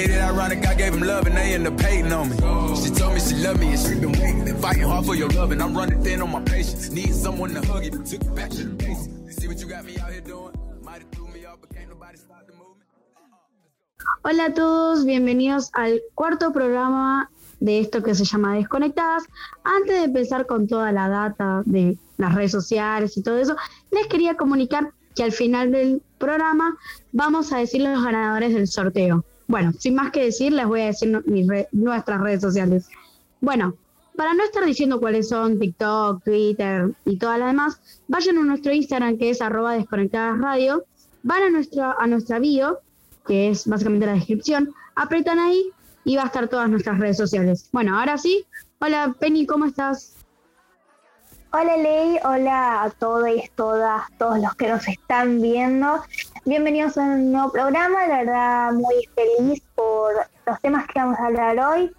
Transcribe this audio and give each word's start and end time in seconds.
dated 0.00 0.22
ironic, 0.22 0.66
I 0.66 0.74
gave 0.74 0.94
love 0.96 1.26
and 1.26 1.36
they 1.36 1.54
on 2.12 2.30
me. 2.30 2.36
She 2.76 2.90
told 2.90 3.14
me 3.14 3.20
she 3.20 3.34
me 3.58 3.68
and 3.74 3.78
she 3.78 3.94
been 4.00 4.12
waiting 4.12 4.44
hard 4.82 5.04
for 5.04 5.14
your 5.14 5.28
love 5.30 5.52
and 5.52 5.62
I'm 5.62 5.76
running 5.76 6.02
thin 6.02 6.22
on 6.22 6.30
my 6.30 6.40
patience. 6.40 6.90
Need 6.90 7.14
someone 7.14 7.50
to 7.54 7.60
hug 7.60 7.84
it 7.84 7.94
back 8.34 8.50
to 8.50 8.64
the. 8.64 9.08
You 9.26 9.32
see 9.32 9.48
what 9.48 9.60
you 9.60 9.68
got 9.68 9.84
me 9.84 9.98
out 9.98 10.10
here 10.10 10.20
doing? 10.20 10.54
Hola 14.22 14.46
a 14.46 14.54
todos, 14.54 15.04
bienvenidos 15.06 15.70
al 15.72 16.02
cuarto 16.14 16.52
programa 16.52 17.30
de 17.60 17.80
esto 17.80 18.02
que 18.02 18.14
se 18.14 18.24
llama 18.24 18.54
Desconectadas. 18.56 19.24
Antes 19.64 19.96
de 19.96 20.04
empezar 20.04 20.46
con 20.46 20.66
toda 20.66 20.92
la 20.92 21.08
data 21.08 21.62
de 21.64 21.96
las 22.18 22.34
redes 22.34 22.52
sociales 22.52 23.16
y 23.16 23.22
todo 23.22 23.38
eso, 23.38 23.56
les 23.90 24.06
quería 24.08 24.36
comunicar 24.36 24.92
al 25.22 25.32
final 25.32 25.72
del 25.72 26.02
programa 26.18 26.76
vamos 27.12 27.52
a 27.52 27.58
decir 27.58 27.82
los 27.82 28.02
ganadores 28.02 28.54
del 28.54 28.68
sorteo. 28.68 29.24
Bueno, 29.46 29.72
sin 29.78 29.94
más 29.96 30.12
que 30.12 30.24
decir, 30.24 30.52
les 30.52 30.66
voy 30.66 30.82
a 30.82 30.86
decir 30.86 31.22
nuestras 31.72 32.20
redes 32.20 32.40
sociales. 32.40 32.88
Bueno, 33.40 33.74
para 34.16 34.34
no 34.34 34.44
estar 34.44 34.64
diciendo 34.64 35.00
cuáles 35.00 35.28
son 35.28 35.58
TikTok, 35.58 36.22
Twitter 36.22 36.92
y 37.04 37.16
todas 37.16 37.38
las 37.38 37.48
demás, 37.48 37.80
vayan 38.06 38.38
a 38.38 38.42
nuestro 38.42 38.72
Instagram 38.72 39.18
que 39.18 39.30
es 39.30 39.40
arroba 39.40 39.74
desconectadas 39.74 40.38
radio, 40.38 40.84
van 41.22 41.42
a 41.42 41.50
nuestra, 41.50 41.96
a 41.98 42.06
nuestra 42.06 42.38
bio, 42.38 42.78
que 43.26 43.48
es 43.48 43.66
básicamente 43.66 44.06
la 44.06 44.12
descripción, 44.12 44.72
apretan 44.94 45.38
ahí 45.38 45.70
y 46.04 46.16
va 46.16 46.24
a 46.24 46.26
estar 46.26 46.48
todas 46.48 46.68
nuestras 46.68 46.98
redes 46.98 47.16
sociales. 47.16 47.68
Bueno, 47.72 47.98
ahora 47.98 48.18
sí, 48.18 48.44
hola 48.78 49.16
Penny, 49.18 49.46
¿cómo 49.46 49.64
estás? 49.64 50.14
Hola 51.52 51.76
Ley, 51.76 52.16
hola 52.22 52.84
a 52.84 52.90
todos 52.90 53.28
y 53.28 53.50
todas, 53.56 54.02
todos 54.18 54.38
los 54.38 54.54
que 54.54 54.68
nos 54.68 54.86
están 54.86 55.42
viendo. 55.42 56.00
Bienvenidos 56.44 56.96
a 56.96 57.00
un 57.00 57.32
nuevo 57.32 57.50
programa, 57.50 58.06
la 58.06 58.18
verdad 58.18 58.72
muy 58.72 58.94
feliz 59.16 59.60
por 59.74 60.12
los 60.46 60.60
temas 60.60 60.86
que 60.86 61.00
vamos 61.00 61.18
a 61.18 61.26
hablar 61.26 61.58
hoy 61.58 61.90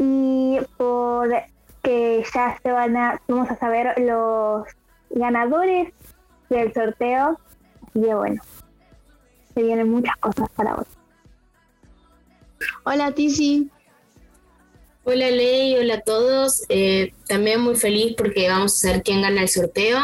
y 0.00 0.58
por 0.76 1.30
que 1.84 2.24
ya 2.34 2.58
se 2.60 2.72
van 2.72 2.96
a, 2.96 3.20
vamos 3.28 3.48
a 3.48 3.56
saber 3.56 3.94
los 3.96 4.66
ganadores 5.10 5.92
del 6.50 6.74
sorteo. 6.74 7.38
Que 7.94 8.12
bueno, 8.12 8.42
se 9.54 9.62
vienen 9.62 9.88
muchas 9.88 10.16
cosas 10.16 10.48
para 10.56 10.74
hoy. 10.74 10.84
Hola 12.82 13.12
Tizi. 13.12 13.70
Hola 15.08 15.30
Ley, 15.30 15.76
hola 15.76 15.94
a 15.94 16.00
todos. 16.00 16.64
Eh, 16.68 17.12
también 17.28 17.60
muy 17.60 17.76
feliz 17.76 18.16
porque 18.18 18.48
vamos 18.48 18.74
a 18.74 18.88
saber 18.88 19.04
quién 19.04 19.22
gana 19.22 19.42
el 19.42 19.48
sorteo 19.48 20.00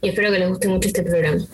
y 0.00 0.10
espero 0.10 0.30
que 0.30 0.38
les 0.38 0.48
guste 0.48 0.68
mucho 0.68 0.86
este 0.86 1.02
programa. 1.02 1.44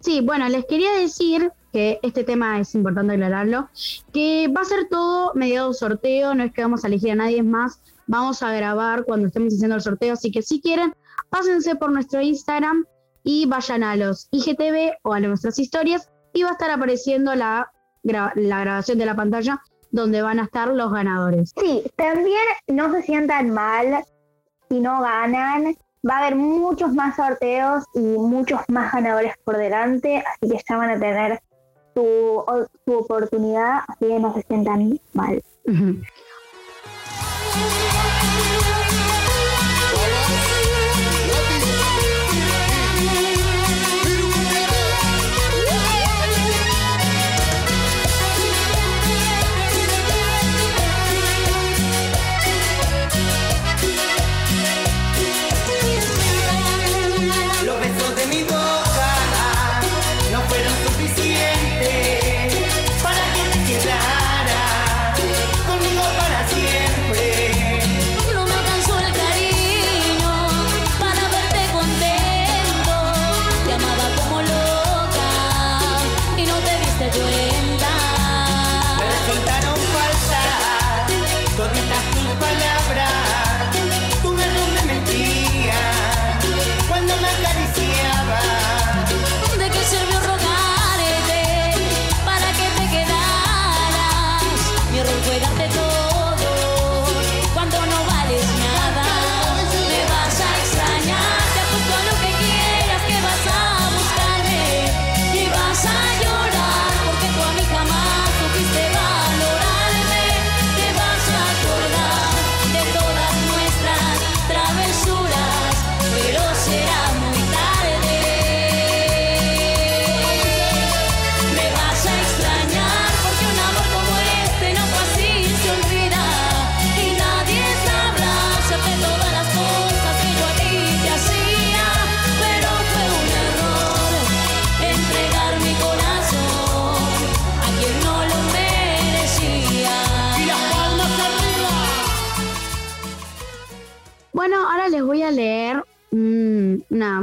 Sí, 0.00 0.20
bueno, 0.20 0.46
les 0.50 0.66
quería 0.66 0.92
decir 0.92 1.52
que 1.72 2.00
este 2.02 2.22
tema 2.22 2.60
es 2.60 2.74
importante 2.74 3.14
aclararlo, 3.14 3.70
que 4.12 4.48
va 4.54 4.60
a 4.60 4.66
ser 4.66 4.88
todo 4.90 5.32
mediado 5.34 5.72
sorteo, 5.72 6.34
no 6.34 6.44
es 6.44 6.52
que 6.52 6.60
vamos 6.60 6.84
a 6.84 6.88
elegir 6.88 7.12
a 7.12 7.14
nadie 7.14 7.42
más, 7.42 7.80
vamos 8.06 8.42
a 8.42 8.52
grabar 8.52 9.04
cuando 9.04 9.28
estemos 9.28 9.54
haciendo 9.54 9.76
el 9.76 9.82
sorteo, 9.82 10.12
así 10.12 10.30
que 10.30 10.42
si 10.42 10.60
quieren, 10.60 10.92
pásense 11.30 11.76
por 11.76 11.92
nuestro 11.92 12.20
Instagram 12.20 12.84
y 13.24 13.46
vayan 13.46 13.84
a 13.84 13.96
los 13.96 14.28
IGTV 14.32 14.98
o 15.04 15.14
a 15.14 15.20
nuestras 15.20 15.58
historias 15.58 16.10
y 16.34 16.42
va 16.42 16.50
a 16.50 16.52
estar 16.52 16.70
apareciendo 16.70 17.34
la 17.34 17.72
grabación 18.02 18.98
de 18.98 19.06
la 19.06 19.16
pantalla 19.16 19.62
donde 19.90 20.22
van 20.22 20.38
a 20.38 20.44
estar 20.44 20.68
los 20.68 20.92
ganadores. 20.92 21.52
Sí, 21.60 21.82
también 21.96 22.42
no 22.68 22.92
se 22.92 23.02
sientan 23.02 23.50
mal 23.50 24.04
si 24.68 24.80
no 24.80 25.00
ganan. 25.00 25.76
Va 26.08 26.16
a 26.16 26.18
haber 26.20 26.36
muchos 26.36 26.94
más 26.94 27.16
sorteos 27.16 27.84
y 27.94 28.00
muchos 28.00 28.60
más 28.68 28.92
ganadores 28.92 29.34
por 29.44 29.58
delante, 29.58 30.18
así 30.18 30.50
que 30.50 30.62
ya 30.66 30.76
van 30.76 30.90
a 30.90 30.98
tener 30.98 31.40
su, 31.94 32.42
su 32.86 32.92
oportunidad, 32.92 33.80
así 33.86 34.06
que 34.06 34.18
no 34.18 34.34
se 34.34 34.42
sientan 34.42 34.98
mal. 35.12 35.42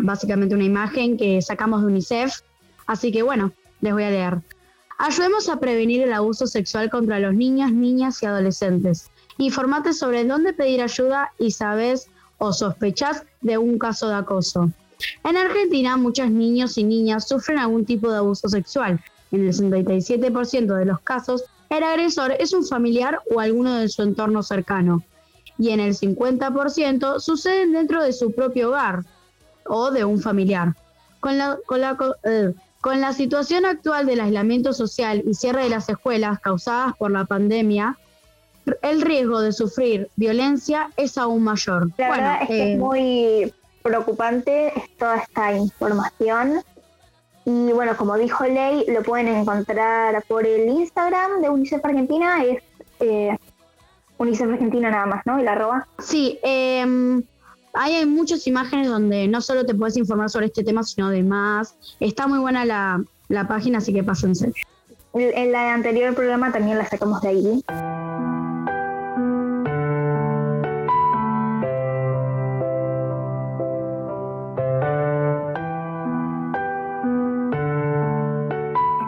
básicamente 0.02 0.56
una 0.56 0.64
imagen 0.64 1.18
que 1.18 1.42
sacamos 1.42 1.82
de 1.82 1.88
UNICEF. 1.88 2.42
Así 2.86 3.12
que 3.12 3.24
bueno, 3.24 3.52
les 3.82 3.94
voy 3.94 4.04
a 4.04 4.10
leer. 4.10 4.42
Ayudemos 5.00 5.50
a 5.50 5.60
prevenir 5.60 6.02
el 6.02 6.14
abuso 6.14 6.48
sexual 6.48 6.90
contra 6.90 7.20
los 7.20 7.34
niños, 7.34 7.72
niñas 7.72 8.22
y 8.24 8.26
adolescentes. 8.26 9.12
Informate 9.38 9.94
sobre 9.94 10.26
dónde 10.26 10.54
pedir 10.54 10.82
ayuda 10.82 11.32
y 11.38 11.52
sabes 11.52 12.10
o 12.40 12.52
sospechas 12.52 13.24
de 13.42 13.58
un 13.58 13.78
caso 13.78 14.10
de 14.10 14.16
acoso. 14.16 14.72
En 15.24 15.38
Argentina, 15.38 15.98
muchos 15.98 16.30
niños 16.32 16.78
y 16.78 16.84
niñas 16.84 17.28
sufren 17.28 17.60
algún 17.60 17.86
tipo 17.86 18.10
de 18.12 18.18
abuso 18.18 18.50
sexual. 18.50 19.00
En 19.32 19.46
el 19.46 19.54
67% 19.54 20.76
de 20.76 20.86
los 20.86 21.00
casos, 21.02 21.44
el 21.70 21.84
agresor 21.84 22.32
es 22.40 22.54
un 22.54 22.66
familiar 22.66 23.20
o 23.30 23.40
alguno 23.40 23.76
de 23.76 23.90
su 23.90 24.02
entorno 24.02 24.42
cercano. 24.42 25.04
Y 25.58 25.72
en 25.72 25.80
el 25.80 25.96
50% 25.96 27.20
suceden 27.20 27.74
dentro 27.74 28.04
de 28.04 28.14
su 28.14 28.32
propio 28.32 28.70
hogar, 28.70 29.04
o 29.66 29.92
de 29.92 30.06
un 30.06 30.22
familiar. 30.22 30.76
Con 31.20 31.38
la, 31.38 31.58
con 31.66 31.82
la, 31.82 31.98
eh, 32.24 32.54
con 32.82 33.02
la 33.02 33.14
situación 33.14 33.66
actual 33.66 34.06
del 34.06 34.22
aislamiento 34.22 34.74
social 34.74 35.24
y 35.26 35.34
cierre 35.34 35.64
de 35.64 35.70
las 35.70 35.90
escuelas 35.90 36.40
causadas 36.40 36.96
por 36.98 37.12
la 37.12 37.26
pandemia, 37.26 37.98
el 38.82 39.02
riesgo 39.02 39.40
de 39.42 39.52
sufrir 39.52 40.10
violencia 40.16 40.92
es 40.98 41.18
aún 41.18 41.44
mayor. 41.44 41.90
La 41.98 42.10
verdad 42.10 42.42
es 42.42 42.48
que 42.48 42.72
es 42.72 42.76
eh, 42.76 42.78
muy 42.78 43.54
preocupante 43.82 44.74
toda 45.00 45.18
esta 45.18 45.54
información. 45.54 46.62
Y 47.46 47.72
bueno, 47.72 47.96
como 47.96 48.18
dijo 48.18 48.44
Ley, 48.46 48.84
lo 48.90 49.04
pueden 49.04 49.30
encontrar 49.30 50.22
por 50.28 50.46
el 50.46 50.68
Instagram 50.68 51.42
de 51.42 51.50
UNICEF 51.50 51.84
Argentina, 51.86 52.44
es 52.44 52.62
eh, 53.00 53.38
UNICEF 54.18 54.50
Argentina 54.50 54.90
nada 54.90 55.06
más, 55.06 55.26
¿no? 55.26 55.38
La 55.42 55.54
arroba. 55.54 55.88
Sí, 56.00 56.40
eh, 56.44 57.22
Ahí 57.80 57.94
hay 57.94 58.08
muchas 58.08 58.48
imágenes 58.48 58.88
donde 58.88 59.28
no 59.28 59.40
solo 59.40 59.64
te 59.64 59.76
puedes 59.76 59.98
informar 59.98 60.32
sobre 60.32 60.48
este 60.48 60.64
tema, 60.64 60.84
sino 60.84 61.12
de 61.12 61.22
más. 61.22 61.76
Está 62.00 62.26
muy 62.26 62.40
buena 62.40 62.66
la, 62.66 63.48
página, 63.48 63.78
así 63.78 63.94
que 63.94 64.04
pásense. 64.04 64.52
en 65.14 65.52
la 65.52 65.76
anterior 65.76 66.16
programa 66.16 66.52
también 66.52 66.80
la 66.80 66.88
sacamos 66.88 67.22
de 67.22 67.30
ahí. 67.30 67.64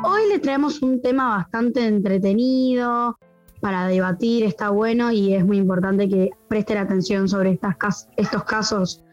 Hoy 0.04 0.30
le 0.30 0.38
traemos 0.38 0.80
un 0.84 1.02
tema 1.02 1.38
bastante 1.38 1.88
entretenido 1.88 3.18
para 3.62 3.88
debatir, 3.88 4.44
está 4.44 4.70
bueno 4.70 5.12
y 5.12 5.34
es 5.34 5.46
muy 5.46 5.58
importante 5.58 6.08
que 6.08 6.32
presten 6.48 6.78
atención 6.78 7.28
sobre 7.28 7.52
estas, 7.52 8.08
estos 8.16 8.44
casos 8.44 9.04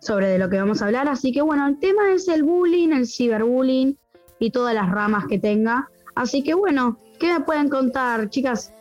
sobre 0.00 0.28
de 0.28 0.38
lo 0.38 0.48
que 0.50 0.58
vamos 0.58 0.82
a 0.82 0.86
hablar. 0.86 1.08
Así 1.08 1.32
que 1.32 1.42
bueno, 1.42 1.66
el 1.66 1.78
tema 1.78 2.12
es 2.12 2.28
el 2.28 2.42
bullying, 2.42 2.90
el 2.90 3.06
ciberbullying 3.06 3.98
y 4.38 4.50
todas 4.50 4.74
las 4.74 4.90
ramas 4.90 5.26
que 5.26 5.38
tenga. 5.38 5.88
Así 6.14 6.42
que 6.42 6.54
bueno, 6.54 6.98
¿qué 7.18 7.32
me 7.32 7.40
pueden 7.40 7.68
contar, 7.68 8.28
chicas? 8.28 8.72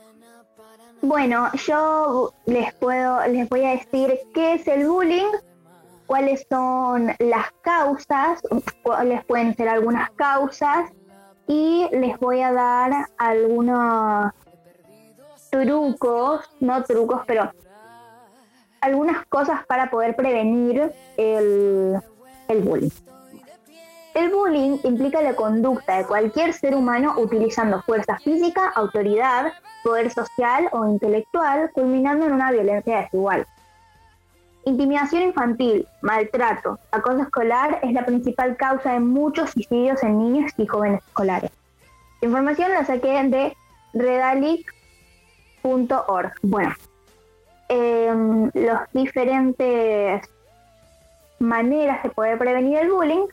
Bueno, 1.01 1.49
yo 1.67 2.33
les 2.45 2.73
puedo, 2.75 3.25
les 3.27 3.49
voy 3.49 3.65
a 3.65 3.71
decir 3.71 4.19
qué 4.33 4.53
es 4.53 4.67
el 4.67 4.87
bullying, 4.87 5.31
cuáles 6.05 6.45
son 6.49 7.11
las 7.19 7.51
causas, 7.61 8.41
cuáles 8.83 9.23
pueden 9.25 9.55
ser 9.55 9.67
algunas 9.67 10.11
causas, 10.11 10.91
y 11.47 11.87
les 11.91 12.17
voy 12.19 12.41
a 12.41 12.53
dar 12.53 13.09
algunos 13.17 14.31
trucos, 15.53 16.49
no 16.59 16.83
trucos, 16.83 17.21
pero 17.27 17.51
algunas 18.81 19.23
cosas 19.27 19.63
para 19.67 19.91
poder 19.91 20.15
prevenir 20.15 20.91
el, 21.15 21.99
el 22.47 22.61
bullying. 22.61 22.89
El 24.15 24.31
bullying 24.31 24.79
implica 24.83 25.21
la 25.21 25.35
conducta 25.35 25.97
de 25.97 26.05
cualquier 26.05 26.53
ser 26.53 26.75
humano 26.75 27.13
utilizando 27.17 27.83
fuerza 27.83 28.17
física, 28.17 28.71
autoridad, 28.75 29.53
poder 29.83 30.11
social 30.11 30.69
o 30.71 30.87
intelectual, 30.87 31.69
culminando 31.71 32.25
en 32.25 32.33
una 32.33 32.51
violencia 32.51 33.01
desigual. 33.01 33.45
Intimidación 34.65 35.21
infantil, 35.23 35.87
maltrato, 36.01 36.79
acoso 36.91 37.21
escolar 37.21 37.79
es 37.83 37.93
la 37.93 38.05
principal 38.05 38.55
causa 38.57 38.93
de 38.93 38.99
muchos 39.01 39.51
suicidios 39.51 40.01
en 40.01 40.17
niños 40.17 40.51
y 40.57 40.65
jóvenes 40.65 41.03
escolares. 41.07 41.51
La 42.21 42.27
información 42.27 42.71
la 42.71 42.85
saqué 42.85 43.21
de 43.21 43.55
redalic.org. 45.63 46.33
Bueno, 46.41 46.73
eh, 47.69 48.49
los 48.53 48.79
diferentes 48.93 50.29
maneras 51.39 52.03
de 52.03 52.09
poder 52.09 52.37
prevenir 52.37 52.77
el 52.79 52.91
bullying 52.91 53.27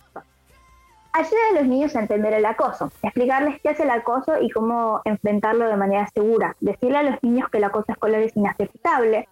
Ayuda 1.13 1.41
a 1.51 1.55
los 1.55 1.67
niños 1.67 1.97
a 1.97 2.01
entender 2.01 2.33
el 2.35 2.47
acoso, 2.47 2.93
explicarles 3.03 3.61
qué 3.63 3.71
es 3.71 3.81
el 3.81 3.91
acoso 3.91 4.41
y 4.41 4.49
cómo 4.49 5.01
enfrentarlo 5.05 5.67
de 5.67 5.77
manera 5.77 6.07
segura, 6.15 6.55
decirle 6.61 6.99
a 6.99 7.03
los 7.03 7.21
niños 7.25 7.49
que 7.51 7.59
el 7.59 7.65
acoso 7.65 7.91
escolar 7.91 8.23
es 8.23 8.37
inaceptable 8.37 9.29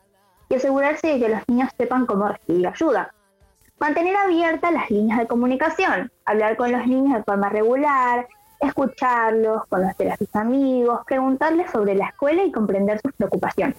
y 0.49 0.56
asegurarse 0.56 1.06
de 1.06 1.21
que 1.21 1.29
los 1.29 1.41
niños 1.47 1.71
sepan 1.79 2.06
cómo 2.06 2.27
recibir 2.27 2.67
ayuda. 2.67 3.15
Mantener 3.79 4.17
abiertas 4.17 4.73
las 4.73 4.91
líneas 4.91 5.21
de 5.21 5.29
comunicación, 5.29 6.11
hablar 6.25 6.56
con 6.56 6.73
los 6.73 6.85
niños 6.85 7.17
de 7.17 7.23
forma 7.23 7.49
regular, 7.49 8.27
escucharlos, 8.60 9.66
conocer 9.69 10.12
a 10.12 10.16
sus 10.16 10.34
amigos, 10.34 11.00
preguntarles 11.06 11.70
sobre 11.70 11.94
la 11.94 12.06
escuela 12.06 12.44
y 12.44 12.52
comprender 12.52 13.00
sus 13.00 13.12
preocupaciones. 13.12 13.76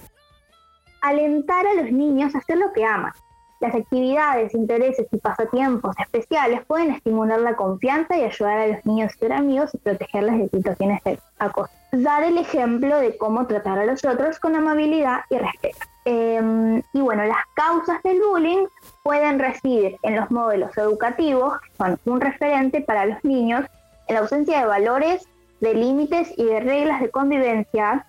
Alentar 1.02 1.66
a 1.66 1.74
los 1.76 1.92
niños 1.92 2.36
a 2.36 2.40
hacer 2.40 2.58
lo 2.58 2.74
que 2.74 2.86
aman, 2.86 3.14
las 3.60 3.76
actividades, 3.76 4.54
intereses 4.54 5.06
y 5.12 5.18
pasatiempos 5.18 5.94
especiales 6.00 6.62
pueden 6.66 6.92
estimular 6.92 7.42
la 7.42 7.58
confianza 7.58 8.18
y 8.18 8.24
ayudar 8.24 8.58
a 8.58 8.68
los 8.68 8.86
niños 8.86 9.12
a 9.14 9.18
ser 9.18 9.34
amigos 9.34 9.74
y 9.74 9.78
protegerles 9.80 10.40
de 10.40 10.50
situaciones 10.50 11.04
de 11.04 11.20
acoso. 11.40 11.70
Dar 11.92 12.24
el 12.24 12.38
ejemplo 12.38 12.98
de 13.00 13.18
cómo 13.18 13.48
tratar 13.48 13.80
a 13.80 13.86
los 13.86 14.06
otros 14.06 14.40
con 14.40 14.56
amabilidad 14.56 15.22
y 15.30 15.38
respeto. 15.40 15.78
Em, 16.06 16.82
y 16.94 17.02
bueno, 17.02 17.26
las 17.26 17.44
causas 17.54 18.02
del 18.04 18.22
bullying 18.22 18.66
pueden 19.04 19.40
residir 19.40 19.98
en 20.04 20.16
los 20.16 20.32
modelos 20.32 20.78
educativos, 20.78 21.60
que 21.60 21.76
son 21.76 22.00
un 22.06 22.22
referente 22.22 22.80
para 22.80 23.06
los 23.06 23.22
niños, 23.26 23.66
en 24.10 24.16
la 24.16 24.22
ausencia 24.22 24.60
de 24.60 24.66
valores, 24.66 25.26
de 25.62 25.76
límites 25.76 26.34
y 26.36 26.44
de 26.44 26.60
reglas 26.60 27.00
de 27.00 27.10
convivencia, 27.10 28.06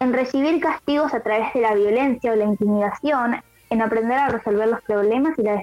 en 0.00 0.12
recibir 0.12 0.60
castigos 0.60 1.14
a 1.14 1.20
través 1.20 1.52
de 1.52 1.60
la 1.60 1.74
violencia 1.74 2.32
o 2.32 2.36
la 2.36 2.46
intimidación, 2.46 3.36
en 3.70 3.82
aprender 3.82 4.18
a 4.18 4.30
resolver 4.30 4.66
los 4.68 4.80
problemas 4.82 5.38
y 5.38 5.42
las, 5.42 5.60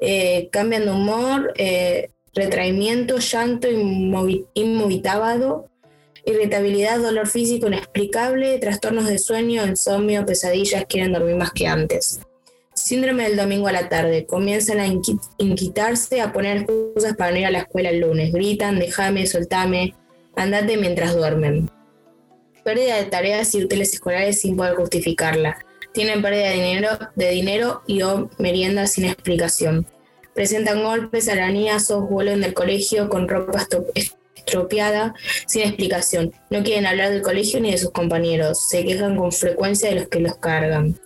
Eh, 0.00 0.48
cambian 0.50 0.86
de 0.86 0.90
humor, 0.90 1.52
eh, 1.56 2.10
retraimiento, 2.34 3.18
llanto 3.18 3.68
inmovitábado, 4.54 5.68
irritabilidad, 6.26 7.00
dolor 7.00 7.28
físico 7.28 7.66
inexplicable, 7.66 8.58
trastornos 8.58 9.06
de 9.06 9.18
sueño, 9.18 9.66
insomnio, 9.66 10.24
pesadillas, 10.24 10.86
quieren 10.86 11.12
dormir 11.12 11.36
más 11.36 11.52
que 11.52 11.66
antes. 11.66 12.20
Síndrome 12.84 13.22
del 13.22 13.38
domingo 13.38 13.66
a 13.66 13.72
la 13.72 13.88
tarde. 13.88 14.26
Comienzan 14.26 14.78
a 14.78 14.86
inquitarse, 15.38 16.20
a 16.20 16.34
poner 16.34 16.58
excusas 16.58 17.16
para 17.16 17.30
no 17.30 17.38
ir 17.38 17.46
a 17.46 17.50
la 17.50 17.60
escuela 17.60 17.88
el 17.88 18.00
lunes. 18.00 18.30
Gritan, 18.30 18.78
déjame, 18.78 19.26
soltame, 19.26 19.94
andate 20.36 20.76
mientras 20.76 21.16
duermen. 21.16 21.70
Pérdida 22.62 22.96
de 22.96 23.04
tareas 23.04 23.54
y 23.54 23.64
útiles 23.64 23.94
escolares 23.94 24.42
sin 24.42 24.54
poder 24.54 24.74
justificarla. 24.74 25.64
Tienen 25.94 26.20
pérdida 26.20 26.50
de 26.50 26.56
dinero, 26.56 26.88
de 27.14 27.30
dinero 27.30 27.80
y 27.86 28.02
o 28.02 28.28
merienda 28.38 28.86
sin 28.86 29.06
explicación. 29.06 29.86
Presentan 30.34 30.82
golpes, 30.82 31.30
arañazos, 31.30 32.06
vuelan 32.10 32.42
del 32.42 32.52
colegio 32.52 33.08
con 33.08 33.30
ropa 33.30 33.66
estropeada 33.94 35.14
sin 35.46 35.62
explicación. 35.62 36.34
No 36.50 36.62
quieren 36.62 36.84
hablar 36.84 37.12
del 37.12 37.22
colegio 37.22 37.60
ni 37.60 37.70
de 37.70 37.78
sus 37.78 37.92
compañeros. 37.92 38.68
Se 38.68 38.84
quejan 38.84 39.16
con 39.16 39.32
frecuencia 39.32 39.88
de 39.88 39.94
los 40.00 40.08
que 40.08 40.20
los 40.20 40.36
cargan 40.36 40.98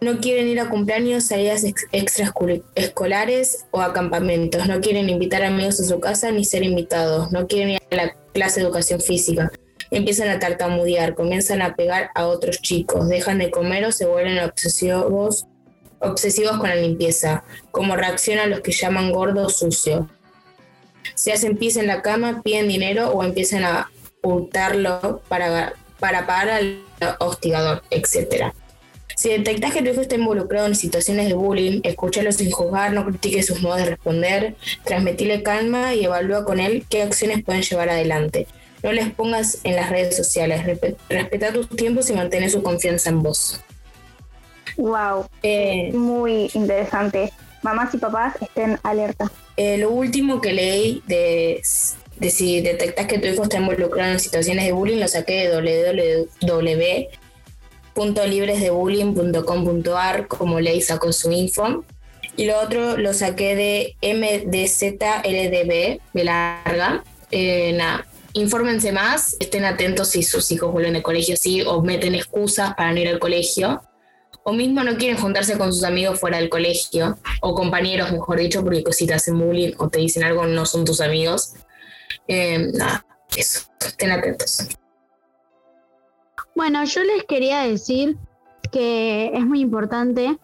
no 0.00 0.20
quieren 0.20 0.48
ir 0.48 0.60
a 0.60 0.68
cumpleaños, 0.68 1.24
salidas 1.24 1.64
extraescolares 1.92 3.66
o 3.70 3.80
a 3.80 3.92
campamentos, 3.92 4.66
no 4.66 4.80
quieren 4.80 5.08
invitar 5.08 5.42
amigos 5.42 5.80
a 5.80 5.84
su 5.84 6.00
casa 6.00 6.30
ni 6.30 6.44
ser 6.44 6.62
invitados, 6.62 7.32
no 7.32 7.46
quieren 7.46 7.70
ir 7.70 7.80
a 7.90 7.96
la 7.96 8.14
clase 8.32 8.60
de 8.60 8.66
educación 8.66 9.00
física. 9.00 9.50
Empiezan 9.90 10.28
a 10.28 10.38
tartamudear, 10.38 11.14
comienzan 11.14 11.62
a 11.62 11.74
pegar 11.74 12.10
a 12.14 12.26
otros 12.26 12.60
chicos, 12.60 13.08
dejan 13.08 13.38
de 13.38 13.50
comer 13.50 13.84
o 13.84 13.92
se 13.92 14.06
vuelven 14.06 14.38
obsesivos, 14.38 15.46
con 15.98 16.68
la 16.68 16.76
limpieza, 16.76 17.44
como 17.70 17.96
reaccionan 17.96 18.50
los 18.50 18.60
que 18.60 18.72
llaman 18.72 19.12
gordo 19.12 19.48
sucio. 19.48 20.08
se 21.14 21.32
hacen 21.32 21.56
pis 21.56 21.76
en 21.76 21.86
la 21.86 22.02
cama, 22.02 22.42
piden 22.42 22.68
dinero 22.68 23.10
o 23.10 23.22
empiezan 23.22 23.64
a 23.64 23.90
hurtarlo 24.22 25.22
para, 25.28 25.74
para 26.00 26.26
pagar 26.26 26.50
al 26.50 26.82
hostigador, 27.20 27.82
etc. 27.90 28.52
Si 29.16 29.28
detectas 29.28 29.72
que 29.72 29.82
tu 29.82 29.90
hijo 29.90 30.00
está 30.00 30.16
involucrado 30.16 30.66
en 30.66 30.74
situaciones 30.74 31.28
de 31.28 31.34
bullying, 31.34 31.80
escúchalo 31.82 32.32
sin 32.32 32.50
juzgar, 32.50 32.92
no 32.92 33.04
critiques 33.04 33.46
sus 33.46 33.62
modos 33.62 33.78
de 33.78 33.86
responder, 33.86 34.56
transmitile 34.84 35.42
calma 35.42 35.94
y 35.94 36.04
evalúa 36.04 36.44
con 36.44 36.60
él 36.60 36.84
qué 36.88 37.02
acciones 37.02 37.44
pueden 37.44 37.62
llevar 37.62 37.88
adelante. 37.88 38.46
No 38.82 38.92
les 38.92 39.10
pongas 39.10 39.60
en 39.64 39.76
las 39.76 39.88
redes 39.90 40.16
sociales, 40.16 40.62
respeta 41.08 41.52
tus 41.52 41.68
tiempos 41.70 42.10
y 42.10 42.12
mantén 42.12 42.48
su 42.50 42.62
confianza 42.62 43.10
en 43.10 43.22
vos. 43.22 43.60
Wow, 44.76 45.26
eh, 45.42 45.90
muy 45.92 46.50
interesante. 46.54 47.32
Mamás 47.62 47.94
y 47.94 47.98
papás 47.98 48.34
estén 48.42 48.78
alerta. 48.82 49.30
Eh, 49.56 49.78
lo 49.78 49.90
último 49.90 50.40
que 50.40 50.52
leí 50.52 51.02
de, 51.06 51.62
de 52.18 52.30
si 52.30 52.60
detectas 52.60 53.06
que 53.06 53.18
tu 53.18 53.28
hijo 53.28 53.44
está 53.44 53.58
involucrado 53.58 54.12
en 54.12 54.20
situaciones 54.20 54.66
de 54.66 54.72
bullying 54.72 54.98
lo 54.98 55.08
saqué 55.08 55.48
de 55.48 56.28
www.libresdebullying.com.ar 57.94 60.28
como 60.28 60.60
leí 60.60 60.80
sacó 60.80 61.12
su 61.12 61.32
info. 61.32 61.84
Y 62.36 62.46
lo 62.46 62.60
otro 62.60 62.96
lo 62.96 63.12
saqué 63.14 63.54
de 63.54 63.94
MDZLDB 64.02 66.00
de 66.12 66.24
larga. 66.24 67.04
Eh, 67.30 67.72
nada, 67.74 68.06
infórmense 68.32 68.90
más, 68.92 69.36
estén 69.40 69.64
atentos 69.64 70.10
si 70.10 70.22
sus 70.22 70.50
hijos 70.50 70.72
vuelven 70.72 70.96
al 70.96 71.02
colegio 71.02 71.34
así 71.34 71.62
o 71.62 71.80
meten 71.82 72.14
excusas 72.14 72.74
para 72.74 72.92
no 72.92 73.00
ir 73.00 73.08
al 73.08 73.18
colegio 73.18 73.82
o 74.44 74.52
mismo 74.52 74.84
no 74.84 74.96
quieren 74.96 75.16
juntarse 75.16 75.58
con 75.58 75.72
sus 75.72 75.84
amigos 75.84 76.20
fuera 76.20 76.38
del 76.38 76.50
colegio, 76.50 77.18
o 77.40 77.54
compañeros, 77.54 78.12
mejor 78.12 78.38
dicho, 78.38 78.62
porque 78.62 78.84
si 78.92 79.06
te 79.06 79.14
hacen 79.14 79.38
bullying 79.38 79.72
o 79.78 79.88
te 79.88 79.98
dicen 79.98 80.22
algo, 80.22 80.46
no 80.46 80.66
son 80.66 80.84
tus 80.84 81.00
amigos. 81.00 81.54
Eh, 82.28 82.70
nada, 82.74 83.04
eso, 83.36 83.62
estén 83.80 84.12
atentos. 84.12 84.68
Bueno, 86.54 86.84
yo 86.84 87.02
les 87.02 87.24
quería 87.24 87.60
decir 87.60 88.16
que 88.70 89.30
es 89.34 89.44
muy 89.44 89.60
importante 89.60 90.38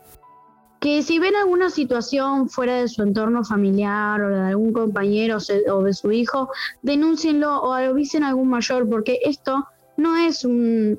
que 0.81 1.03
si 1.03 1.19
ven 1.19 1.37
alguna 1.37 1.69
situación 1.69 2.49
fuera 2.49 2.77
de 2.77 2.89
su 2.89 3.03
entorno 3.03 3.45
familiar 3.45 4.21
o 4.23 4.31
de 4.31 4.41
algún 4.41 4.73
compañero 4.73 5.39
o 5.71 5.83
de 5.83 5.93
su 5.93 6.11
hijo, 6.11 6.49
denúncienlo 6.83 7.61
o 7.61 7.73
avisen 7.75 8.25
a 8.25 8.29
algún 8.29 8.49
mayor, 8.49 8.89
porque 8.89 9.21
esto 9.25 9.67
no 9.97 10.17
es 10.17 10.45
un 10.45 10.99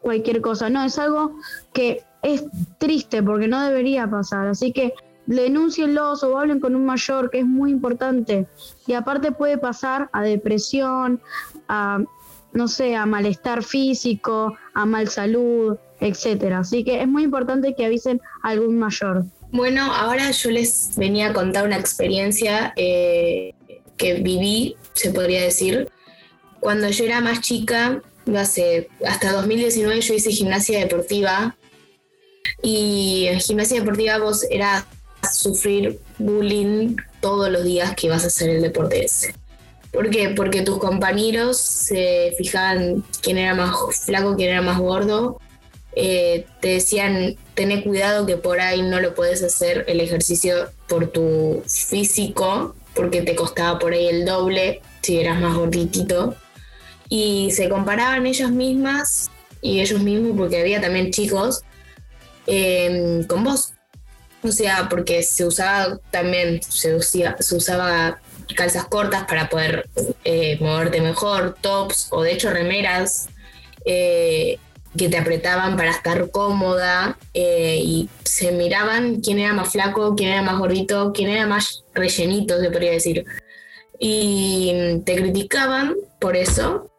cualquier 0.00 0.40
cosa, 0.40 0.70
no, 0.70 0.84
es 0.84 0.98
algo 0.98 1.36
que 1.72 2.04
es 2.22 2.44
triste 2.78 3.22
porque 3.22 3.48
no 3.48 3.60
debería 3.60 4.08
pasar. 4.08 4.46
Así 4.46 4.72
que 4.72 4.94
denúncienlos 5.26 6.22
o 6.22 6.38
hablen 6.38 6.60
con 6.60 6.74
un 6.76 6.86
mayor, 6.86 7.30
que 7.30 7.40
es 7.40 7.46
muy 7.46 7.70
importante. 7.70 8.46
Y 8.86 8.92
aparte 8.92 9.32
puede 9.32 9.58
pasar 9.58 10.10
a 10.12 10.22
depresión, 10.22 11.20
a, 11.68 11.98
no 12.52 12.68
sé, 12.68 12.96
a 12.96 13.06
malestar 13.06 13.62
físico, 13.62 14.56
a 14.74 14.86
mal 14.86 15.08
salud, 15.08 15.76
etcétera. 16.00 16.60
Así 16.60 16.84
que 16.84 17.00
es 17.00 17.08
muy 17.08 17.24
importante 17.24 17.74
que 17.74 17.86
avisen 17.86 18.20
a 18.42 18.50
algún 18.50 18.78
mayor. 18.78 19.24
Bueno, 19.50 19.92
ahora 19.92 20.30
yo 20.30 20.50
les 20.50 20.96
venía 20.96 21.28
a 21.28 21.32
contar 21.32 21.66
una 21.66 21.76
experiencia 21.76 22.72
eh, 22.76 23.54
que 23.96 24.14
viví, 24.14 24.76
se 24.94 25.10
podría 25.10 25.42
decir. 25.42 25.88
Cuando 26.60 26.88
yo 26.88 27.04
era 27.04 27.20
más 27.20 27.40
chica, 27.40 28.02
hace, 28.36 28.88
hasta 29.06 29.32
2019 29.32 30.00
yo 30.00 30.14
hice 30.14 30.30
gimnasia 30.30 30.78
deportiva 30.78 31.56
y 32.62 33.26
en 33.28 33.40
gimnasia 33.40 33.80
deportiva 33.80 34.18
vos 34.18 34.46
era 34.50 34.86
sufrir 35.30 35.98
bullying 36.18 36.96
todos 37.20 37.50
los 37.50 37.64
días 37.64 37.94
que 37.94 38.06
ibas 38.06 38.24
a 38.24 38.28
hacer 38.28 38.50
el 38.50 38.62
deporte 38.62 39.04
ese. 39.04 39.34
¿Por 39.92 40.10
qué? 40.10 40.30
Porque 40.30 40.62
tus 40.62 40.78
compañeros 40.78 41.58
se 41.58 42.32
fijaban 42.38 43.04
quién 43.20 43.38
era 43.38 43.54
más 43.54 43.76
flaco, 44.04 44.36
quién 44.36 44.50
era 44.50 44.62
más 44.62 44.78
gordo. 44.78 45.38
Eh, 45.94 46.46
te 46.60 46.68
decían, 46.68 47.36
tené 47.54 47.84
cuidado 47.84 48.24
que 48.24 48.36
por 48.36 48.60
ahí 48.60 48.80
no 48.82 49.00
lo 49.00 49.14
puedes 49.14 49.42
hacer 49.42 49.84
el 49.88 50.00
ejercicio 50.00 50.70
por 50.88 51.08
tu 51.08 51.62
físico, 51.66 52.74
porque 52.94 53.20
te 53.22 53.34
costaba 53.34 53.78
por 53.78 53.92
ahí 53.92 54.06
el 54.06 54.24
doble 54.24 54.80
si 55.02 55.18
eras 55.20 55.40
más 55.40 55.54
gorditito. 55.54 56.34
Y 57.08 57.50
se 57.50 57.68
comparaban 57.68 58.26
ellas 58.26 58.50
mismas 58.50 59.30
y 59.60 59.80
ellos 59.80 60.00
mismos, 60.00 60.32
porque 60.36 60.60
había 60.60 60.80
también 60.80 61.10
chicos 61.10 61.62
Em, 62.46 63.24
con 63.24 63.44
vos. 63.44 63.72
O 64.42 64.50
sea, 64.50 64.88
porque 64.88 65.22
se 65.22 65.44
usaba 65.44 65.98
también, 66.10 66.60
se, 66.62 67.00
se 67.00 67.56
usaba 67.56 68.20
calzas 68.54 68.86
cortas 68.86 69.24
para 69.24 69.48
poder 69.48 69.88
eh, 70.24 70.58
moverte 70.60 71.00
mejor, 71.00 71.56
tops 71.60 72.08
o 72.10 72.22
de 72.22 72.32
hecho 72.32 72.50
remeras 72.50 73.28
eh, 73.84 74.58
que 74.96 75.08
te 75.08 75.16
apretaban 75.16 75.76
para 75.76 75.90
estar 75.90 76.30
cómoda 76.30 77.18
eh, 77.34 77.80
y 77.82 78.08
se 78.24 78.52
miraban 78.52 79.20
quién 79.20 79.38
era 79.38 79.52
más 79.52 79.72
flaco, 79.72 80.14
quién 80.14 80.30
era 80.30 80.42
más 80.42 80.58
gordito, 80.58 81.12
quién 81.14 81.30
era 81.30 81.46
más 81.46 81.84
rellenito, 81.94 82.60
se 82.60 82.70
podría 82.70 82.92
decir. 82.92 83.24
Y 83.98 85.00
te 85.04 85.16
criticaban 85.16 85.94
por 86.20 86.36
eso. 86.36 86.90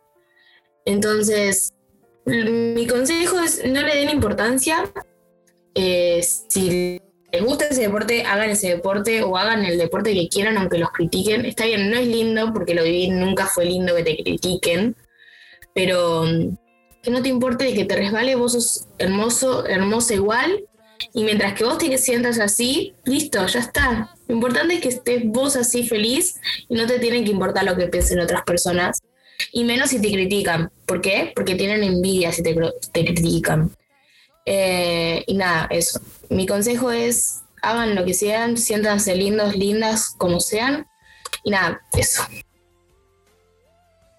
Entonces, 0.85 1.73
mi 2.25 2.87
consejo 2.87 3.39
es 3.39 3.63
no 3.65 3.81
le 3.81 3.95
den 3.95 4.09
importancia 4.09 4.91
si 5.75 6.99
gusta 7.43 7.65
ese 7.65 7.81
deporte, 7.81 8.23
hagan 8.23 8.49
ese 8.49 8.69
deporte 8.69 9.23
o 9.23 9.37
hagan 9.37 9.65
el 9.65 9.77
deporte 9.77 10.13
que 10.13 10.29
quieran, 10.29 10.57
aunque 10.57 10.77
los 10.77 10.91
critiquen. 10.91 11.45
Está 11.45 11.65
bien, 11.65 11.89
no 11.89 11.97
es 11.97 12.07
lindo 12.07 12.53
porque 12.53 12.73
lo 12.73 12.83
viví, 12.83 13.09
nunca 13.09 13.47
fue 13.47 13.65
lindo 13.65 13.95
que 13.95 14.03
te 14.03 14.17
critiquen, 14.17 14.95
pero 15.73 16.23
mm, 16.23 16.57
que 17.01 17.11
no 17.11 17.21
te 17.21 17.29
importe 17.29 17.73
que 17.73 17.85
te 17.85 17.95
resbale, 17.95 18.35
vos 18.35 18.53
sos 18.53 18.87
hermoso, 18.97 19.65
hermosa 19.67 20.13
igual, 20.13 20.63
y 21.13 21.23
mientras 21.23 21.53
que 21.53 21.63
vos 21.65 21.77
te 21.77 21.97
sientas 21.97 22.39
así, 22.39 22.93
listo, 23.03 23.45
ya 23.45 23.59
está. 23.59 24.15
Lo 24.27 24.35
importante 24.35 24.75
es 24.75 24.81
que 24.81 24.89
estés 24.89 25.23
vos 25.25 25.55
así 25.55 25.87
feliz 25.87 26.39
y 26.69 26.75
no 26.75 26.87
te 26.87 26.99
tienen 26.99 27.25
que 27.25 27.31
importar 27.31 27.65
lo 27.65 27.75
que 27.75 27.87
piensen 27.87 28.19
otras 28.19 28.43
personas. 28.43 29.01
Y 29.51 29.63
menos 29.63 29.89
si 29.89 30.01
te 30.01 30.11
critican. 30.11 30.71
¿Por 30.85 31.01
qué? 31.01 31.31
Porque 31.35 31.55
tienen 31.55 31.83
envidia 31.83 32.31
si 32.31 32.43
te, 32.43 32.55
te 32.91 33.05
critican. 33.05 33.71
Eh, 34.45 35.23
y 35.27 35.33
nada, 35.35 35.67
eso. 35.69 35.99
Mi 36.29 36.45
consejo 36.45 36.91
es, 36.91 37.41
hagan 37.61 37.95
lo 37.95 38.05
que 38.05 38.13
sean, 38.13 38.57
siéntanse 38.57 39.15
lindos, 39.15 39.55
lindas, 39.55 40.13
como 40.17 40.39
sean. 40.39 40.87
Y 41.43 41.51
nada, 41.51 41.81
eso. 41.97 42.23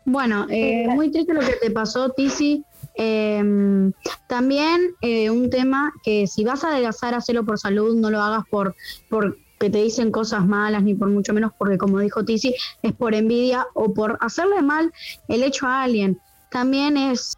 Bueno, 0.07 0.47
eh, 0.51 0.87
muy 0.89 1.11
triste 1.11 1.33
lo 1.33 1.41
que 1.41 1.55
te 1.55 1.71
pasó, 1.71 2.11
Tizi. 2.11 2.63
Em, 2.97 3.93
también 4.29 4.95
eh, 5.01 5.31
un 5.31 5.51
tema 5.51 5.93
que 6.03 6.27
si 6.27 6.45
vas 6.45 6.63
a 6.63 6.69
adelgazar, 6.69 7.15
hacelo 7.15 7.45
por 7.45 7.59
salud, 7.59 7.97
no 7.97 8.11
lo 8.11 8.21
hagas 8.21 8.45
por, 8.51 8.77
por 9.09 9.39
que 9.59 9.71
te 9.71 9.83
dicen 9.83 10.11
cosas 10.11 10.47
malas, 10.47 10.83
ni 10.83 10.95
por 10.95 11.09
mucho 11.09 11.33
menos 11.33 11.53
porque, 11.59 11.79
como 11.79 11.99
dijo 12.01 12.25
Tizi, 12.25 12.55
es 12.83 12.93
por 12.93 13.15
envidia 13.15 13.67
o 13.75 13.95
por 13.95 14.19
hacerle 14.21 14.63
mal 14.63 14.93
el 15.29 15.43
hecho 15.43 15.67
a 15.67 15.83
alguien. 15.83 16.21
También 16.51 16.97
es 16.97 17.37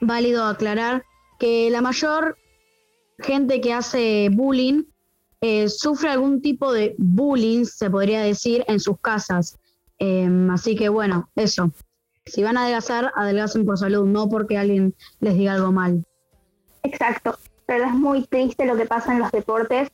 válido 0.00 0.44
aclarar 0.44 1.04
que 1.38 1.70
la 1.70 1.80
mayor 1.80 2.36
gente 3.18 3.60
que 3.60 3.72
hace 3.72 4.28
bullying 4.32 4.84
eh, 5.40 5.68
sufre 5.68 6.10
algún 6.10 6.40
tipo 6.40 6.72
de 6.72 6.94
bullying, 6.98 7.64
se 7.64 7.90
podría 7.90 8.20
decir, 8.22 8.64
en 8.68 8.80
sus 8.80 8.98
casas. 9.00 9.58
Em, 9.98 10.50
así 10.50 10.76
que 10.76 10.88
bueno, 10.88 11.28
eso. 11.36 11.70
Si 12.24 12.42
van 12.42 12.56
a 12.56 12.62
adelgazar, 12.62 13.12
adelgacen 13.14 13.64
por 13.64 13.78
salud, 13.78 14.06
no 14.06 14.28
porque 14.28 14.58
alguien 14.58 14.94
les 15.20 15.34
diga 15.34 15.52
algo 15.52 15.72
mal. 15.72 16.04
Exacto, 16.82 17.38
pero 17.66 17.84
es 17.84 17.92
muy 17.92 18.26
triste 18.26 18.66
lo 18.66 18.76
que 18.76 18.86
pasa 18.86 19.12
en 19.12 19.20
los 19.20 19.30
deportes, 19.30 19.90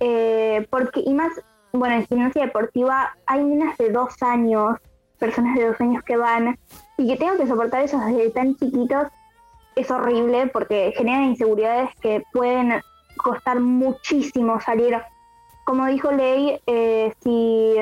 eh, 0.00 0.66
porque, 0.70 1.00
y 1.00 1.14
más, 1.14 1.32
bueno, 1.72 1.96
en 1.96 2.06
gimnasia 2.06 2.46
deportiva 2.46 3.16
hay 3.26 3.44
niñas 3.44 3.76
de 3.78 3.90
dos 3.90 4.20
años, 4.22 4.76
personas 5.18 5.56
de 5.56 5.66
dos 5.66 5.80
años 5.80 6.02
que 6.04 6.16
van, 6.16 6.58
y 6.96 7.06
que 7.06 7.16
tengan 7.16 7.36
que 7.36 7.46
soportar 7.46 7.82
eso 7.82 7.98
desde 8.00 8.30
tan 8.30 8.56
chiquitos, 8.56 9.08
es 9.78 9.90
horrible 9.92 10.48
porque 10.48 10.92
genera 10.96 11.22
inseguridades 11.22 11.90
que 12.00 12.24
pueden 12.32 12.82
costar 13.16 13.60
muchísimo 13.60 14.60
salir. 14.60 15.00
Como 15.64 15.86
dijo 15.86 16.10
Ley, 16.10 16.60
eh, 16.66 17.14
si 17.22 17.76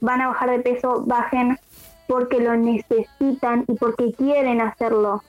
van 0.00 0.20
a 0.20 0.28
bajar 0.28 0.50
de 0.50 0.60
peso, 0.60 1.02
bajen 1.04 1.58
porque 2.06 2.38
lo 2.38 2.56
necesitan 2.56 3.64
y 3.66 3.74
porque 3.74 4.12
quieren 4.12 4.60
hacerlo, 4.60 5.22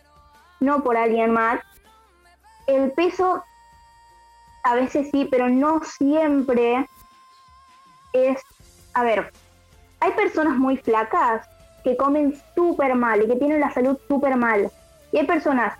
no 0.59 0.83
por 0.83 0.95
alguien 0.95 1.31
más. 1.31 1.59
El 2.67 2.91
peso 2.91 3.43
a 4.63 4.75
veces 4.75 5.09
sí, 5.11 5.27
pero 5.29 5.49
no 5.49 5.81
siempre 5.83 6.87
es... 8.13 8.39
A 8.93 9.03
ver, 9.03 9.31
hay 10.01 10.11
personas 10.11 10.57
muy 10.57 10.77
flacas 10.77 11.47
que 11.83 11.97
comen 11.97 12.39
súper 12.53 12.93
mal 12.93 13.23
y 13.23 13.27
que 13.27 13.37
tienen 13.37 13.59
la 13.59 13.71
salud 13.71 13.97
súper 14.07 14.35
mal 14.35 14.71
y 15.11 15.17
hay 15.17 15.25
personas 15.25 15.73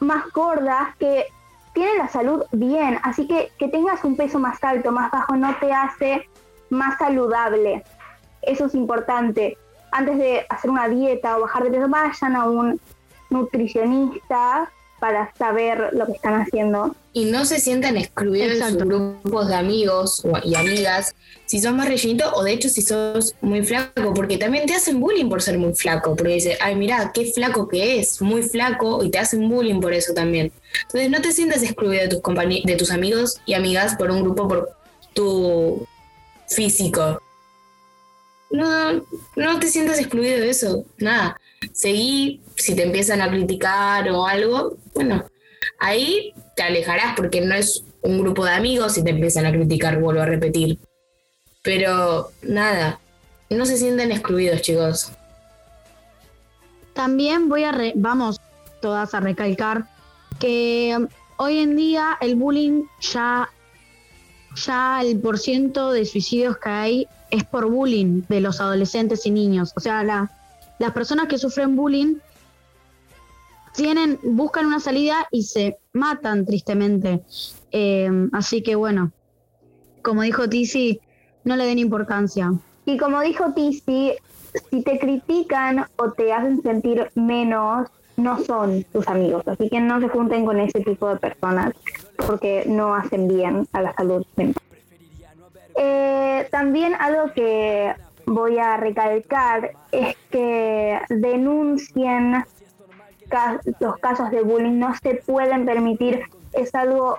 más 0.00 0.30
gordas 0.32 0.94
que 0.98 1.26
tienen 1.72 1.98
la 1.98 2.08
salud 2.08 2.44
bien, 2.52 2.98
así 3.02 3.26
que 3.26 3.50
que 3.58 3.68
tengas 3.68 4.04
un 4.04 4.16
peso 4.16 4.38
más 4.38 4.62
alto, 4.62 4.92
más 4.92 5.10
bajo, 5.10 5.36
no 5.36 5.56
te 5.56 5.72
hace 5.72 6.28
más 6.70 6.98
saludable. 6.98 7.84
Eso 8.42 8.66
es 8.66 8.74
importante. 8.74 9.56
Antes 9.90 10.18
de 10.18 10.46
hacer 10.48 10.70
una 10.70 10.88
dieta 10.88 11.36
o 11.36 11.42
bajar 11.42 11.64
de 11.64 11.70
peso, 11.70 11.88
vayan 11.88 12.36
a 12.36 12.44
un 12.44 12.80
nutricionista 13.30 14.70
para 14.98 15.32
saber 15.34 15.90
lo 15.92 16.06
que 16.06 16.12
están 16.12 16.40
haciendo. 16.40 16.94
Y 17.14 17.26
no 17.26 17.44
se 17.44 17.60
sientan 17.60 17.96
excluidos 17.96 18.58
en 18.58 18.70
sus 18.70 18.84
grupos 18.84 19.48
de 19.48 19.54
amigos 19.54 20.22
y 20.44 20.54
amigas 20.54 21.14
si 21.44 21.60
sos 21.60 21.74
más 21.74 21.86
rellenito 21.86 22.32
o 22.34 22.42
de 22.42 22.52
hecho 22.52 22.70
si 22.70 22.80
sos 22.80 23.34
muy 23.42 23.62
flaco, 23.62 24.14
porque 24.14 24.38
también 24.38 24.64
te 24.64 24.74
hacen 24.74 24.98
bullying 24.98 25.28
por 25.28 25.42
ser 25.42 25.58
muy 25.58 25.74
flaco, 25.74 26.16
porque 26.16 26.32
dicen, 26.32 26.56
ay, 26.60 26.74
mira, 26.76 27.10
qué 27.12 27.30
flaco 27.30 27.68
que 27.68 28.00
es, 28.00 28.22
muy 28.22 28.42
flaco, 28.42 29.04
y 29.04 29.10
te 29.10 29.18
hacen 29.18 29.46
bullying 29.46 29.80
por 29.80 29.92
eso 29.92 30.14
también. 30.14 30.50
Entonces 30.84 31.10
no 31.10 31.20
te 31.20 31.32
sientas 31.32 31.62
excluido 31.62 32.02
de 32.02 32.08
tus, 32.08 32.22
de 32.64 32.76
tus 32.76 32.90
amigos 32.90 33.38
y 33.44 33.52
amigas 33.52 33.96
por 33.96 34.10
un 34.10 34.22
grupo 34.22 34.48
por 34.48 34.70
tu 35.12 35.86
físico. 36.48 37.20
No, 38.50 39.04
no 39.36 39.58
te 39.58 39.68
sientas 39.68 39.98
excluido 39.98 40.38
de 40.38 40.48
eso, 40.48 40.86
nada. 40.96 41.38
Seguí, 41.72 42.40
si 42.56 42.74
te 42.74 42.82
empiezan 42.82 43.20
a 43.20 43.30
criticar 43.30 44.08
o 44.10 44.26
algo, 44.26 44.78
bueno, 44.94 45.24
ahí 45.78 46.34
te 46.56 46.62
alejarás 46.62 47.14
porque 47.16 47.40
no 47.40 47.54
es 47.54 47.84
un 48.02 48.20
grupo 48.20 48.44
de 48.44 48.52
amigos 48.52 48.98
y 48.98 49.04
te 49.04 49.10
empiezan 49.10 49.46
a 49.46 49.52
criticar, 49.52 50.00
vuelvo 50.00 50.20
a 50.20 50.26
repetir. 50.26 50.78
Pero 51.62 52.30
nada, 52.42 53.00
no 53.50 53.66
se 53.66 53.76
sienten 53.76 54.12
excluidos, 54.12 54.62
chicos. 54.62 55.12
También 56.94 57.48
voy 57.48 57.64
a, 57.64 57.72
vamos 57.94 58.40
todas 58.80 59.14
a 59.14 59.20
recalcar 59.20 59.86
que 60.38 60.94
um, 60.96 61.08
hoy 61.36 61.58
en 61.58 61.76
día 61.76 62.18
el 62.20 62.34
bullying 62.34 62.84
ya, 63.00 63.48
ya 64.56 65.00
el 65.00 65.18
porciento 65.20 65.92
de 65.92 66.04
suicidios 66.04 66.58
que 66.58 66.68
hay 66.68 67.06
es 67.30 67.44
por 67.44 67.66
bullying 67.66 68.22
de 68.28 68.40
los 68.40 68.60
adolescentes 68.60 69.24
y 69.24 69.30
niños. 69.30 69.72
O 69.76 69.80
sea, 69.80 70.02
la, 70.02 70.30
las 70.78 70.92
personas 70.92 71.28
que 71.28 71.38
sufren 71.38 71.76
bullying 71.76 72.16
tienen, 73.74 74.18
buscan 74.22 74.66
una 74.66 74.80
salida 74.80 75.26
y 75.30 75.44
se 75.44 75.78
matan 75.92 76.44
tristemente. 76.44 77.22
Eh, 77.70 78.10
así 78.32 78.62
que 78.62 78.74
bueno, 78.74 79.12
como 80.02 80.22
dijo 80.22 80.48
Tizi, 80.48 81.00
no 81.44 81.56
le 81.56 81.64
den 81.64 81.78
importancia. 81.78 82.52
Y 82.84 82.96
como 82.96 83.20
dijo 83.20 83.52
Tizi, 83.54 84.12
si 84.70 84.82
te 84.82 84.98
critican 84.98 85.86
o 85.96 86.12
te 86.12 86.32
hacen 86.32 86.62
sentir 86.62 87.10
menos, 87.14 87.88
no 88.16 88.42
son 88.44 88.84
tus 88.92 89.06
amigos. 89.08 89.46
Así 89.46 89.68
que 89.68 89.80
no 89.80 90.00
se 90.00 90.08
junten 90.08 90.44
con 90.44 90.60
ese 90.60 90.80
tipo 90.80 91.08
de 91.08 91.16
personas 91.16 91.74
porque 92.26 92.64
no 92.66 92.94
hacen 92.94 93.28
bien 93.28 93.66
a 93.72 93.82
la 93.82 93.94
salud. 93.94 94.24
Eh, 95.74 96.48
también 96.50 96.94
algo 96.94 97.32
que 97.32 97.94
voy 98.26 98.58
a 98.58 98.76
recalcar 98.76 99.72
es 99.90 100.16
que 100.30 100.98
denuncien 101.08 102.44
los 103.80 103.96
casos 103.98 104.30
de 104.30 104.42
bullying, 104.42 104.78
no 104.78 104.94
se 105.02 105.14
pueden 105.14 105.64
permitir, 105.64 106.22
es 106.52 106.74
algo 106.74 107.18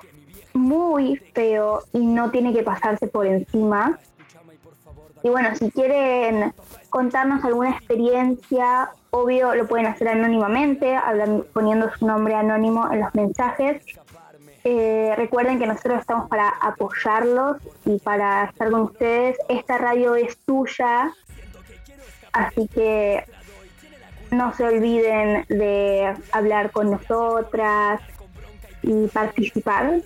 muy 0.53 1.17
feo 1.33 1.81
y 1.93 2.05
no 2.05 2.31
tiene 2.31 2.53
que 2.53 2.63
pasarse 2.63 3.07
por 3.07 3.25
encima. 3.25 3.99
Y 5.23 5.29
bueno, 5.29 5.55
si 5.55 5.71
quieren 5.71 6.53
contarnos 6.89 7.43
alguna 7.45 7.71
experiencia, 7.71 8.91
obvio 9.09 9.55
lo 9.55 9.67
pueden 9.67 9.85
hacer 9.87 10.09
anónimamente, 10.09 10.99
poniendo 11.53 11.89
su 11.97 12.05
nombre 12.05 12.35
anónimo 12.35 12.91
en 12.91 12.99
los 12.99 13.15
mensajes 13.15 13.83
eh, 14.65 15.13
recuerden 15.17 15.59
que 15.59 15.67
nosotros 15.67 15.99
estamos 15.99 16.29
para 16.29 16.47
apoyarlos 16.47 17.57
y 17.85 17.99
para 17.99 18.45
estar 18.45 18.71
con 18.71 18.81
ustedes. 18.81 19.37
Esta 19.49 19.77
radio 19.77 20.15
es 20.15 20.37
tuya, 20.45 21.11
así 22.31 22.67
que 22.69 23.25
no 24.33 24.53
se 24.55 24.63
olviden 24.63 25.45
de 25.49 26.13
hablar 26.31 26.71
con 26.71 26.91
nosotras 26.91 28.01
y 28.81 29.07
participar 29.07 30.01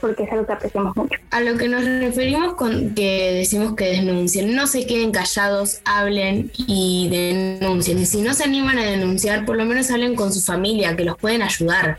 porque 0.00 0.24
es 0.24 0.32
algo 0.32 0.46
que 0.46 0.52
apreciamos 0.52 0.96
mucho. 0.96 1.18
A 1.30 1.40
lo 1.40 1.56
que 1.56 1.68
nos 1.68 1.84
referimos 1.84 2.54
con 2.54 2.94
que 2.94 3.32
decimos 3.32 3.74
que 3.74 3.86
denuncien, 3.86 4.54
no 4.54 4.66
se 4.66 4.86
queden 4.86 5.10
callados, 5.10 5.80
hablen 5.84 6.50
y 6.54 7.08
denuncien. 7.10 7.98
Y 7.98 8.06
si 8.06 8.22
no 8.22 8.34
se 8.34 8.44
animan 8.44 8.78
a 8.78 8.84
denunciar, 8.84 9.44
por 9.44 9.56
lo 9.56 9.64
menos 9.64 9.90
hablen 9.90 10.14
con 10.14 10.32
su 10.32 10.40
familia, 10.40 10.96
que 10.96 11.04
los 11.04 11.16
pueden 11.16 11.42
ayudar 11.42 11.98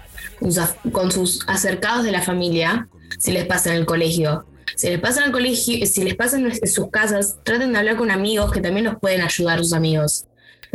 con 0.92 1.12
sus 1.12 1.44
acercados 1.48 2.04
de 2.04 2.12
la 2.12 2.22
familia, 2.22 2.88
si 3.18 3.32
les 3.32 3.46
pasa 3.46 3.72
en 3.72 3.78
el 3.78 3.86
colegio. 3.86 4.46
Si 4.76 4.90
les 4.90 5.00
pasa 5.00 5.22
en 5.22 5.28
el 5.28 5.32
colegio, 5.32 5.86
si 5.88 6.04
les 6.04 6.16
pasa 6.16 6.38
en 6.38 6.68
sus 6.68 6.92
casas, 6.92 7.38
traten 7.44 7.72
de 7.74 7.80
hablar 7.80 7.98
con 7.98 8.12
amigos 8.12 8.52
que 8.52 8.62
también 8.62 8.86
los 8.86 9.00
pueden 9.00 9.22
ayudar, 9.22 9.58
sus 9.60 9.74
amigos. 9.74 10.26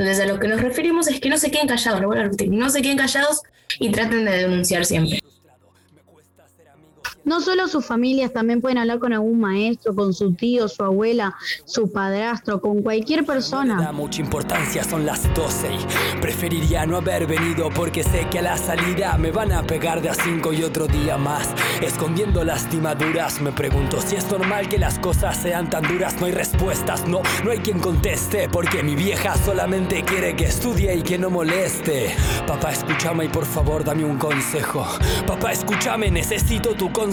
Entonces, 0.02 0.24
a 0.24 0.26
lo 0.26 0.40
que 0.40 0.48
nos 0.48 0.60
referimos 0.60 1.06
es 1.06 1.20
que 1.20 1.28
no 1.28 1.38
se 1.38 1.52
queden 1.52 1.68
callados, 1.68 2.02
no 2.48 2.70
se 2.70 2.82
queden 2.82 2.98
callados 2.98 3.42
y 3.78 3.90
traten 3.90 4.24
de 4.24 4.32
denunciar 4.32 4.84
siempre. 4.84 5.21
No 7.24 7.40
solo 7.40 7.68
sus 7.68 7.86
familias, 7.86 8.32
también 8.32 8.60
pueden 8.60 8.78
hablar 8.78 8.98
con 8.98 9.12
algún 9.12 9.38
maestro, 9.38 9.94
con 9.94 10.12
su 10.12 10.34
tío, 10.34 10.66
su 10.66 10.82
abuela, 10.82 11.36
su 11.64 11.92
padrastro, 11.92 12.60
con 12.60 12.82
cualquier 12.82 13.24
persona. 13.24 13.80
Da 13.80 13.92
mucha 13.92 14.20
importancia, 14.20 14.82
son 14.82 15.06
las 15.06 15.32
12 15.32 15.68
y 15.72 16.20
preferiría 16.20 16.84
no 16.84 16.96
haber 16.96 17.28
venido 17.28 17.70
porque 17.70 18.02
sé 18.02 18.26
que 18.28 18.40
a 18.40 18.42
la 18.42 18.56
salida 18.56 19.16
me 19.18 19.30
van 19.30 19.52
a 19.52 19.62
pegar 19.62 20.02
de 20.02 20.08
a 20.08 20.14
5 20.14 20.52
y 20.52 20.64
otro 20.64 20.88
día 20.88 21.16
más. 21.16 21.48
Escondiendo 21.80 22.42
lastimaduras, 22.42 23.40
me 23.40 23.52
pregunto 23.52 24.00
si 24.00 24.16
es 24.16 24.28
normal 24.28 24.68
que 24.68 24.78
las 24.78 24.98
cosas 24.98 25.36
sean 25.36 25.70
tan 25.70 25.84
duras. 25.84 26.16
No 26.18 26.26
hay 26.26 26.32
respuestas, 26.32 27.06
no, 27.06 27.22
no 27.44 27.52
hay 27.52 27.58
quien 27.58 27.78
conteste 27.78 28.48
porque 28.48 28.82
mi 28.82 28.96
vieja 28.96 29.36
solamente 29.36 30.02
quiere 30.02 30.34
que 30.34 30.46
estudie 30.46 30.96
y 30.96 31.02
que 31.02 31.18
no 31.18 31.30
moleste. 31.30 32.16
Papá, 32.48 32.72
escúchame 32.72 33.26
y 33.26 33.28
por 33.28 33.44
favor 33.44 33.84
dame 33.84 34.04
un 34.04 34.18
consejo. 34.18 34.84
Papá, 35.24 35.52
escúchame, 35.52 36.10
necesito 36.10 36.74
tu 36.74 36.92
consejo 36.92 37.11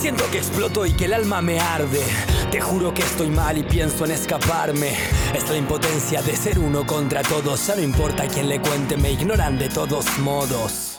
Siento 0.00 0.24
que 0.30 0.38
exploto 0.38 0.86
y 0.86 0.92
que 0.92 1.06
el 1.06 1.14
alma 1.14 1.42
me 1.42 1.60
arde. 1.60 2.02
Te 2.50 2.60
juro 2.60 2.92
que 2.94 3.02
estoy 3.02 3.28
mal 3.28 3.58
y 3.58 3.62
pienso 3.62 4.04
en 4.04 4.12
escaparme. 4.12 4.94
Es 5.34 5.48
la 5.48 5.56
impotencia 5.56 6.22
de 6.22 6.36
ser 6.36 6.58
uno 6.58 6.86
contra 6.86 7.22
todos. 7.22 7.66
Ya 7.66 7.76
no 7.76 7.82
importa 7.82 8.26
quién 8.26 8.48
le 8.48 8.60
cuente, 8.60 8.96
me 8.96 9.10
ignoran 9.10 9.58
de 9.58 9.68
todos 9.68 10.06
modos 10.18 10.95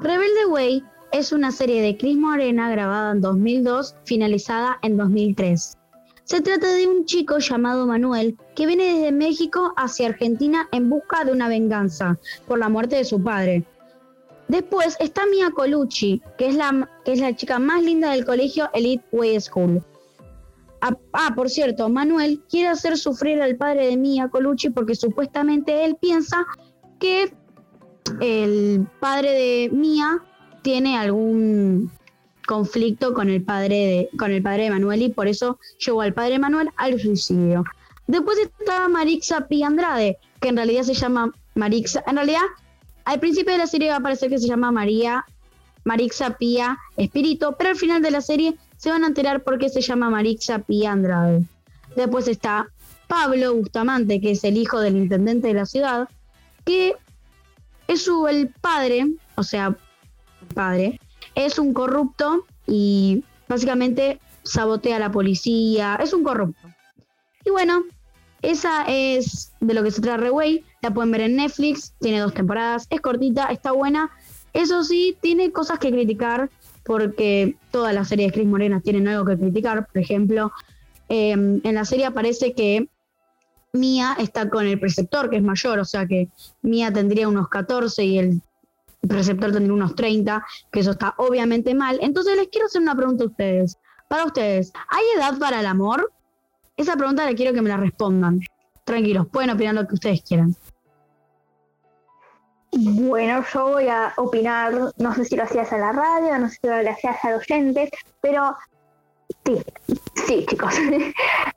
Rebelde 0.00 0.46
Way 0.46 0.84
es 1.10 1.32
una 1.32 1.50
serie 1.50 1.82
de 1.82 1.96
Cris 1.96 2.16
Morena 2.16 2.70
grabada 2.70 3.10
en 3.12 3.20
2002, 3.20 3.96
finalizada 4.04 4.78
en 4.82 4.96
2003? 4.96 5.76
Se 6.24 6.40
trata 6.40 6.72
de 6.72 6.86
un 6.86 7.04
chico 7.04 7.38
llamado 7.38 7.86
Manuel 7.86 8.36
que 8.54 8.66
viene 8.66 8.94
desde 8.94 9.12
México 9.12 9.74
hacia 9.76 10.08
Argentina 10.08 10.68
en 10.72 10.88
busca 10.88 11.24
de 11.24 11.32
una 11.32 11.48
venganza 11.48 12.18
por 12.46 12.58
la 12.58 12.68
muerte 12.68 12.96
de 12.96 13.04
su 13.04 13.22
padre. 13.22 13.64
Después 14.48 14.96
está 15.00 15.26
Mia 15.26 15.50
Colucci, 15.50 16.22
que 16.38 16.48
es 16.48 16.54
la, 16.54 16.88
que 17.04 17.12
es 17.12 17.20
la 17.20 17.34
chica 17.34 17.58
más 17.58 17.82
linda 17.82 18.10
del 18.10 18.24
colegio 18.24 18.70
Elite 18.72 19.04
Way 19.12 19.40
School. 19.40 19.82
Ah, 20.80 20.96
ah, 21.12 21.32
por 21.34 21.48
cierto, 21.48 21.88
Manuel 21.88 22.42
quiere 22.48 22.68
hacer 22.68 22.98
sufrir 22.98 23.40
al 23.40 23.56
padre 23.56 23.86
de 23.86 23.96
Mia 23.96 24.28
Colucci 24.28 24.70
porque 24.70 24.94
supuestamente 24.94 25.84
él 25.84 25.96
piensa 26.00 26.44
que 26.98 27.32
el 28.20 28.86
padre 29.00 29.30
de 29.30 29.70
Mía 29.72 30.22
tiene 30.62 30.98
algún 30.98 31.90
conflicto 32.46 33.14
con 33.14 33.28
el 33.28 33.42
padre 33.42 33.76
de, 33.76 34.18
con 34.18 34.30
el 34.30 34.42
padre 34.42 34.70
Manuel 34.70 35.02
y 35.02 35.08
por 35.08 35.28
eso 35.28 35.58
llevó 35.78 36.02
al 36.02 36.12
padre 36.12 36.38
Manuel 36.38 36.70
al 36.76 37.00
suicidio. 37.00 37.64
Después 38.06 38.38
está 38.38 38.88
Marixa 38.88 39.46
P. 39.46 39.64
Andrade, 39.64 40.18
que 40.40 40.48
en 40.48 40.56
realidad 40.56 40.82
se 40.82 40.94
llama 40.94 41.32
Marixa. 41.54 42.02
En 42.06 42.16
realidad, 42.16 42.42
al 43.04 43.20
principio 43.20 43.52
de 43.52 43.58
la 43.58 43.66
serie 43.66 43.90
va 43.90 43.96
a 43.96 44.00
parecer 44.00 44.28
que 44.28 44.38
se 44.38 44.48
llama 44.48 44.70
María 44.70 45.24
Marixa 45.84 46.36
Pía 46.36 46.78
Espíritu, 46.96 47.54
pero 47.58 47.70
al 47.70 47.76
final 47.76 48.02
de 48.02 48.10
la 48.10 48.20
serie 48.20 48.54
se 48.76 48.90
van 48.90 49.04
a 49.04 49.08
enterar 49.08 49.42
por 49.42 49.58
qué 49.58 49.68
se 49.68 49.80
llama 49.80 50.10
Marixa 50.10 50.60
Pía 50.60 50.92
Andrade. 50.92 51.44
Después 51.96 52.28
está 52.28 52.68
Pablo 53.08 53.54
Bustamante, 53.54 54.20
que 54.20 54.32
es 54.32 54.44
el 54.44 54.56
hijo 54.56 54.80
del 54.80 54.96
intendente 54.96 55.48
de 55.48 55.54
la 55.54 55.66
ciudad, 55.66 56.08
que 56.64 56.94
es 57.88 58.02
su, 58.02 58.26
el 58.26 58.48
padre, 58.60 59.06
o 59.34 59.42
sea, 59.42 59.76
padre, 60.54 61.00
es 61.34 61.58
un 61.58 61.72
corrupto 61.72 62.44
y 62.66 63.24
básicamente 63.48 64.20
sabotea 64.42 64.96
a 64.96 65.00
la 65.00 65.12
policía, 65.12 65.98
es 66.02 66.12
un 66.12 66.24
corrupto. 66.24 66.68
Y 67.44 67.50
bueno, 67.50 67.84
esa 68.42 68.84
es 68.88 69.52
de 69.60 69.74
lo 69.74 69.82
que 69.82 69.90
se 69.90 70.00
trata 70.00 70.18
Reway, 70.18 70.64
la 70.80 70.92
pueden 70.92 71.12
ver 71.12 71.22
en 71.22 71.36
Netflix, 71.36 71.94
tiene 72.00 72.20
dos 72.20 72.34
temporadas, 72.34 72.86
es 72.90 73.00
cortita, 73.00 73.46
está 73.46 73.72
buena. 73.72 74.10
Eso 74.52 74.82
sí, 74.82 75.16
tiene 75.20 75.52
cosas 75.52 75.78
que 75.78 75.90
criticar, 75.90 76.50
porque 76.84 77.56
todas 77.70 77.94
las 77.94 78.08
series 78.08 78.28
de 78.28 78.34
Chris 78.34 78.48
Morena 78.48 78.80
tienen 78.80 79.08
algo 79.08 79.24
que 79.24 79.38
criticar. 79.38 79.86
Por 79.86 79.98
ejemplo, 79.98 80.52
em, 81.08 81.60
en 81.62 81.74
la 81.74 81.84
serie 81.84 82.06
aparece 82.06 82.52
que 82.52 82.88
Mía 83.72 84.16
está 84.18 84.50
con 84.50 84.66
el 84.66 84.78
preceptor, 84.78 85.30
que 85.30 85.36
es 85.36 85.42
mayor, 85.42 85.78
o 85.78 85.84
sea 85.84 86.06
que 86.06 86.28
Mía 86.60 86.92
tendría 86.92 87.28
unos 87.28 87.48
14 87.48 88.04
y 88.04 88.18
el 88.18 88.42
preceptor 89.08 89.52
tendría 89.52 89.72
unos 89.72 89.94
30, 89.94 90.44
que 90.70 90.80
eso 90.80 90.92
está 90.92 91.14
obviamente 91.18 91.74
mal. 91.74 91.98
Entonces 92.02 92.36
les 92.36 92.48
quiero 92.48 92.66
hacer 92.66 92.82
una 92.82 92.94
pregunta 92.94 93.24
a 93.24 93.26
ustedes. 93.28 93.78
Para 94.08 94.24
ustedes, 94.24 94.72
¿hay 94.88 95.04
edad 95.16 95.38
para 95.38 95.60
el 95.60 95.66
amor? 95.66 96.12
Esa 96.76 96.96
pregunta 96.96 97.26
le 97.26 97.34
quiero 97.34 97.52
que 97.52 97.62
me 97.62 97.68
la 97.68 97.76
respondan. 97.76 98.40
Tranquilos, 98.84 99.26
pueden 99.28 99.50
opinar 99.50 99.74
lo 99.74 99.86
que 99.86 99.94
ustedes 99.94 100.22
quieran. 100.22 100.54
Bueno, 102.74 103.44
yo 103.52 103.68
voy 103.68 103.88
a 103.88 104.14
opinar, 104.16 104.72
no 104.96 105.14
sé 105.14 105.26
si 105.26 105.36
lo 105.36 105.42
hacías 105.42 105.72
a 105.72 105.78
la 105.78 105.92
radio, 105.92 106.38
no 106.38 106.48
sé 106.48 106.56
si 106.62 106.66
lo 106.66 106.90
hacías 106.90 107.22
a 107.22 107.32
los 107.32 107.42
oyentes, 107.42 107.90
pero 108.22 108.56
Sí, 109.44 109.58
sí, 110.26 110.46
chicos. 110.46 110.74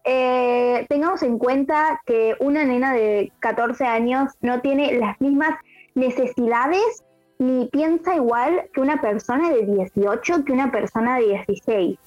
Eh, 0.08 0.86
tengamos 0.88 1.24
en 1.24 1.40
cuenta 1.40 2.00
que 2.06 2.36
una 2.40 2.64
nena 2.64 2.94
de 2.94 3.32
14 3.40 3.86
años 3.86 4.32
no 4.40 4.62
tiene 4.62 5.00
las 5.00 5.20
mismas 5.20 5.56
necesidades 5.96 7.04
ni 7.40 7.66
piensa 7.68 8.16
igual 8.16 8.70
que 8.74 8.82
una 8.82 9.02
persona 9.02 9.50
de 9.50 9.66
18 9.66 10.46
que 10.46 10.54
una 10.54 10.72
persona 10.72 11.18
de 11.18 11.28
16. 11.28 12.00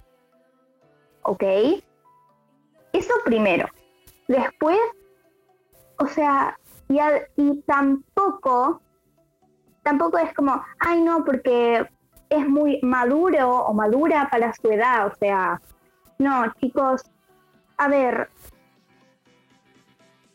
¿Ok? 1.23 1.43
Eso 2.93 3.13
primero. 3.25 3.69
Después, 4.27 4.79
o 5.99 6.07
sea, 6.07 6.59
y, 6.89 6.99
y 7.37 7.61
tampoco, 7.63 8.81
tampoco 9.83 10.19
es 10.19 10.33
como, 10.35 10.63
ay 10.81 11.03
no, 11.03 11.25
porque 11.25 11.87
es 12.31 12.49
muy 12.49 12.81
maduro 12.83 13.61
o 13.61 13.75
madura 13.75 14.29
para 14.31 14.53
su 14.55 14.71
edad. 14.71 15.07
O 15.07 15.15
sea, 15.19 15.61
no, 16.19 16.53
chicos, 16.61 17.03
a 17.77 17.89
ver, 17.89 18.29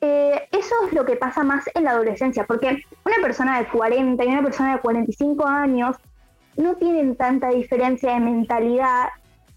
eh, 0.06 0.50
eso 0.52 0.76
es 0.86 0.92
lo 0.92 1.06
que 1.06 1.16
pasa 1.16 1.46
más 1.46 1.64
en 1.74 1.86
la 1.86 1.92
adolescencia, 1.92 2.46
porque 2.46 2.84
una 3.06 3.16
persona 3.22 3.60
de 3.60 3.70
40 3.70 4.22
y 4.22 4.28
una 4.28 4.44
persona 4.44 4.74
de 4.74 4.82
45 4.82 5.48
años 5.48 5.96
no 6.58 6.76
tienen 6.76 7.16
tanta 7.16 7.48
diferencia 7.52 8.12
de 8.12 8.20
mentalidad, 8.20 9.08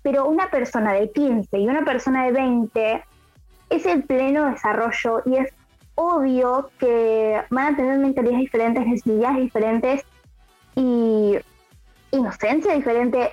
pero 0.02 0.26
una 0.26 0.48
persona 0.48 0.92
de 0.92 1.10
15 1.10 1.58
y 1.58 1.66
una 1.66 1.84
persona 1.84 2.26
de 2.26 2.32
20 2.32 3.04
es 3.70 3.86
el 3.86 4.04
pleno 4.04 4.48
desarrollo 4.48 5.22
y 5.26 5.38
es 5.38 5.52
obvio 5.96 6.70
que 6.78 7.42
van 7.50 7.74
a 7.74 7.76
tener 7.76 7.98
mentalidades 7.98 8.42
diferentes, 8.42 8.86
necesidades 8.86 9.38
diferentes 9.38 10.04
y 10.76 11.38
inocencia 12.12 12.72
diferente, 12.72 13.32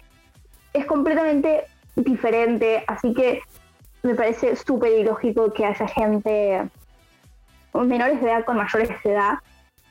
es 0.74 0.88
completamente 0.88 1.66
diferente, 1.96 2.84
así 2.88 3.14
que 3.14 3.44
me 4.02 4.16
parece 4.16 4.56
súper 4.56 4.94
ilógico 4.94 5.54
que 5.54 5.64
haya 5.64 5.88
gente 5.88 6.68
menores 7.74 8.22
de 8.22 8.28
edad 8.30 8.46
con 8.46 8.58
mayores 8.58 8.90
de 9.04 9.12
edad 9.12 9.34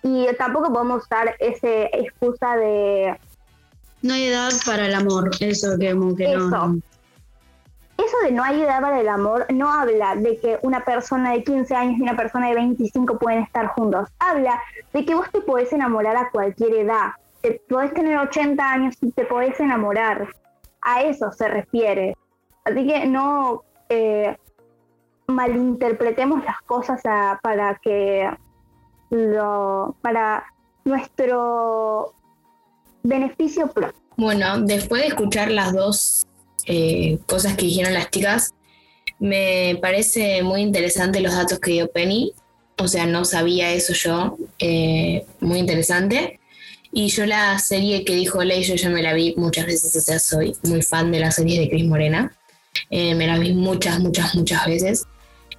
y 0.02 0.26
tampoco 0.38 0.72
podemos 0.72 1.04
usar 1.04 1.34
esa 1.38 1.68
excusa 1.92 2.56
de 2.56 3.18
no 4.02 4.14
hay 4.14 4.26
edad 4.26 4.50
para 4.66 4.86
el 4.86 4.94
amor, 4.94 5.30
eso 5.38 5.78
que 5.78 5.96
que 6.16 6.24
eso. 6.24 6.48
no. 6.48 6.80
Eso 7.98 8.16
de 8.24 8.32
no 8.32 8.42
hay 8.42 8.62
edad 8.62 8.80
para 8.80 9.00
el 9.00 9.08
amor 9.08 9.46
no 9.52 9.72
habla 9.72 10.16
de 10.16 10.36
que 10.38 10.58
una 10.62 10.84
persona 10.84 11.32
de 11.32 11.44
15 11.44 11.74
años 11.74 11.98
y 11.98 12.02
una 12.02 12.16
persona 12.16 12.48
de 12.48 12.54
25 12.54 13.18
pueden 13.18 13.44
estar 13.44 13.68
juntos. 13.68 14.08
Habla 14.18 14.60
de 14.92 15.04
que 15.04 15.14
vos 15.14 15.30
te 15.30 15.40
podés 15.40 15.72
enamorar 15.72 16.16
a 16.16 16.30
cualquier 16.30 16.74
edad 16.74 17.12
te 17.42 17.60
podés 17.68 17.92
tener 17.92 18.16
80 18.16 18.64
años 18.64 18.94
y 19.02 19.10
te 19.10 19.24
podés 19.24 19.58
enamorar. 19.60 20.28
A 20.80 21.02
eso 21.02 21.30
se 21.32 21.48
refiere. 21.48 22.16
Así 22.64 22.86
que 22.86 23.06
no 23.06 23.64
eh, 23.88 24.36
malinterpretemos 25.26 26.44
las 26.44 26.60
cosas 26.62 27.00
para 27.42 27.76
que 27.82 28.28
lo 29.10 29.94
para 30.00 30.44
nuestro 30.84 32.14
beneficio 33.02 33.68
propio. 33.68 34.00
Bueno, 34.16 34.60
después 34.60 35.02
de 35.02 35.08
escuchar 35.08 35.50
las 35.50 35.72
dos 35.72 36.26
eh, 36.66 37.18
cosas 37.26 37.56
que 37.56 37.66
dijeron 37.66 37.94
las 37.94 38.10
chicas, 38.10 38.54
me 39.18 39.78
parece 39.80 40.42
muy 40.42 40.62
interesante 40.62 41.20
los 41.20 41.34
datos 41.34 41.58
que 41.60 41.72
dio 41.72 41.90
Penny. 41.90 42.32
O 42.78 42.88
sea, 42.88 43.06
no 43.06 43.24
sabía 43.24 43.72
eso 43.72 43.92
yo. 43.92 44.36
Eh, 44.58 45.24
muy 45.40 45.58
interesante. 45.58 46.40
Y 46.90 47.08
yo 47.08 47.24
la 47.24 47.58
serie 47.58 48.04
que 48.04 48.14
dijo 48.14 48.42
Ley, 48.44 48.64
yo 48.64 48.74
ya 48.74 48.90
me 48.90 49.02
la 49.02 49.14
vi 49.14 49.34
muchas 49.36 49.64
veces, 49.64 49.96
o 49.96 50.00
sea, 50.00 50.18
soy 50.18 50.54
muy 50.64 50.82
fan 50.82 51.10
de 51.10 51.20
las 51.20 51.36
series 51.36 51.58
de 51.60 51.70
Cris 51.70 51.86
Morena. 51.86 52.36
Eh, 52.90 53.14
me 53.14 53.26
la 53.26 53.38
vi 53.38 53.54
muchas, 53.54 53.98
muchas, 54.00 54.34
muchas 54.34 54.66
veces. 54.66 55.06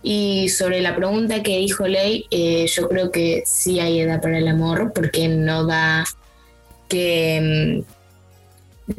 Y 0.06 0.50
sobre 0.50 0.82
la 0.82 0.96
pregunta 0.96 1.42
que 1.42 1.58
dijo 1.58 1.88
Ley, 1.88 2.26
eh, 2.30 2.68
yo 2.68 2.90
creo 2.90 3.10
que 3.10 3.44
sí 3.46 3.80
hay 3.80 4.02
edad 4.02 4.22
para 4.22 4.38
el 4.38 4.48
amor, 4.50 4.92
porque 4.94 5.28
no 5.30 5.66
da 5.66 6.04
que... 6.90 7.84
Mm, 7.88 7.94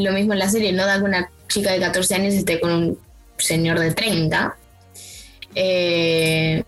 lo 0.03 0.13
mismo 0.13 0.33
en 0.33 0.39
la 0.39 0.49
serie, 0.49 0.73
no 0.73 0.87
da 0.87 0.97
que 0.97 1.05
una 1.05 1.31
chica 1.47 1.73
de 1.73 1.81
14 1.81 2.15
años 2.15 2.33
esté 2.33 2.59
con 2.59 2.73
un 2.73 2.99
señor 3.37 3.79
de 3.79 3.93
30. 3.93 4.57
Eh, 5.55 6.65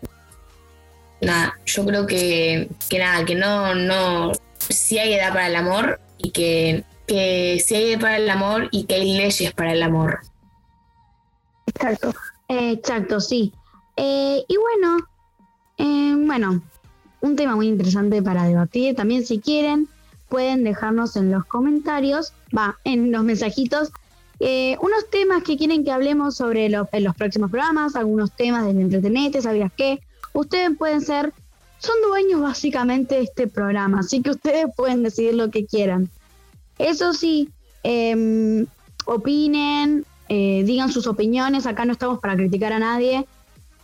nada, 1.23 1.59
yo 1.65 1.87
creo 1.87 2.07
que, 2.07 2.69
que 2.91 2.99
nada, 2.99 3.25
que 3.25 3.35
no, 3.35 3.75
no, 3.75 4.33
si 4.69 4.99
hay 4.99 5.15
edad 5.15 5.33
para 5.33 5.47
el 5.47 5.57
amor 5.57 5.99
y 6.19 6.31
que, 6.31 6.85
que 7.07 7.63
si 7.65 7.75
hay 7.75 7.93
edad 7.93 8.01
para 8.01 8.17
el 8.19 8.29
amor 8.29 8.69
y 8.71 8.85
que 8.85 8.97
hay 8.97 9.17
leyes 9.17 9.53
para 9.53 9.73
el 9.73 9.83
amor. 9.83 10.21
Exacto. 11.67 12.15
exacto, 12.49 13.21
sí. 13.21 13.53
Eh, 13.97 14.45
y 14.47 14.57
bueno, 14.57 14.99
eh, 15.79 16.15
bueno, 16.27 16.63
un 17.21 17.37
tema 17.37 17.57
muy 17.57 17.69
interesante 17.69 18.23
para 18.23 18.45
debatir. 18.45 18.95
También 18.95 19.25
si 19.25 19.41
quieren, 19.41 19.89
pueden 20.29 20.65
dejarnos 20.65 21.17
en 21.17 21.31
los 21.31 21.45
comentarios, 21.47 22.33
va, 22.57 22.79
en 22.85 23.13
los 23.13 23.25
mensajitos, 23.25 23.91
eh, 24.39 24.77
unos 24.81 25.09
temas 25.11 25.43
que 25.43 25.57
quieren 25.57 25.85
que 25.85 25.93
hablemos 25.93 26.37
sobre 26.37 26.67
en 26.67 27.05
los 27.05 27.17
próximos 27.17 27.51
programas, 27.51 27.97
algunos 27.97 28.33
temas 28.33 28.67
del 28.67 28.81
entretenete, 28.81 29.41
¿sabías 29.41 29.73
qué? 29.77 30.01
Ustedes 30.35 30.77
pueden 30.77 31.01
ser 31.01 31.33
son 31.79 31.97
dueños 32.09 32.41
básicamente 32.41 33.17
de 33.17 33.23
este 33.23 33.47
programa, 33.47 34.01
así 34.01 34.23
que 34.23 34.31
ustedes 34.31 34.67
pueden 34.77 35.03
decidir 35.03 35.35
lo 35.35 35.51
que 35.51 35.67
quieran. 35.67 36.11
Eso 36.79 37.13
sí, 37.13 37.51
Em, 37.89 38.67
opinen, 39.05 40.05
eh, 40.29 40.65
digan 40.67 40.91
sus 40.91 41.07
opiniones. 41.07 41.67
Acá 41.67 41.85
no 41.85 41.93
estamos 41.93 42.19
para 42.19 42.35
criticar 42.35 42.73
a 42.73 42.81
nadie. 42.81 43.27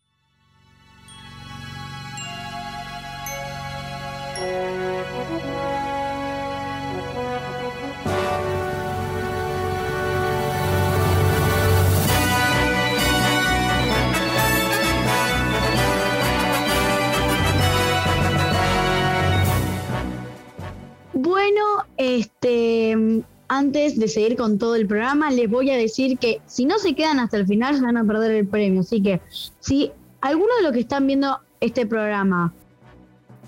Antes 23.47 23.99
de 23.99 24.07
seguir 24.07 24.37
con 24.37 24.57
todo 24.57 24.75
el 24.75 24.87
programa, 24.87 25.29
les 25.29 25.49
voy 25.49 25.69
a 25.71 25.77
decir 25.77 26.17
que 26.17 26.41
si 26.45 26.65
no 26.65 26.79
se 26.79 26.95
quedan 26.95 27.19
hasta 27.19 27.37
el 27.37 27.45
final, 27.45 27.75
se 27.75 27.81
van 27.81 27.97
a 27.97 28.05
perder 28.05 28.31
el 28.31 28.47
premio. 28.47 28.81
Así 28.81 29.01
que 29.01 29.19
si 29.59 29.91
alguno 30.21 30.55
de 30.57 30.63
los 30.63 30.71
que 30.71 30.79
están 30.79 31.05
viendo 31.05 31.39
este 31.59 31.85
programa 31.85 32.53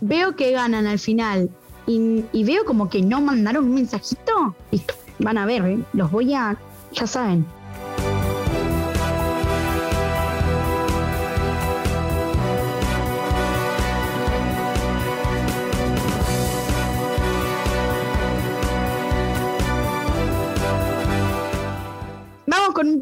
veo 0.02 0.36
que 0.36 0.52
ganan 0.52 0.88
al 0.88 1.00
final 1.00 1.50
y, 1.88 2.44
veo 2.44 2.66
como 2.66 2.90
que 2.90 3.02
no 3.02 3.22
mandaron 3.22 3.66
un 3.66 3.76
mensajito, 3.76 4.56
van 5.20 5.38
a 5.38 5.46
ver, 5.46 5.66
¿eh? 5.66 5.80
los 5.94 6.12
voy 6.12 6.34
a, 6.34 6.58
ya 6.92 7.08
saben, 7.08 7.46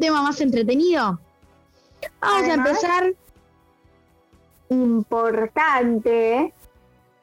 tema 0.02 0.20
más 0.20 0.40
entretenido. 0.40 1.18
Vamos 2.20 2.48
a 2.48 2.54
empezar. 2.54 3.14
Importante 4.68 6.52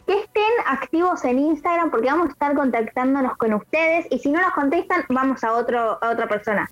que 0.07 0.19
estén 0.19 0.53
activos 0.65 1.25
en 1.25 1.39
Instagram 1.39 1.91
porque 1.91 2.07
vamos 2.07 2.29
a 2.29 2.31
estar 2.31 2.55
contactándonos 2.55 3.37
con 3.37 3.53
ustedes 3.53 4.07
y 4.09 4.19
si 4.19 4.31
no 4.31 4.39
nos 4.39 4.53
contestan 4.53 5.03
vamos 5.09 5.43
a 5.43 5.53
otro 5.53 6.01
a 6.01 6.09
otra 6.09 6.27
persona. 6.27 6.71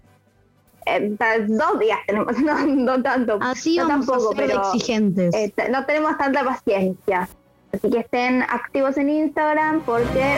Eh, 0.86 1.17
dos 1.48 1.80
días 1.80 2.00
tenemos, 2.08 2.38
no, 2.67 3.04
tanto. 3.04 3.38
Así 3.41 3.78
no 3.78 3.88
tampoco, 3.88 4.34
pero 4.36 4.62
exigentes. 4.62 5.36
Eh, 5.36 5.54
no 5.70 5.86
tenemos 5.86 6.17
tanta 6.17 6.46
paciencia. 6.46 7.28
Así 7.74 7.89
que 7.89 8.00
estén 8.00 8.43
activos 8.43 8.96
en 8.98 9.10
Instagram 9.10 9.82
porque... 9.82 10.38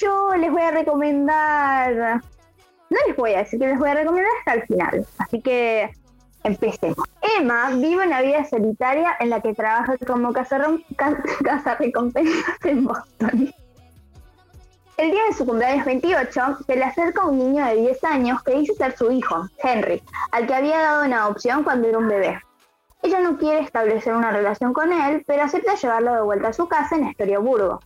yo 0.00 0.34
les 0.36 0.50
voy 0.50 0.62
a 0.62 0.70
recomendar. 0.70 2.20
No 2.90 2.98
les 3.06 3.16
voy 3.16 3.34
a 3.34 3.38
decir 3.38 3.58
que 3.60 3.68
les 3.68 3.78
voy 3.78 3.90
a 3.90 3.94
recomendar 3.94 4.32
hasta 4.38 4.54
el 4.54 4.66
final. 4.66 5.06
Así 5.18 5.40
que 5.40 5.90
empecemos. 6.42 7.08
Emma 7.38 7.70
vive 7.70 8.06
una 8.06 8.20
vida 8.22 8.44
solitaria 8.44 9.16
en 9.20 9.30
la 9.30 9.40
que 9.40 9.54
trabaja 9.54 9.96
como 10.06 10.32
casa 10.32 10.58
recompensas 11.78 12.64
en 12.64 12.84
Boston. 12.84 13.52
El 14.96 15.12
día 15.12 15.24
de 15.28 15.34
su 15.34 15.46
cumpleaños 15.46 15.86
28, 15.86 16.58
se 16.66 16.76
le 16.76 16.84
acerca 16.84 17.24
un 17.24 17.38
niño 17.38 17.64
de 17.64 17.76
10 17.76 18.04
años 18.04 18.42
que 18.42 18.58
dice 18.58 18.74
ser 18.74 18.94
su 18.98 19.10
hijo, 19.10 19.48
Henry, 19.62 20.02
al 20.30 20.46
que 20.46 20.54
había 20.54 20.78
dado 20.78 21.06
una 21.06 21.22
adopción 21.22 21.64
cuando 21.64 21.88
era 21.88 21.96
un 21.96 22.06
bebé. 22.06 22.38
Ella 23.02 23.20
no 23.20 23.38
quiere 23.38 23.60
establecer 23.60 24.14
una 24.14 24.30
relación 24.30 24.74
con 24.74 24.92
él, 24.92 25.24
pero 25.26 25.42
acepta 25.42 25.74
llevarlo 25.74 26.12
de 26.12 26.20
vuelta 26.20 26.48
a 26.48 26.52
su 26.52 26.68
casa 26.68 26.96
en 26.96 27.06
Estorioburgo. 27.06 27.80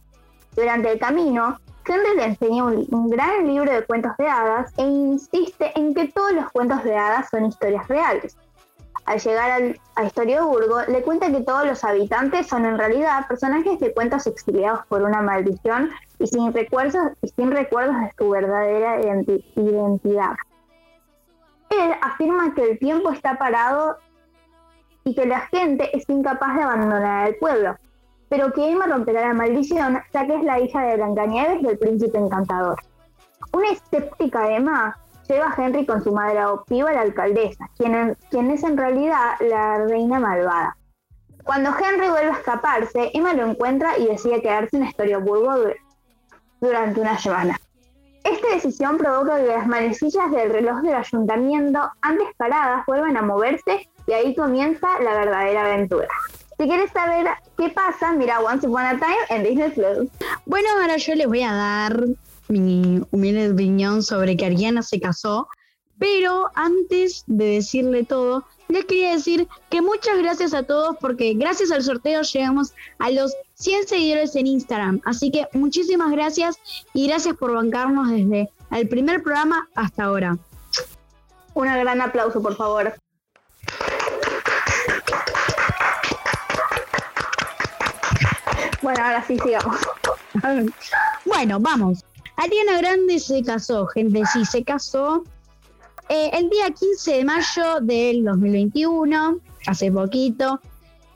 Durante 0.56 0.90
el 0.90 0.98
camino, 0.98 1.56
Henry 1.86 2.16
le 2.16 2.24
enseña 2.24 2.64
un, 2.64 3.10
gran 3.10 3.46
libro 3.46 3.70
de 3.70 3.84
cuentos 3.84 4.12
de 4.16 4.26
hadas 4.26 4.72
e 4.76 4.82
insiste 4.82 5.72
en 5.78 5.94
que 5.94 6.08
todos 6.08 6.32
los 6.32 6.50
cuentos 6.50 6.82
de 6.82 6.96
hadas 6.96 7.28
son 7.30 7.46
historias 7.46 7.86
reales. 7.88 8.36
Al 9.04 9.20
llegar 9.20 9.50
al, 9.50 9.80
a 9.96 10.04
Historioburgo, 10.04 10.80
le 10.88 11.02
cuenta 11.02 11.30
que 11.30 11.42
todos 11.42 11.66
los 11.66 11.84
habitantes 11.84 12.46
son 12.46 12.64
en 12.64 12.78
realidad 12.78 13.28
personajes 13.28 13.78
de 13.80 13.92
cuentos 13.92 14.26
exiliados 14.26 14.86
por 14.86 15.02
una 15.02 15.20
maldición 15.20 15.90
y 16.18 16.26
sin 16.26 16.52
recuerdos, 16.54 17.12
y 17.20 17.28
sin 17.28 17.50
recuerdos 17.50 17.96
de 18.00 18.12
su 18.16 18.30
verdadera 18.30 19.00
identidad. 19.56 20.36
Él 21.68 21.94
afirma 22.00 22.54
que 22.54 22.62
el 22.62 22.78
tiempo 22.78 23.10
está 23.10 23.36
parado 23.36 23.98
y 25.04 25.14
que 25.14 25.26
la 25.26 25.40
gente 25.40 25.94
es 25.94 26.08
incapaz 26.08 26.56
de 26.56 26.62
abandonar 26.62 27.28
el 27.28 27.36
pueblo, 27.36 27.76
pero 28.28 28.52
que 28.52 28.70
Emma 28.70 28.86
romperá 28.86 29.28
la 29.28 29.34
maldición 29.34 30.00
ya 30.12 30.26
que 30.26 30.34
es 30.34 30.44
la 30.44 30.60
hija 30.60 30.82
de 30.82 30.96
Blancanieves 30.96 31.62
y 31.62 31.66
el 31.66 31.78
príncipe 31.78 32.18
encantador. 32.18 32.76
Una 33.52 33.70
escéptica 33.70 34.50
Emma 34.50 34.96
lleva 35.28 35.46
a 35.46 35.54
Henry 35.56 35.86
con 35.86 36.02
su 36.02 36.12
madre 36.12 36.38
adoptiva, 36.38 36.92
la 36.92 37.02
alcaldesa, 37.02 37.68
quien, 37.76 38.16
quien 38.30 38.50
es 38.50 38.62
en 38.62 38.76
realidad 38.76 39.34
la 39.40 39.78
reina 39.84 40.18
malvada. 40.18 40.76
Cuando 41.44 41.70
Henry 41.70 42.08
vuelve 42.08 42.30
a 42.30 42.38
escaparse, 42.38 43.10
Emma 43.12 43.34
lo 43.34 43.46
encuentra 43.46 43.98
y 43.98 44.06
decide 44.06 44.40
quedarse 44.40 44.76
en 44.76 44.84
Estorioburgo 44.84 45.54
durante 46.60 47.00
una 47.00 47.18
semana. 47.18 47.60
Esta 48.24 48.54
decisión 48.54 48.96
provoca 48.96 49.36
que 49.36 49.48
las 49.48 49.66
manecillas 49.66 50.30
del 50.30 50.50
reloj 50.50 50.80
del 50.80 50.94
ayuntamiento, 50.94 51.90
antes 52.00 52.28
paradas, 52.38 52.86
vuelvan 52.86 53.18
a 53.18 53.22
moverse 53.22 53.86
y 54.06 54.12
ahí 54.12 54.34
comienza 54.34 54.88
la 55.00 55.12
verdadera 55.12 55.66
aventura. 55.66 56.08
Si 56.58 56.66
quieres 56.66 56.90
saber 56.92 57.26
qué 57.56 57.68
pasa, 57.70 58.12
mira 58.12 58.40
Once 58.40 58.66
Upon 58.66 58.82
a 58.82 58.98
Time 58.98 59.16
en 59.30 59.42
Disney 59.42 59.70
Plus. 59.70 60.08
Bueno, 60.46 60.68
ahora 60.80 60.96
yo 60.96 61.14
les 61.14 61.26
voy 61.26 61.42
a 61.42 61.52
dar 61.52 62.04
mi 62.48 63.00
humilde 63.10 63.50
opinión 63.50 64.02
sobre 64.02 64.36
que 64.36 64.46
Ariana 64.46 64.82
se 64.82 65.00
casó, 65.00 65.48
pero 65.98 66.50
antes 66.54 67.24
de 67.26 67.44
decirle 67.46 68.04
todo, 68.04 68.44
les 68.68 68.84
quería 68.84 69.12
decir 69.12 69.48
que 69.70 69.82
muchas 69.82 70.18
gracias 70.18 70.54
a 70.54 70.62
todos 70.62 70.96
porque 71.00 71.34
gracias 71.34 71.70
al 71.70 71.82
sorteo 71.82 72.22
llegamos 72.22 72.72
a 72.98 73.10
los 73.10 73.34
100 73.54 73.88
seguidores 73.88 74.36
en 74.36 74.46
Instagram. 74.46 75.00
Así 75.04 75.30
que 75.30 75.48
muchísimas 75.52 76.10
gracias 76.10 76.56
y 76.92 77.06
gracias 77.08 77.36
por 77.36 77.52
bancarnos 77.52 78.10
desde 78.10 78.50
el 78.70 78.88
primer 78.88 79.22
programa 79.22 79.68
hasta 79.74 80.04
ahora. 80.04 80.38
Un 81.54 81.66
gran 81.66 82.00
aplauso, 82.00 82.42
por 82.42 82.56
favor. 82.56 82.94
Bueno, 88.84 89.02
ahora 89.02 89.24
sí 89.26 89.38
sigamos. 89.38 89.78
Bueno, 91.24 91.58
vamos. 91.58 92.04
Ariana 92.36 92.76
Grande 92.76 93.18
se 93.18 93.42
casó, 93.42 93.86
gente, 93.86 94.22
sí, 94.30 94.44
se 94.44 94.62
casó 94.62 95.24
eh, 96.10 96.28
el 96.34 96.50
día 96.50 96.66
15 96.70 97.12
de 97.12 97.24
mayo 97.24 97.80
del 97.80 98.24
2021, 98.24 99.38
hace 99.66 99.90
poquito. 99.90 100.60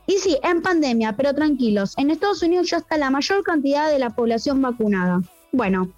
Y 0.07 0.17
sí, 0.17 0.39
en 0.43 0.63
pandemia, 0.63 1.15
pero 1.15 1.35
tranquilos, 1.35 1.93
en 1.99 2.11
Estados 2.11 2.43
Unidos 2.43 2.71
ya 2.71 2.79
está 2.79 2.97
la 2.97 3.11
mayor 3.11 3.43
cantidad 3.43 3.91
de 3.91 3.99
la 3.99 4.09
población 4.11 4.63
vacunada. 4.63 5.21
Bueno, 5.53 5.93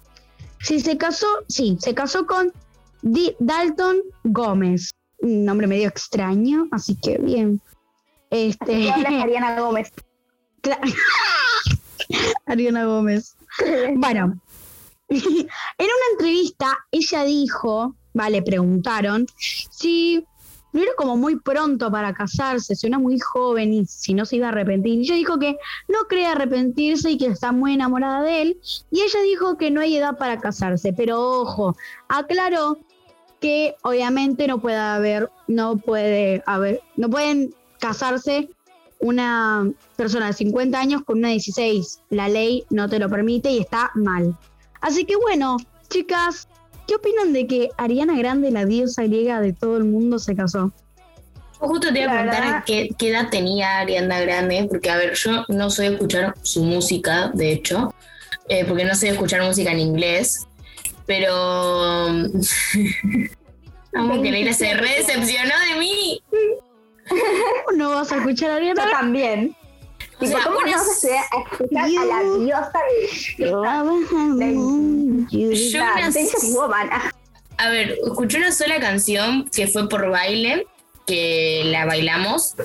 si 0.59 0.81
se 0.81 0.97
casó, 0.97 1.27
sí, 1.47 1.77
se 1.79 1.93
casó 1.93 2.25
con 2.25 2.51
Dalton 3.01 3.99
Gómez. 4.25 4.91
Un 5.19 5.45
nombre 5.45 5.67
medio 5.67 5.87
extraño, 5.87 6.67
así 6.71 6.95
que 6.95 7.17
bien. 7.17 7.61
Este... 8.29 8.91
Ariana 8.91 9.61
Gómez. 9.61 9.93
Ariana 12.45 12.85
Gómez. 12.85 13.35
Bueno, 13.95 14.39
en 15.09 15.19
una 15.79 16.07
entrevista 16.13 16.77
ella 16.91 17.23
dijo, 17.23 17.95
vale, 18.13 18.41
preguntaron 18.41 19.25
si 19.37 20.25
no 20.73 20.81
era 20.81 20.91
como 20.95 21.17
muy 21.17 21.37
pronto 21.37 21.91
para 21.91 22.13
casarse, 22.13 22.75
si 22.75 22.87
era 22.87 22.97
muy 22.97 23.19
joven 23.19 23.73
y 23.73 23.85
si 23.85 24.13
no 24.13 24.25
se 24.25 24.37
iba 24.37 24.47
a 24.47 24.49
arrepentir. 24.49 24.99
Y 24.99 25.01
ella 25.01 25.15
dijo 25.15 25.37
que 25.37 25.57
no 25.89 25.99
cree 26.07 26.27
arrepentirse 26.27 27.11
y 27.11 27.17
que 27.17 27.27
está 27.27 27.51
muy 27.51 27.73
enamorada 27.73 28.21
de 28.21 28.41
él. 28.41 28.61
Y 28.89 29.01
ella 29.01 29.21
dijo 29.21 29.57
que 29.57 29.69
no 29.69 29.81
hay 29.81 29.97
edad 29.97 30.17
para 30.17 30.39
casarse, 30.39 30.93
pero 30.93 31.41
ojo, 31.41 31.75
aclaró 32.07 32.77
que 33.41 33.75
obviamente 33.81 34.47
no 34.47 34.61
puede 34.61 34.77
haber, 34.77 35.29
no 35.47 35.75
puede 35.77 36.43
haber, 36.45 36.81
no 36.95 37.09
pueden 37.09 37.53
casarse 37.79 38.49
una 39.01 39.69
persona 39.97 40.27
de 40.27 40.33
50 40.33 40.79
años 40.79 41.01
con 41.03 41.17
una 41.17 41.29
de 41.29 41.35
16. 41.35 42.01
La 42.09 42.29
ley 42.29 42.63
no 42.69 42.87
te 42.87 42.99
lo 42.99 43.09
permite 43.09 43.51
y 43.51 43.59
está 43.59 43.91
mal. 43.95 44.37
Así 44.79 45.05
que 45.05 45.15
bueno, 45.15 45.57
chicas, 45.89 46.47
¿qué 46.87 46.95
opinan 46.95 47.33
de 47.33 47.47
que 47.47 47.69
Ariana 47.77 48.17
Grande, 48.17 48.51
la 48.51 48.65
diosa 48.65 49.03
griega 49.03 49.41
de 49.41 49.53
todo 49.53 49.77
el 49.77 49.83
mundo, 49.85 50.19
se 50.19 50.35
casó? 50.35 50.71
Justo 51.59 51.93
te 51.93 52.01
iba 52.01 52.11
a 52.11 52.23
preguntar 52.23 52.63
qué, 52.65 52.89
edad 52.99 53.29
tenía 53.29 53.79
Ariana 53.79 54.19
Grande, 54.21 54.67
porque 54.69 54.89
a 54.89 54.97
ver, 54.97 55.13
yo 55.13 55.45
no 55.47 55.69
soy 55.69 55.87
escuchar 55.87 56.33
su 56.41 56.63
música, 56.63 57.31
de 57.33 57.51
hecho, 57.51 57.93
eh, 58.49 58.65
porque 58.65 58.83
no 58.85 58.95
sé 58.95 59.09
escuchar 59.09 59.43
música 59.43 59.71
en 59.71 59.79
inglés, 59.79 60.47
pero... 61.05 62.07
Vamos, 63.93 64.21
que 64.21 64.31
Leila 64.31 64.53
se 64.53 64.73
re 64.73 64.99
decepcionó 64.99 65.53
de 65.69 65.79
mí. 65.79 66.23
No 67.75 67.91
vas 67.91 68.11
a 68.11 68.17
escuchar 68.17 68.51
a 68.51 68.55
Ariana? 68.55 68.85
Yo 68.85 68.91
también. 68.91 69.55
O 70.19 70.25
sea, 70.25 70.43
¿Cómo 70.43 70.61
no 70.61 70.71
vas 70.71 70.87
a 70.87 70.91
escuchar 70.91 71.83
a 71.83 72.05
la 72.05 72.21
diosa 72.37 72.79
de, 73.39 73.51
A 77.57 77.69
ver, 77.69 77.97
escuché 78.05 78.37
una 78.37 78.51
sola 78.51 78.79
canción 78.79 79.49
que 79.49 79.67
fue 79.67 79.89
por 79.89 80.09
baile, 80.11 80.67
que 81.07 81.63
la 81.65 81.85
bailamos. 81.85 82.55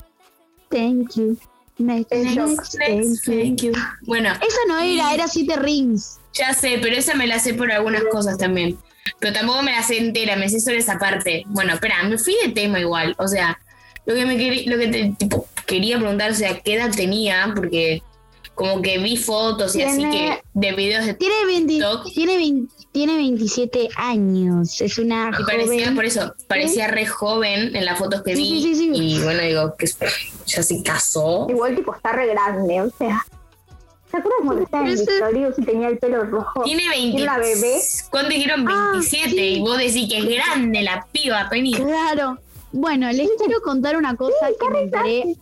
Thank 0.68 1.14
you. 1.14 1.38
Next, 1.78 2.10
thank 3.26 3.62
you. 3.62 3.72
Bueno. 4.02 4.30
Esa 4.32 4.60
no 4.68 4.78
era, 4.78 5.14
era 5.14 5.28
Siete 5.28 5.56
Rings. 5.56 6.18
Ya 6.34 6.52
sé, 6.52 6.78
pero 6.82 6.96
esa 6.96 7.14
me 7.14 7.26
la 7.26 7.38
sé 7.38 7.54
por 7.54 7.72
algunas 7.72 8.04
cosas 8.04 8.36
también. 8.36 8.78
Pero 9.18 9.32
tampoco 9.32 9.62
me 9.62 9.72
la 9.72 9.82
sé 9.82 9.98
entera, 9.98 10.36
me 10.36 10.48
sé 10.48 10.60
solo 10.60 10.76
esa 10.76 10.98
parte. 10.98 11.44
Bueno, 11.46 11.74
espera, 11.74 12.02
me 12.04 12.18
fui 12.18 12.36
de 12.44 12.52
tema 12.52 12.80
igual. 12.80 13.14
O 13.18 13.28
sea, 13.28 13.58
lo 14.06 14.14
que 14.14 14.24
me 14.24 14.36
quería, 14.36 14.72
lo 14.72 14.78
que 14.78 14.88
te, 14.88 15.14
tipo, 15.18 15.46
quería 15.66 15.98
preguntar, 15.98 16.30
o 16.30 16.34
sea, 16.34 16.58
qué 16.60 16.74
edad 16.74 16.90
tenía, 16.94 17.52
porque 17.54 18.02
como 18.54 18.80
que 18.80 18.98
vi 18.98 19.18
fotos 19.18 19.76
y 19.76 19.82
así 19.82 20.02
que 20.08 20.40
de 20.54 20.72
videos 20.72 21.04
de 21.04 21.14
tiene 21.14 21.66
TikTok. 21.66 22.06
Tiene, 22.14 22.66
tiene 22.90 23.16
27 23.16 23.90
años, 23.96 24.80
es 24.80 24.98
una 24.98 25.30
y 25.38 25.44
parecía, 25.44 25.92
por 25.94 26.06
eso, 26.06 26.34
parecía 26.48 26.88
re 26.88 27.06
joven 27.06 27.76
en 27.76 27.84
las 27.84 27.98
fotos 27.98 28.22
que 28.22 28.34
vi. 28.34 28.64
y 28.94 29.22
bueno, 29.22 29.42
digo, 29.42 29.76
que 29.76 29.86
ya 30.46 30.62
se 30.62 30.82
casó. 30.82 31.46
Igual 31.50 31.76
tipo 31.76 31.94
está 31.94 32.12
re 32.12 32.28
grande, 32.28 32.80
o 32.80 32.90
sea. 32.96 33.22
¿Se 34.10 34.18
acuerdan 34.18 34.46
cuando 34.46 34.62
estaba 34.62 34.88
en 34.88 34.94
Victorious 34.94 35.58
y 35.58 35.62
tenía 35.62 35.88
el 35.88 35.98
pelo 35.98 36.24
rojo? 36.24 36.62
Tiene 36.62 36.88
20. 36.88 37.22
Una 37.22 37.38
bebé. 37.38 37.80
¿Cuánto 38.08 38.30
dijeron? 38.30 38.64
27. 38.64 39.32
Ah, 39.36 39.42
y 39.42 39.60
vos 39.60 39.76
decís 39.76 40.08
que 40.08 40.18
es 40.18 40.24
grande 40.24 40.80
la 40.82 41.06
piba, 41.12 41.48
Penny. 41.50 41.74
Claro. 41.74 42.38
Bueno, 42.76 43.10
les 43.10 43.30
quiero 43.38 43.62
contar 43.62 43.96
una 43.96 44.16
cosa 44.16 44.48
que 44.60 44.68
me 44.68 44.82
enteré 44.82 45.36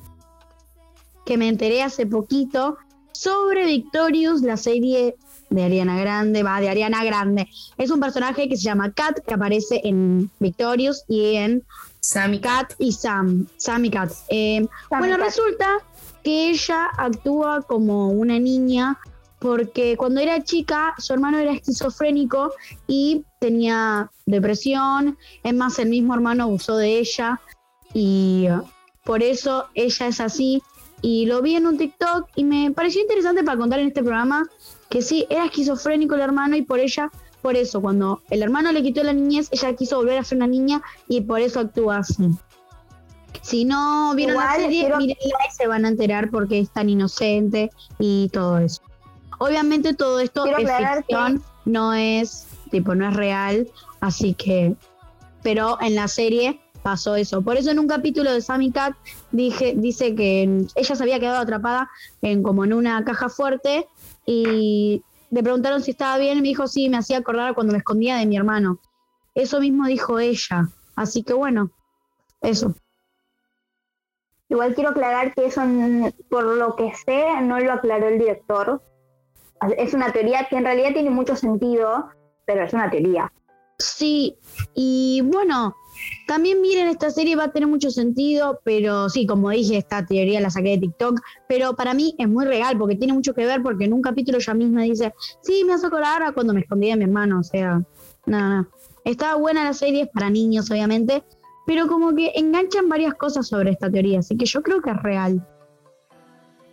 que 1.26 1.36
me 1.36 1.48
enteré 1.48 1.82
hace 1.82 2.06
poquito 2.06 2.76
sobre 3.10 3.66
Victorious, 3.66 4.42
la 4.42 4.56
serie 4.56 5.16
de 5.50 5.64
Ariana 5.64 5.98
Grande, 5.98 6.44
va, 6.44 6.60
de 6.60 6.68
Ariana 6.68 7.02
Grande. 7.02 7.48
Es 7.76 7.90
un 7.90 7.98
personaje 7.98 8.48
que 8.48 8.56
se 8.56 8.62
llama 8.62 8.92
Kat, 8.92 9.18
que 9.26 9.34
aparece 9.34 9.80
en 9.82 10.30
Victorious 10.38 11.04
y 11.08 11.34
en 11.34 11.64
Sammy 11.98 12.40
Kat 12.40 12.72
y 12.78 12.92
Sam, 12.92 13.48
Sammy 13.56 13.90
Kat. 13.90 14.12
Eh, 14.28 14.68
bueno, 14.90 15.16
resulta 15.16 15.78
que 16.22 16.50
ella 16.50 16.86
actúa 16.96 17.62
como 17.62 18.10
una 18.10 18.38
niña 18.38 18.96
porque 19.40 19.96
cuando 19.96 20.20
era 20.20 20.42
chica 20.44 20.94
su 20.98 21.12
hermano 21.12 21.38
era 21.38 21.52
esquizofrénico 21.52 22.52
y 22.86 23.24
tenía 23.44 24.10
depresión, 24.24 25.18
es 25.42 25.52
más, 25.52 25.78
el 25.78 25.90
mismo 25.90 26.14
hermano 26.14 26.44
abusó 26.44 26.78
de 26.78 26.98
ella 26.98 27.42
y 27.92 28.46
por 29.04 29.22
eso 29.22 29.66
ella 29.74 30.06
es 30.06 30.20
así. 30.20 30.62
Y 31.02 31.26
lo 31.26 31.42
vi 31.42 31.56
en 31.56 31.66
un 31.66 31.76
TikTok 31.76 32.30
y 32.36 32.44
me 32.44 32.70
pareció 32.70 33.02
interesante 33.02 33.44
para 33.44 33.58
contar 33.58 33.80
en 33.80 33.88
este 33.88 34.02
programa 34.02 34.48
que 34.88 35.02
sí, 35.02 35.26
era 35.28 35.44
esquizofrénico 35.44 36.14
el 36.14 36.22
hermano 36.22 36.56
y 36.56 36.62
por 36.62 36.78
ella, 36.78 37.10
por 37.42 37.54
eso, 37.54 37.82
cuando 37.82 38.22
el 38.30 38.42
hermano 38.42 38.72
le 38.72 38.82
quitó 38.82 39.04
la 39.04 39.12
niñez, 39.12 39.50
ella 39.52 39.76
quiso 39.76 39.98
volver 39.98 40.16
a 40.16 40.24
ser 40.24 40.38
una 40.38 40.46
niña 40.46 40.80
y 41.06 41.20
por 41.20 41.40
eso 41.40 41.60
actúa 41.60 41.98
así. 41.98 42.30
Si 43.42 43.66
no 43.66 44.14
vieron 44.14 44.36
la 44.36 44.54
serie, 44.54 44.90
y 45.00 45.14
se 45.54 45.66
van 45.66 45.84
a 45.84 45.88
enterar 45.88 46.30
porque 46.30 46.60
es 46.60 46.70
tan 46.70 46.88
inocente 46.88 47.70
y 47.98 48.30
todo 48.32 48.56
eso. 48.56 48.80
Obviamente 49.38 49.92
todo 49.92 50.18
esto 50.20 50.46
es 50.46 50.56
ficción, 50.56 51.42
no 51.66 51.92
es 51.92 52.46
tipo 52.74 52.94
no 52.94 53.08
es 53.08 53.14
real, 53.14 53.68
así 54.00 54.34
que 54.34 54.74
pero 55.44 55.78
en 55.80 55.94
la 55.94 56.08
serie 56.08 56.60
pasó 56.82 57.14
eso. 57.14 57.42
Por 57.42 57.56
eso 57.56 57.70
en 57.70 57.78
un 57.78 57.86
capítulo 57.86 58.32
de 58.32 58.40
Sammy 58.40 58.72
Cat 58.72 58.94
dije, 59.30 59.74
dice 59.76 60.14
que 60.14 60.66
ella 60.74 60.94
se 60.94 61.02
había 61.02 61.20
quedado 61.20 61.38
atrapada 61.38 61.88
en 62.22 62.42
como 62.42 62.64
en 62.64 62.72
una 62.72 63.04
caja 63.04 63.28
fuerte 63.28 63.86
y 64.26 65.02
le 65.30 65.42
preguntaron 65.42 65.82
si 65.82 65.92
estaba 65.92 66.18
bien 66.18 66.38
y 66.38 66.42
me 66.42 66.48
dijo 66.48 66.66
sí, 66.66 66.88
me 66.88 66.96
hacía 66.96 67.18
acordar 67.18 67.54
cuando 67.54 67.72
me 67.72 67.78
escondía 67.78 68.16
de 68.16 68.26
mi 68.26 68.36
hermano. 68.36 68.80
Eso 69.34 69.60
mismo 69.60 69.86
dijo 69.86 70.18
ella. 70.18 70.68
Así 70.96 71.22
que 71.22 71.34
bueno, 71.34 71.70
eso. 72.40 72.74
Igual 74.48 74.74
quiero 74.74 74.90
aclarar 74.90 75.34
que 75.34 75.46
eso, 75.46 75.62
por 76.28 76.44
lo 76.44 76.76
que 76.76 76.92
sé, 77.04 77.24
no 77.42 77.58
lo 77.60 77.72
aclaró 77.72 78.08
el 78.08 78.18
director. 78.18 78.82
Es 79.78 79.94
una 79.94 80.12
teoría 80.12 80.46
que 80.48 80.56
en 80.56 80.64
realidad 80.64 80.92
tiene 80.92 81.10
mucho 81.10 81.34
sentido, 81.34 82.10
pero 82.44 82.64
es 82.64 82.72
una 82.72 82.90
teoría. 82.90 83.32
Sí, 83.78 84.36
y 84.74 85.20
bueno, 85.24 85.74
también 86.26 86.60
miren 86.60 86.88
esta 86.88 87.10
serie, 87.10 87.36
va 87.36 87.44
a 87.44 87.52
tener 87.52 87.68
mucho 87.68 87.90
sentido, 87.90 88.60
pero 88.64 89.08
sí, 89.08 89.26
como 89.26 89.50
dije, 89.50 89.76
esta 89.76 90.06
teoría 90.06 90.40
la 90.40 90.50
saqué 90.50 90.70
de 90.70 90.78
TikTok, 90.78 91.20
pero 91.48 91.74
para 91.74 91.92
mí 91.92 92.14
es 92.18 92.28
muy 92.28 92.44
real 92.44 92.78
porque 92.78 92.96
tiene 92.96 93.12
mucho 93.12 93.34
que 93.34 93.46
ver 93.46 93.62
porque 93.62 93.84
en 93.84 93.92
un 93.92 94.02
capítulo 94.02 94.38
ella 94.38 94.54
misma 94.54 94.82
dice, 94.82 95.12
sí, 95.42 95.64
me 95.66 95.74
hace 95.74 95.86
acordar 95.86 96.22
a 96.22 96.32
cuando 96.32 96.54
me 96.54 96.60
escondía 96.60 96.92
de 96.92 96.98
mi 96.98 97.04
hermano, 97.04 97.40
o 97.40 97.42
sea, 97.42 97.82
nada, 98.26 98.62
no. 98.62 98.68
Estaba 99.04 99.34
buena 99.34 99.64
la 99.64 99.74
serie, 99.74 100.02
es 100.02 100.08
para 100.08 100.30
niños 100.30 100.70
obviamente, 100.70 101.22
pero 101.66 101.86
como 101.88 102.14
que 102.14 102.32
enganchan 102.36 102.88
varias 102.88 103.14
cosas 103.14 103.46
sobre 103.46 103.70
esta 103.70 103.90
teoría, 103.90 104.20
así 104.20 104.36
que 104.36 104.46
yo 104.46 104.62
creo 104.62 104.80
que 104.80 104.90
es 104.90 105.02
real. 105.02 105.46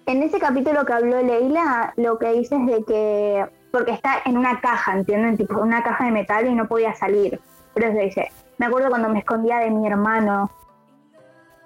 En 0.05 0.23
ese 0.23 0.39
capítulo 0.39 0.85
que 0.85 0.93
habló 0.93 1.21
Leila, 1.21 1.93
lo 1.97 2.17
que 2.17 2.33
dice 2.33 2.55
es 2.55 2.65
de 2.65 2.83
que, 2.85 3.45
porque 3.71 3.91
está 3.91 4.21
en 4.25 4.37
una 4.37 4.59
caja, 4.59 4.93
¿entienden? 4.93 5.37
Tipo, 5.37 5.59
una 5.59 5.81
caja 5.83 6.05
de 6.05 6.11
metal 6.11 6.45
y 6.47 6.53
no 6.53 6.67
podía 6.67 6.93
salir. 6.93 7.39
Pero 7.73 7.87
eso 7.87 7.99
dice, 7.99 8.31
me 8.57 8.65
acuerdo 8.65 8.89
cuando 8.89 9.09
me 9.09 9.19
escondía 9.19 9.59
de 9.59 9.71
mi 9.71 9.87
hermano. 9.87 10.51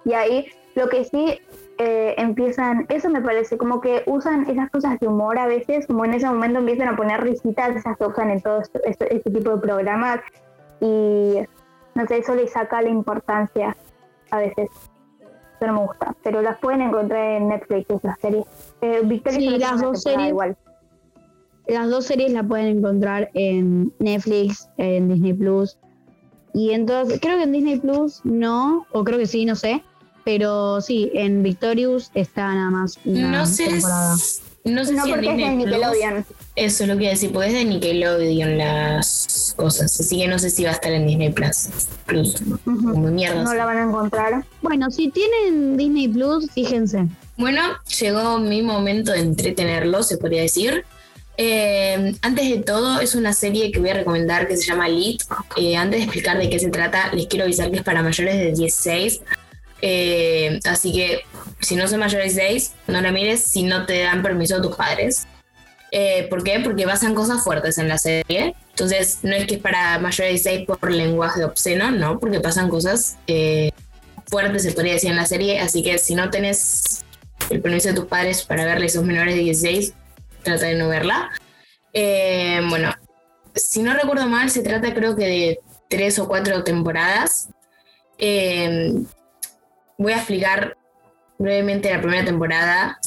Y 0.05 0.13
ahí 0.13 0.47
lo 0.75 0.87
que 0.87 1.05
sí 1.05 1.39
eh, 1.77 2.13
empiezan, 2.17 2.85
eso 2.89 3.09
me 3.09 3.21
parece, 3.21 3.57
como 3.57 3.81
que 3.81 4.03
usan 4.05 4.47
esas 4.49 4.69
cosas 4.69 4.99
de 4.99 5.07
humor 5.07 5.39
a 5.39 5.47
veces, 5.47 5.87
como 5.87 6.05
en 6.05 6.13
ese 6.13 6.27
momento 6.27 6.59
empiezan 6.59 6.89
a 6.89 6.95
poner 6.95 7.21
risitas, 7.21 7.75
esas 7.75 7.97
que 7.97 8.05
usan 8.05 8.29
en 8.29 8.41
todo 8.41 8.61
este, 8.61 9.15
este 9.15 9.31
tipo 9.31 9.51
de 9.51 9.57
programas. 9.57 10.19
Y 10.79 11.39
no 11.95 12.05
sé, 12.07 12.17
eso 12.17 12.35
le 12.35 12.47
saca 12.47 12.81
la 12.81 12.89
importancia 12.89 13.75
a 14.29 14.37
veces. 14.37 14.69
No 15.61 15.73
me 15.73 15.79
gusta. 15.87 16.13
Pero 16.21 16.41
las 16.41 16.59
pueden 16.59 16.81
encontrar 16.81 17.23
en 17.23 17.47
Netflix, 17.47 17.87
las 18.03 18.19
series. 18.19 18.45
Eh, 18.81 19.21
sí, 19.29 19.57
las 19.57 19.81
dos 19.81 20.03
series. 20.03 20.29
Igual. 20.29 20.57
Las 21.67 21.89
dos 21.89 22.05
series 22.05 22.31
las 22.31 22.45
pueden 22.47 22.77
encontrar 22.77 23.31
en 23.33 23.91
Netflix, 23.99 24.67
en 24.77 25.09
Disney 25.09 25.33
Plus. 25.33 25.77
Y 26.53 26.71
entonces, 26.71 27.19
creo 27.21 27.37
que 27.37 27.43
en 27.43 27.51
Disney 27.51 27.79
Plus 27.79 28.21
no, 28.23 28.85
o 28.91 29.03
creo 29.03 29.17
que 29.17 29.27
sí, 29.27 29.45
no 29.45 29.55
sé. 29.55 29.83
Pero 30.23 30.81
sí, 30.81 31.11
en 31.13 31.43
Victorious 31.43 32.09
está 32.15 32.53
nada 32.53 32.71
más 32.71 32.97
una 33.05 33.29
no 33.31 33.45
sé, 33.45 33.69
No 34.63 34.83
sé 34.83 34.93
No 34.93 35.03
si 35.03 35.11
en 35.11 35.15
porque 35.15 35.31
es 35.31 35.37
de 35.37 35.43
Disney 35.43 35.65
Plus- 35.65 35.65
Nickelodeon. 35.75 36.25
Eso 36.55 36.83
es 36.83 36.89
lo 36.89 36.95
que 36.97 37.03
iba 37.03 37.09
a 37.09 37.13
decir, 37.13 37.31
porque 37.31 37.47
es 37.49 37.53
de 37.53 37.65
Nickelodeon 37.65 38.57
las 38.57 39.53
cosas. 39.55 39.99
Así 39.99 40.17
que 40.17 40.27
no 40.27 40.39
sé 40.39 40.49
si 40.49 40.63
va 40.63 40.71
a 40.71 40.73
estar 40.73 40.91
en 40.91 41.05
Disney 41.05 41.31
Plus. 41.31 41.67
Como 42.63 43.11
mierda. 43.11 43.43
No 43.43 43.53
la 43.53 43.65
van 43.65 43.77
a 43.77 43.83
encontrar. 43.83 44.45
Bueno, 44.63 44.89
si 44.89 45.09
tienen 45.11 45.77
Disney 45.77 46.07
Plus, 46.07 46.49
fíjense. 46.51 47.07
Bueno, 47.37 47.61
llegó 47.99 48.39
mi 48.39 48.61
momento 48.63 49.11
de 49.11 49.19
entretenerlo, 49.19 50.01
se 50.01 50.17
podría 50.17 50.41
decir. 50.41 50.85
Eh, 51.37 52.15
antes 52.21 52.49
de 52.49 52.63
todo, 52.63 52.99
es 53.01 53.15
una 53.15 53.33
serie 53.33 53.71
que 53.71 53.79
voy 53.79 53.89
a 53.89 53.95
recomendar 53.95 54.47
que 54.47 54.57
se 54.57 54.65
llama 54.65 54.87
Lit. 54.87 55.23
Eh, 55.57 55.75
antes 55.75 55.99
de 55.99 56.03
explicar 56.05 56.37
de 56.37 56.49
qué 56.49 56.59
se 56.59 56.69
trata, 56.69 57.11
les 57.13 57.27
quiero 57.27 57.45
avisar 57.45 57.71
que 57.71 57.77
es 57.77 57.83
para 57.83 58.01
mayores 58.01 58.37
de 58.37 58.51
16. 58.53 59.21
Eh, 59.81 60.59
así 60.65 60.93
que 60.93 61.21
si 61.59 61.75
no 61.75 61.87
son 61.87 61.99
mayores 61.99 62.35
de 62.35 62.41
16, 62.41 62.73
no 62.87 63.01
la 63.01 63.11
mires 63.11 63.43
si 63.43 63.63
no 63.63 63.85
te 63.85 64.01
dan 64.01 64.23
permiso 64.23 64.61
tus 64.61 64.75
padres. 64.75 65.27
Eh, 65.91 66.27
¿Por 66.29 66.43
qué? 66.43 66.59
Porque 66.61 66.85
pasan 66.85 67.15
cosas 67.15 67.43
fuertes 67.43 67.77
en 67.77 67.87
la 67.87 67.97
serie. 67.97 68.55
Entonces, 68.71 69.19
no 69.23 69.33
es 69.33 69.45
que 69.45 69.55
es 69.55 69.61
para 69.61 69.97
mayores 69.99 70.43
de 70.43 70.51
16 70.51 70.67
por 70.67 70.91
lenguaje 70.91 71.43
obsceno, 71.43 71.91
no, 71.91 72.19
porque 72.19 72.41
pasan 72.41 72.69
cosas 72.69 73.17
eh, 73.27 73.71
fuertes, 74.27 74.63
se 74.63 74.71
podría 74.71 74.93
decir, 74.93 75.11
en 75.11 75.15
la 75.15 75.25
serie. 75.25 75.59
Así 75.59 75.83
que 75.83 75.97
si 75.97 76.15
no 76.15 76.29
tenés 76.29 77.05
el 77.49 77.61
permiso 77.61 77.89
de 77.89 77.93
tus 77.93 78.05
padres 78.05 78.43
para 78.43 78.65
verla 78.65 78.85
y 78.85 78.89
sos 78.89 79.05
menores 79.05 79.35
de 79.35 79.41
16, 79.41 79.93
trata 80.45 80.67
de 80.67 80.75
no 80.75 80.87
verla. 80.87 81.31
Eh, 81.91 82.61
bueno, 82.69 82.93
si 83.53 83.81
no 83.83 83.93
recuerdo 83.93 84.27
mal, 84.27 84.49
se 84.49 84.63
trata 84.63 84.93
creo 84.93 85.15
que 85.15 85.25
de 85.25 85.59
tres 85.89 86.17
o 86.19 86.27
cuatro 86.27 86.63
temporadas. 86.63 87.49
Eh, 88.17 88.93
voy 89.97 90.13
a 90.13 90.17
explicar 90.17 90.77
brevemente 91.37 91.91
la 91.91 91.99
primera 91.99 92.23
temporada. 92.23 92.99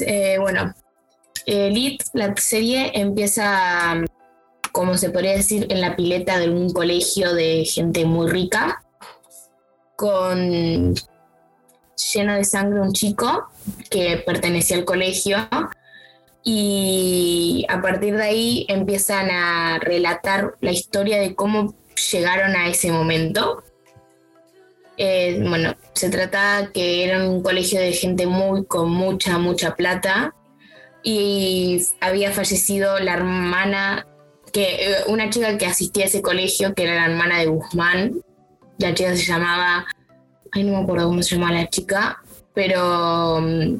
Eh, 0.00 0.36
bueno, 0.38 0.74
Elite, 1.46 2.04
la 2.12 2.34
serie 2.36 2.92
empieza, 2.94 4.02
como 4.72 4.98
se 4.98 5.10
podría 5.10 5.32
decir, 5.32 5.66
en 5.70 5.80
la 5.80 5.96
pileta 5.96 6.38
de 6.38 6.50
un 6.50 6.72
colegio 6.72 7.32
de 7.34 7.64
gente 7.64 8.04
muy 8.04 8.28
rica, 8.28 8.82
con 9.96 10.94
lleno 10.94 12.34
de 12.34 12.44
sangre 12.44 12.80
un 12.80 12.92
chico 12.92 13.48
que 13.90 14.22
pertenecía 14.24 14.76
al 14.76 14.84
colegio 14.84 15.48
y 16.44 17.66
a 17.68 17.82
partir 17.82 18.16
de 18.16 18.22
ahí 18.22 18.66
empiezan 18.68 19.30
a 19.30 19.78
relatar 19.80 20.54
la 20.60 20.72
historia 20.72 21.18
de 21.20 21.34
cómo 21.34 21.74
llegaron 22.10 22.56
a 22.56 22.68
ese 22.68 22.90
momento. 22.90 23.62
Eh, 24.96 25.44
bueno, 25.46 25.76
se 25.94 26.10
trata 26.10 26.70
que 26.72 27.04
era 27.04 27.28
un 27.28 27.42
colegio 27.42 27.80
de 27.80 27.92
gente 27.92 28.26
muy 28.26 28.64
con 28.64 28.90
mucha, 28.90 29.38
mucha 29.38 29.76
plata 29.76 30.34
y 31.02 31.86
había 32.00 32.32
fallecido 32.32 32.98
la 32.98 33.14
hermana, 33.14 34.06
que 34.52 34.62
eh, 34.62 34.96
una 35.06 35.30
chica 35.30 35.56
que 35.56 35.66
asistía 35.66 36.04
a 36.04 36.06
ese 36.08 36.22
colegio, 36.22 36.74
que 36.74 36.84
era 36.84 36.94
la 36.94 37.06
hermana 37.06 37.38
de 37.38 37.46
Guzmán. 37.46 38.20
La 38.78 38.94
chica 38.94 39.14
se 39.16 39.24
llamaba, 39.24 39.86
ay 40.52 40.64
no 40.64 40.72
me 40.72 40.82
acuerdo 40.82 41.08
cómo 41.08 41.22
se 41.22 41.36
llamaba 41.36 41.60
la 41.60 41.68
chica, 41.68 42.22
pero 42.58 43.40
mm, 43.40 43.76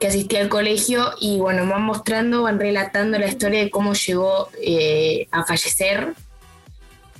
que 0.00 0.06
asistía 0.06 0.40
al 0.40 0.48
colegio 0.48 1.10
y 1.20 1.36
bueno, 1.36 1.68
van 1.68 1.82
mostrando, 1.82 2.44
van 2.44 2.58
relatando 2.58 3.18
la 3.18 3.26
historia 3.26 3.60
de 3.60 3.68
cómo 3.68 3.92
llegó 3.92 4.48
eh, 4.62 5.28
a 5.30 5.44
fallecer 5.44 6.14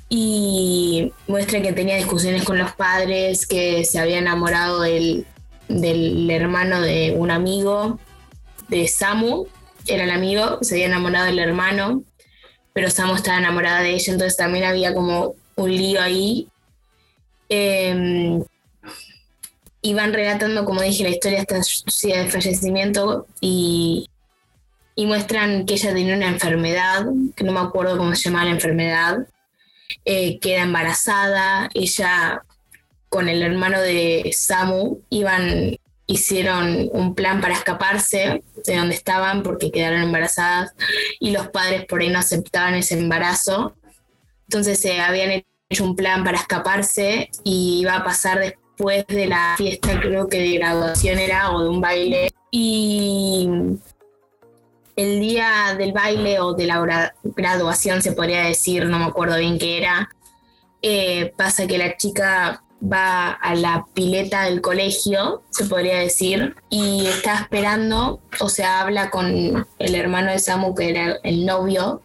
y 0.08 1.12
muestra 1.26 1.60
que 1.60 1.74
tenía 1.74 1.96
discusiones 1.96 2.44
con 2.44 2.56
los 2.56 2.72
padres, 2.72 3.46
que 3.46 3.84
se 3.84 3.98
había 3.98 4.16
enamorado 4.16 4.80
del, 4.80 5.26
del 5.68 6.30
hermano 6.30 6.80
de 6.80 7.12
un 7.14 7.30
amigo, 7.30 7.98
de 8.68 8.88
Samu, 8.88 9.46
era 9.86 10.04
el 10.04 10.10
amigo, 10.10 10.60
se 10.62 10.76
había 10.76 10.86
enamorado 10.86 11.26
del 11.26 11.40
hermano, 11.40 12.04
pero 12.72 12.88
Samu 12.90 13.16
estaba 13.16 13.36
enamorada 13.36 13.82
de 13.82 13.90
ella, 13.90 14.14
entonces 14.14 14.38
también 14.38 14.64
había 14.64 14.94
como 14.94 15.34
un 15.56 15.76
lío 15.76 16.00
ahí. 16.00 16.48
Eh, 17.50 18.42
y 19.84 19.92
van 19.92 20.14
relatando, 20.14 20.64
como 20.64 20.80
dije, 20.80 21.02
la 21.02 21.10
historia 21.10 21.40
hasta 21.42 21.56
de 21.56 22.28
fallecimiento 22.30 23.26
y, 23.38 24.08
y 24.94 25.04
muestran 25.04 25.66
que 25.66 25.74
ella 25.74 25.92
tenía 25.92 26.16
una 26.16 26.28
enfermedad, 26.28 27.04
que 27.36 27.44
no 27.44 27.52
me 27.52 27.60
acuerdo 27.60 27.98
cómo 27.98 28.14
se 28.14 28.22
llamaba 28.22 28.46
la 28.46 28.52
enfermedad, 28.52 29.28
eh, 30.06 30.38
queda 30.38 30.62
embarazada, 30.62 31.68
ella 31.74 32.42
con 33.10 33.28
el 33.28 33.42
hermano 33.42 33.78
de 33.78 34.34
Samu 34.34 35.02
iban, 35.10 35.76
hicieron 36.06 36.88
un 36.90 37.14
plan 37.14 37.42
para 37.42 37.52
escaparse 37.52 38.42
de 38.64 38.76
donde 38.76 38.94
estaban 38.94 39.42
porque 39.42 39.70
quedaron 39.70 40.00
embarazadas 40.00 40.72
y 41.20 41.30
los 41.32 41.48
padres 41.48 41.84
por 41.84 42.00
ahí 42.00 42.08
no 42.08 42.20
aceptaban 42.20 42.72
ese 42.74 42.98
embarazo. 42.98 43.76
Entonces 44.48 44.80
se 44.80 44.98
habían 45.02 45.44
hecho 45.68 45.84
un 45.84 45.94
plan 45.94 46.24
para 46.24 46.38
escaparse 46.38 47.28
y 47.44 47.80
iba 47.82 47.96
a 47.96 48.04
pasar 48.04 48.38
después 48.38 48.63
de 48.78 49.26
la 49.26 49.54
fiesta, 49.56 50.00
creo 50.00 50.28
que 50.28 50.38
de 50.38 50.58
graduación 50.58 51.18
era, 51.18 51.52
o 51.52 51.62
de 51.62 51.68
un 51.68 51.80
baile. 51.80 52.32
Y 52.50 53.48
el 54.96 55.20
día 55.20 55.74
del 55.76 55.92
baile 55.92 56.40
o 56.40 56.54
de 56.54 56.66
la 56.66 56.80
gra- 56.80 57.12
graduación, 57.22 58.02
se 58.02 58.12
podría 58.12 58.42
decir, 58.44 58.86
no 58.86 58.98
me 58.98 59.06
acuerdo 59.06 59.38
bien 59.38 59.58
qué 59.58 59.78
era, 59.78 60.08
eh, 60.82 61.32
pasa 61.36 61.66
que 61.66 61.78
la 61.78 61.96
chica 61.96 62.62
va 62.82 63.30
a 63.30 63.54
la 63.54 63.86
pileta 63.94 64.42
del 64.42 64.60
colegio, 64.60 65.42
se 65.50 65.64
podría 65.64 65.98
decir, 65.98 66.54
y 66.68 67.06
está 67.06 67.40
esperando, 67.40 68.20
o 68.40 68.48
sea, 68.48 68.82
habla 68.82 69.10
con 69.10 69.66
el 69.78 69.94
hermano 69.94 70.30
de 70.30 70.38
Samu, 70.38 70.74
que 70.74 70.90
era 70.90 71.16
el 71.22 71.46
novio, 71.46 72.02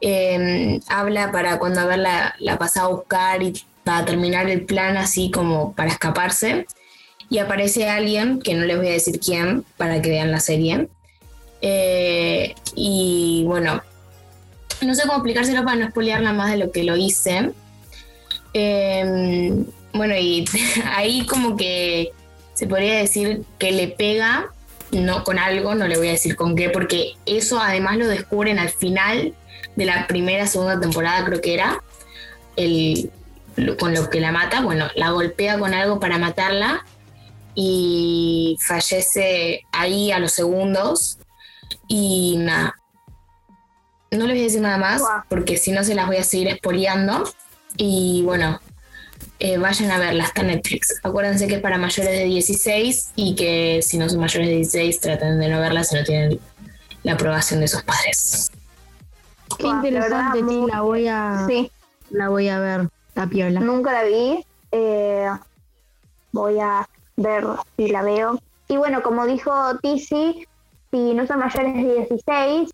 eh, 0.00 0.80
habla 0.88 1.30
para 1.32 1.58
cuando 1.58 1.80
a 1.80 1.86
ver 1.86 1.98
la, 1.98 2.34
la 2.38 2.54
a 2.54 2.86
buscar 2.88 3.42
y 3.42 3.52
para 3.84 4.04
terminar 4.04 4.48
el 4.48 4.64
plan 4.64 4.96
así 4.96 5.30
como 5.30 5.74
para 5.74 5.90
escaparse. 5.90 6.66
Y 7.30 7.38
aparece 7.38 7.88
alguien, 7.88 8.40
que 8.40 8.54
no 8.54 8.64
les 8.64 8.76
voy 8.76 8.88
a 8.88 8.92
decir 8.92 9.20
quién, 9.20 9.64
para 9.76 10.02
que 10.02 10.10
vean 10.10 10.30
la 10.30 10.40
serie. 10.40 10.88
Eh, 11.62 12.54
y 12.74 13.44
bueno, 13.46 13.82
no 14.82 14.94
sé 14.94 15.02
cómo 15.02 15.14
explicárselo 15.14 15.64
para 15.64 15.76
no 15.76 15.90
spoilearla 15.90 16.32
más 16.32 16.50
de 16.50 16.58
lo 16.58 16.70
que 16.70 16.84
lo 16.84 16.96
hice. 16.96 17.52
Eh, 18.52 19.64
bueno, 19.92 20.14
y 20.16 20.44
ahí 20.94 21.26
como 21.26 21.56
que 21.56 22.10
se 22.54 22.66
podría 22.66 22.98
decir 22.98 23.42
que 23.58 23.72
le 23.72 23.88
pega, 23.88 24.52
no 24.92 25.24
con 25.24 25.38
algo, 25.38 25.74
no 25.74 25.88
le 25.88 25.96
voy 25.96 26.08
a 26.08 26.12
decir 26.12 26.36
con 26.36 26.54
qué, 26.54 26.68
porque 26.68 27.14
eso 27.26 27.60
además 27.60 27.96
lo 27.96 28.06
descubren 28.06 28.58
al 28.58 28.70
final 28.70 29.34
de 29.76 29.84
la 29.84 30.06
primera, 30.06 30.46
segunda 30.46 30.78
temporada, 30.78 31.24
creo 31.24 31.40
que 31.40 31.54
era, 31.54 31.82
el, 32.56 33.10
con 33.78 33.94
lo 33.94 34.10
que 34.10 34.20
la 34.20 34.32
mata, 34.32 34.60
bueno, 34.60 34.88
la 34.94 35.10
golpea 35.10 35.58
con 35.58 35.74
algo 35.74 36.00
para 36.00 36.18
matarla 36.18 36.84
y 37.54 38.58
fallece 38.60 39.62
ahí 39.72 40.10
a 40.10 40.18
los 40.18 40.32
segundos 40.32 41.18
y 41.88 42.36
nada. 42.38 42.74
No 44.10 44.26
les 44.26 44.34
voy 44.34 44.40
a 44.40 44.44
decir 44.44 44.60
nada 44.60 44.78
más 44.78 45.02
porque 45.28 45.56
si 45.56 45.72
no 45.72 45.84
se 45.84 45.94
las 45.94 46.06
voy 46.06 46.16
a 46.16 46.24
seguir 46.24 46.48
espoleando 46.48 47.24
y 47.76 48.22
bueno, 48.24 48.60
eh, 49.40 49.58
vayan 49.58 49.90
a 49.90 49.98
verla, 49.98 50.24
está 50.24 50.42
en 50.42 50.48
Netflix. 50.48 51.00
Acuérdense 51.02 51.46
que 51.46 51.56
es 51.56 51.60
para 51.60 51.78
mayores 51.78 52.12
de 52.12 52.24
16 52.24 53.12
y 53.16 53.34
que 53.34 53.80
si 53.82 53.98
no 53.98 54.08
son 54.08 54.20
mayores 54.20 54.48
de 54.48 54.56
16 54.56 55.00
traten 55.00 55.38
de 55.38 55.48
no 55.48 55.60
verla 55.60 55.84
si 55.84 55.96
no 55.96 56.04
tienen 56.04 56.40
la 57.02 57.12
aprobación 57.12 57.60
de 57.60 57.68
sus 57.68 57.82
padres. 57.82 58.50
Qué 59.58 59.66
interesante, 59.66 60.38
sí, 60.48 60.64
la 60.70 60.80
voy 60.80 61.08
a, 61.08 61.46
Sí, 61.48 61.70
la 62.10 62.28
voy 62.28 62.48
a 62.48 62.58
ver, 62.58 62.88
piola. 63.28 63.60
nunca 63.60 63.92
la 63.92 64.04
vi. 64.04 64.44
eh, 64.72 65.28
voy 66.32 66.58
a 66.58 66.88
ver 67.16 67.44
si 67.76 67.88
la 67.88 68.02
veo. 68.02 68.38
Y 68.68 68.76
bueno, 68.76 69.02
como 69.02 69.24
dijo 69.26 69.52
Tizi, 69.80 70.46
si 70.90 71.14
no 71.14 71.26
son 71.26 71.38
mayores 71.38 71.74
de 71.74 72.06
16, 72.08 72.70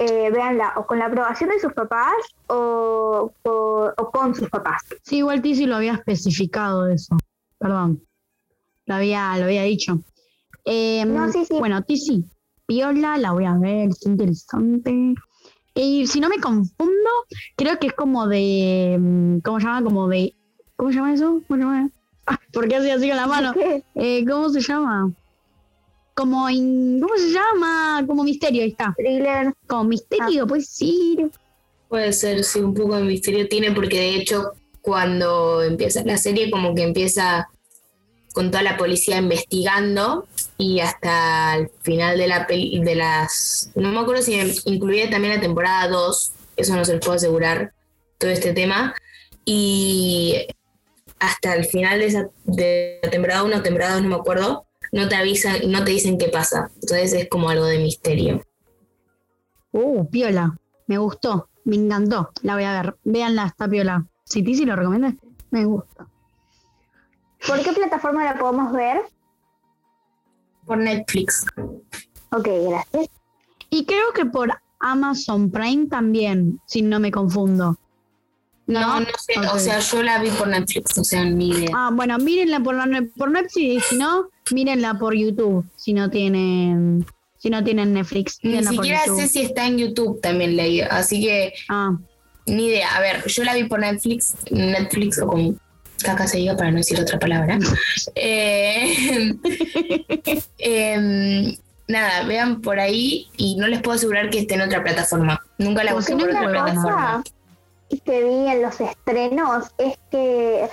eh, 0.00 0.30
véanla 0.30 0.72
o 0.76 0.86
con 0.86 0.98
la 0.98 1.06
aprobación 1.06 1.50
de 1.50 1.60
sus 1.60 1.72
papás 1.72 2.12
o, 2.48 3.30
o- 3.44 3.92
o 3.96 4.10
con 4.10 4.34
sus 4.34 4.48
papás. 4.50 4.82
Sí, 5.02 5.18
igual 5.18 5.40
Tizi 5.42 5.66
lo 5.66 5.76
había 5.76 5.92
especificado 5.94 6.88
eso. 6.88 7.16
Perdón. 7.58 8.02
Lo 8.86 8.94
había, 8.96 9.36
lo 9.38 9.44
había 9.44 9.62
dicho. 9.62 10.00
Eh, 10.64 11.04
No, 11.04 11.30
sí, 11.30 11.44
sí. 11.44 11.56
Bueno, 11.58 11.82
Tizi, 11.82 12.24
piola, 12.66 13.16
la 13.18 13.30
voy 13.32 13.44
a 13.44 13.54
ver, 13.56 13.90
es 13.90 14.04
interesante. 14.06 15.14
Y 15.74 16.06
si 16.06 16.20
no 16.20 16.28
me 16.28 16.38
confundo, 16.40 17.10
creo 17.56 17.78
que 17.78 17.88
es 17.88 17.92
como 17.94 18.26
de. 18.28 18.96
mm, 18.98 19.38
¿Cómo 19.40 19.58
se 19.60 19.66
llama? 19.66 19.82
Como 19.82 20.08
de. 20.08 20.34
¿Cómo 20.76 20.90
se 20.90 20.96
llama 20.96 21.14
eso? 21.14 21.42
¿Cómo 21.48 21.56
se 21.58 21.64
llama? 21.64 21.90
Ah, 22.26 22.40
¿Por 22.54 22.66
qué 22.68 22.76
así 22.76 22.88
así 22.88 23.06
con 23.08 23.16
la 23.18 23.26
mano? 23.26 23.52
Eh, 23.94 24.24
¿Cómo 24.26 24.48
se 24.48 24.60
llama? 24.62 25.12
Como. 26.14 26.48
in- 26.48 26.98
¿Cómo 27.00 27.14
se 27.18 27.30
llama? 27.32 28.02
Como 28.06 28.24
misterio, 28.24 28.62
ahí 28.62 28.70
está. 28.70 28.94
Thriller. 28.96 29.52
Como 29.66 29.84
misterio, 29.84 30.46
pues 30.46 30.68
sí. 30.68 31.18
Puede 31.88 32.12
ser, 32.14 32.42
sí, 32.44 32.60
un 32.60 32.72
poco 32.72 32.96
de 32.96 33.02
misterio 33.04 33.46
tiene, 33.46 33.72
porque 33.72 33.98
de 33.98 34.14
hecho, 34.16 34.52
cuando 34.80 35.62
empieza 35.62 36.02
la 36.04 36.16
serie, 36.16 36.50
como 36.50 36.74
que 36.74 36.82
empieza 36.84 37.46
con 38.32 38.50
toda 38.50 38.62
la 38.62 38.76
policía 38.78 39.18
investigando 39.18 40.26
y 40.56 40.80
hasta 40.80 41.56
el 41.56 41.70
final 41.82 42.18
de 42.18 42.28
la 42.28 42.46
peli, 42.46 42.80
de 42.82 42.94
las 42.94 43.70
no 43.74 43.90
me 43.90 44.00
acuerdo 44.00 44.22
si 44.22 44.38
incluía 44.66 45.10
también 45.10 45.34
la 45.34 45.40
temporada 45.40 45.88
2, 45.88 46.32
eso 46.56 46.76
no 46.76 46.84
se 46.84 46.94
los 46.94 47.04
puedo 47.04 47.16
asegurar 47.16 47.72
todo 48.18 48.30
este 48.30 48.52
tema 48.52 48.94
y 49.44 50.46
hasta 51.18 51.54
el 51.54 51.64
final 51.64 51.98
de, 51.98 52.06
esa, 52.06 52.28
de 52.44 53.00
la 53.02 53.10
temporada 53.10 53.42
1 53.42 53.56
o 53.56 53.62
temporada 53.62 53.94
2 53.94 54.02
no 54.02 54.08
me 54.10 54.14
acuerdo, 54.16 54.66
no 54.92 55.08
te 55.08 55.16
avisan, 55.16 55.56
no 55.70 55.84
te 55.84 55.90
dicen 55.90 56.18
qué 56.18 56.28
pasa. 56.28 56.70
Entonces 56.74 57.12
es 57.14 57.28
como 57.28 57.50
algo 57.50 57.64
de 57.64 57.78
misterio. 57.78 58.44
Uh, 59.72 60.08
piola. 60.08 60.56
Me 60.86 60.98
gustó, 60.98 61.48
me 61.64 61.76
encantó. 61.76 62.30
La 62.42 62.54
voy 62.54 62.64
a 62.64 62.80
ver. 62.80 62.96
Véanla, 63.04 63.46
está 63.46 63.68
piola. 63.68 64.06
Si 64.24 64.42
Tizi 64.42 64.64
lo 64.64 64.76
recomiendas, 64.76 65.14
me 65.50 65.64
gusta. 65.64 66.06
¿Por 67.46 67.62
qué 67.62 67.72
plataforma 67.72 68.24
la 68.24 68.38
podemos 68.38 68.72
ver? 68.72 69.02
Por 70.66 70.78
Netflix. 70.78 71.44
Ok, 72.30 72.48
gracias. 72.68 73.08
Y 73.70 73.86
creo 73.86 74.12
que 74.14 74.24
por 74.26 74.52
Amazon 74.80 75.50
Prime 75.50 75.86
también, 75.86 76.60
si 76.66 76.82
no 76.82 77.00
me 77.00 77.10
confundo. 77.10 77.78
No, 78.66 79.00
no, 79.00 79.06
sé, 79.18 79.38
o 79.52 79.58
sea, 79.58 79.78
yo 79.78 80.02
la 80.02 80.18
vi 80.20 80.30
por 80.30 80.48
Netflix, 80.48 80.96
o 80.96 81.04
sea, 81.04 81.24
ni 81.24 81.50
idea. 81.50 81.70
Ah, 81.74 81.90
bueno, 81.92 82.16
mírenla 82.18 82.60
por, 82.60 82.76
por 83.16 83.30
Netflix 83.30 83.56
y 83.56 83.80
si 83.80 83.96
no, 83.96 84.28
mírenla 84.52 84.98
por 84.98 85.14
YouTube, 85.14 85.66
si 85.76 85.92
no 85.92 86.08
tienen 86.08 87.04
si 87.44 87.50
no 87.50 87.62
tienen 87.62 87.92
Netflix. 87.92 88.38
Ni 88.42 88.64
siquiera 88.64 89.04
sé 89.04 89.28
si 89.28 89.42
está 89.42 89.66
en 89.66 89.76
YouTube 89.76 90.18
también 90.22 90.56
leí, 90.56 90.80
así 90.80 91.20
que 91.20 91.52
ah. 91.68 91.94
ni 92.46 92.68
idea. 92.68 92.96
A 92.96 93.00
ver, 93.00 93.22
yo 93.26 93.44
la 93.44 93.54
vi 93.54 93.64
por 93.64 93.80
Netflix, 93.80 94.34
Netflix 94.50 95.20
o 95.20 95.26
con 95.26 95.60
caca 96.02 96.26
se 96.26 96.38
diga 96.38 96.56
para 96.56 96.70
no 96.70 96.78
decir 96.78 97.00
otra 97.00 97.18
palabra. 97.18 97.58
eh, 98.14 99.34
em, 100.58 101.56
nada, 101.88 102.24
vean 102.24 102.60
por 102.60 102.80
ahí 102.80 103.28
y 103.36 103.56
no 103.56 103.66
les 103.66 103.80
puedo 103.82 103.96
asegurar 103.96 104.30
que 104.30 104.40
esté 104.40 104.54
en 104.54 104.62
otra 104.62 104.82
plataforma. 104.82 105.40
Nunca 105.58 105.84
la 105.84 105.94
busqué 105.94 106.16
por 106.16 106.28
otra 106.28 106.48
plataforma 106.48 107.24
que 108.00 108.24
vi 108.24 108.48
en 108.48 108.62
los 108.62 108.80
estrenos 108.80 109.66
es 109.78 109.98
que 110.10 110.68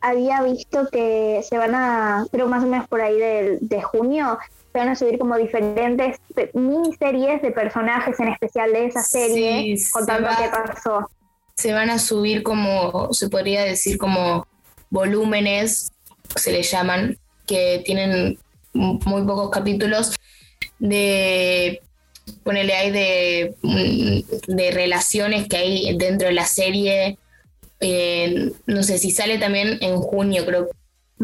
había 0.00 0.42
visto 0.42 0.88
que 0.90 1.42
se 1.48 1.58
van 1.58 1.74
a, 1.74 2.26
creo 2.30 2.48
más 2.48 2.64
o 2.64 2.66
menos 2.66 2.88
por 2.88 3.00
ahí 3.00 3.18
de, 3.18 3.58
de 3.60 3.82
junio, 3.82 4.38
se 4.72 4.78
van 4.78 4.88
a 4.88 4.94
subir 4.94 5.18
como 5.18 5.36
diferentes 5.36 6.18
miniseries 6.52 7.42
de 7.42 7.50
personajes 7.50 8.18
en 8.20 8.28
especial 8.28 8.72
de 8.72 8.86
esa 8.86 9.02
serie 9.02 9.76
contando 9.92 10.28
qué 10.38 10.48
pasó. 10.48 11.10
Se 11.54 11.72
van 11.72 11.88
a 11.88 11.98
subir 11.98 12.42
como, 12.42 13.12
se 13.12 13.30
podría 13.30 13.62
decir 13.62 13.96
como 13.96 14.46
volúmenes, 14.90 15.92
se 16.34 16.52
le 16.52 16.62
llaman, 16.62 17.18
que 17.46 17.82
tienen 17.84 18.38
muy 18.72 19.22
pocos 19.22 19.50
capítulos 19.50 20.14
de 20.78 21.80
ponele 22.42 22.74
ahí 22.74 22.90
de, 22.90 23.54
mm, 23.62 24.54
de 24.54 24.70
relaciones 24.72 25.48
que 25.48 25.56
hay 25.56 25.96
dentro 25.96 26.28
de 26.28 26.34
la 26.34 26.46
serie. 26.46 27.18
Eh, 27.80 28.52
no 28.66 28.82
sé 28.82 28.98
si 28.98 29.10
sale 29.10 29.38
también 29.38 29.78
en 29.80 29.96
junio, 29.96 30.44
creo 30.44 30.68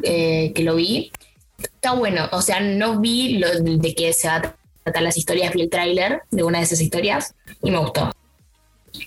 eh, 0.02 0.52
que 0.54 0.62
lo 0.62 0.76
vi. 0.76 1.10
Está 1.58 1.94
bueno, 1.94 2.28
o 2.32 2.42
sea, 2.42 2.60
no 2.60 3.00
vi 3.00 3.38
lo 3.38 3.48
de 3.60 3.94
que 3.94 4.12
se 4.12 4.28
va 4.28 4.36
a 4.36 4.56
tratar 4.84 5.02
las 5.02 5.16
historias, 5.16 5.52
vi 5.52 5.62
el 5.62 5.70
tráiler 5.70 6.22
de 6.30 6.42
una 6.42 6.58
de 6.58 6.64
esas 6.64 6.80
historias 6.80 7.34
y 7.62 7.70
me 7.70 7.78
gustó. 7.78 8.12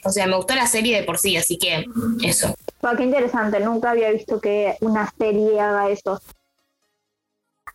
O 0.03 0.09
sea, 0.09 0.27
me 0.27 0.36
gustó 0.36 0.55
la 0.55 0.67
serie 0.67 0.97
de 0.97 1.03
por 1.03 1.17
sí, 1.17 1.38
así 1.38 1.57
que 1.57 1.86
eso. 2.23 2.55
qué 2.97 3.03
interesante, 3.03 3.59
nunca 3.59 3.91
había 3.91 4.11
visto 4.11 4.39
que 4.39 4.75
una 4.81 5.11
serie 5.17 5.59
haga 5.59 5.89
eso. 5.89 6.21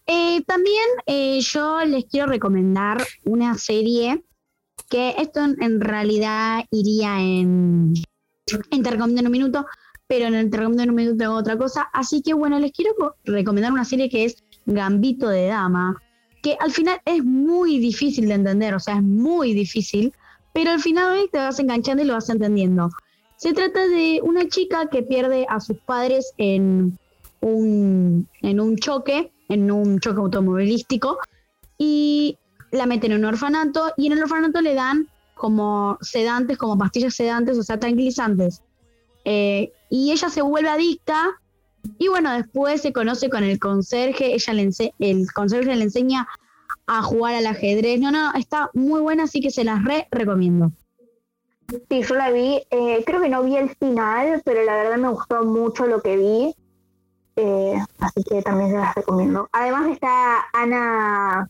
Eh, 0.06 0.42
también 0.46 0.84
eh, 1.06 1.40
yo 1.40 1.84
les 1.84 2.04
quiero 2.06 2.26
recomendar 2.26 3.04
una 3.24 3.56
serie 3.56 4.24
que 4.88 5.14
esto 5.18 5.40
en, 5.44 5.80
realidad 5.80 6.64
iría 6.70 7.20
en, 7.20 7.94
Te 8.44 8.56
en 8.70 9.26
un 9.26 9.30
minuto, 9.30 9.66
pero 10.08 10.26
en 10.26 10.34
el 10.34 10.50
Te 10.50 10.56
en 10.58 10.66
un 10.90 10.94
minuto 10.94 11.16
tengo 11.16 11.34
otra 11.34 11.56
cosa. 11.56 11.88
Así 11.92 12.22
que 12.22 12.34
bueno, 12.34 12.58
les 12.58 12.72
quiero 12.72 13.16
recomendar 13.24 13.72
una 13.72 13.84
serie 13.84 14.10
que 14.10 14.24
es 14.24 14.42
Gambito 14.66 15.28
de 15.28 15.46
Dama, 15.46 15.96
que 16.42 16.56
al 16.58 16.72
final 16.72 17.00
es 17.04 17.22
muy 17.24 17.78
difícil 17.78 18.28
de 18.28 18.34
entender, 18.34 18.74
o 18.74 18.80
sea, 18.80 18.96
es 18.96 19.02
muy 19.02 19.54
difícil, 19.54 20.12
pero 20.52 20.70
al 20.70 20.80
final 20.80 21.28
te 21.32 21.38
vas 21.38 21.58
enganchando 21.58 22.02
y 22.02 22.06
lo 22.06 22.14
vas 22.14 22.28
entendiendo. 22.28 22.90
Se 23.36 23.52
trata 23.52 23.86
de 23.86 24.20
una 24.22 24.48
chica 24.48 24.88
que 24.90 25.02
pierde 25.02 25.46
a 25.48 25.60
sus 25.60 25.78
padres 25.78 26.32
en 26.36 26.98
un, 27.40 28.28
en 28.42 28.60
un 28.60 28.76
choque 28.76 29.32
en 29.50 29.70
un 29.70 29.98
choque 29.98 30.20
automovilístico 30.20 31.18
y 31.76 32.38
la 32.70 32.86
meten 32.86 33.12
en 33.12 33.18
un 33.18 33.24
orfanato 33.26 33.92
y 33.96 34.06
en 34.06 34.12
el 34.12 34.22
orfanato 34.22 34.60
le 34.60 34.74
dan 34.74 35.08
como 35.34 35.98
sedantes, 36.00 36.56
como 36.56 36.78
pastillas 36.78 37.14
sedantes, 37.14 37.58
o 37.58 37.62
sea, 37.62 37.80
tranquilizantes. 37.80 38.62
Eh, 39.24 39.72
y 39.90 40.12
ella 40.12 40.30
se 40.30 40.40
vuelve 40.40 40.68
adicta 40.68 41.30
y 41.98 42.08
bueno, 42.08 42.32
después 42.32 42.80
se 42.80 42.92
conoce 42.92 43.28
con 43.28 43.42
el 43.42 43.58
conserje, 43.58 44.34
ella 44.34 44.52
le 44.52 44.70
el 45.00 45.32
conserje 45.32 45.74
le 45.74 45.84
enseña 45.84 46.28
a 46.92 47.02
jugar 47.02 47.36
al 47.36 47.46
ajedrez. 47.46 48.00
No, 48.00 48.10
no, 48.10 48.32
está 48.34 48.68
muy 48.74 49.00
buena, 49.00 49.22
así 49.22 49.40
que 49.40 49.52
se 49.52 49.62
las 49.62 49.84
re 49.84 50.08
recomiendo. 50.10 50.72
Sí, 51.88 52.02
yo 52.02 52.14
la 52.16 52.32
vi, 52.32 52.60
eh, 52.70 53.04
creo 53.06 53.20
que 53.20 53.28
no 53.28 53.44
vi 53.44 53.56
el 53.56 53.70
final, 53.76 54.42
pero 54.44 54.64
la 54.64 54.74
verdad 54.74 54.96
me 54.96 55.08
gustó 55.08 55.44
mucho 55.44 55.86
lo 55.86 56.02
que 56.02 56.16
vi. 56.16 56.54
Eh, 57.36 57.78
así 58.00 58.24
que 58.28 58.42
también 58.42 58.70
se 58.70 58.76
las 58.76 58.92
recomiendo. 58.96 59.48
Además 59.52 59.88
está 59.88 60.46
Ana, 60.52 61.48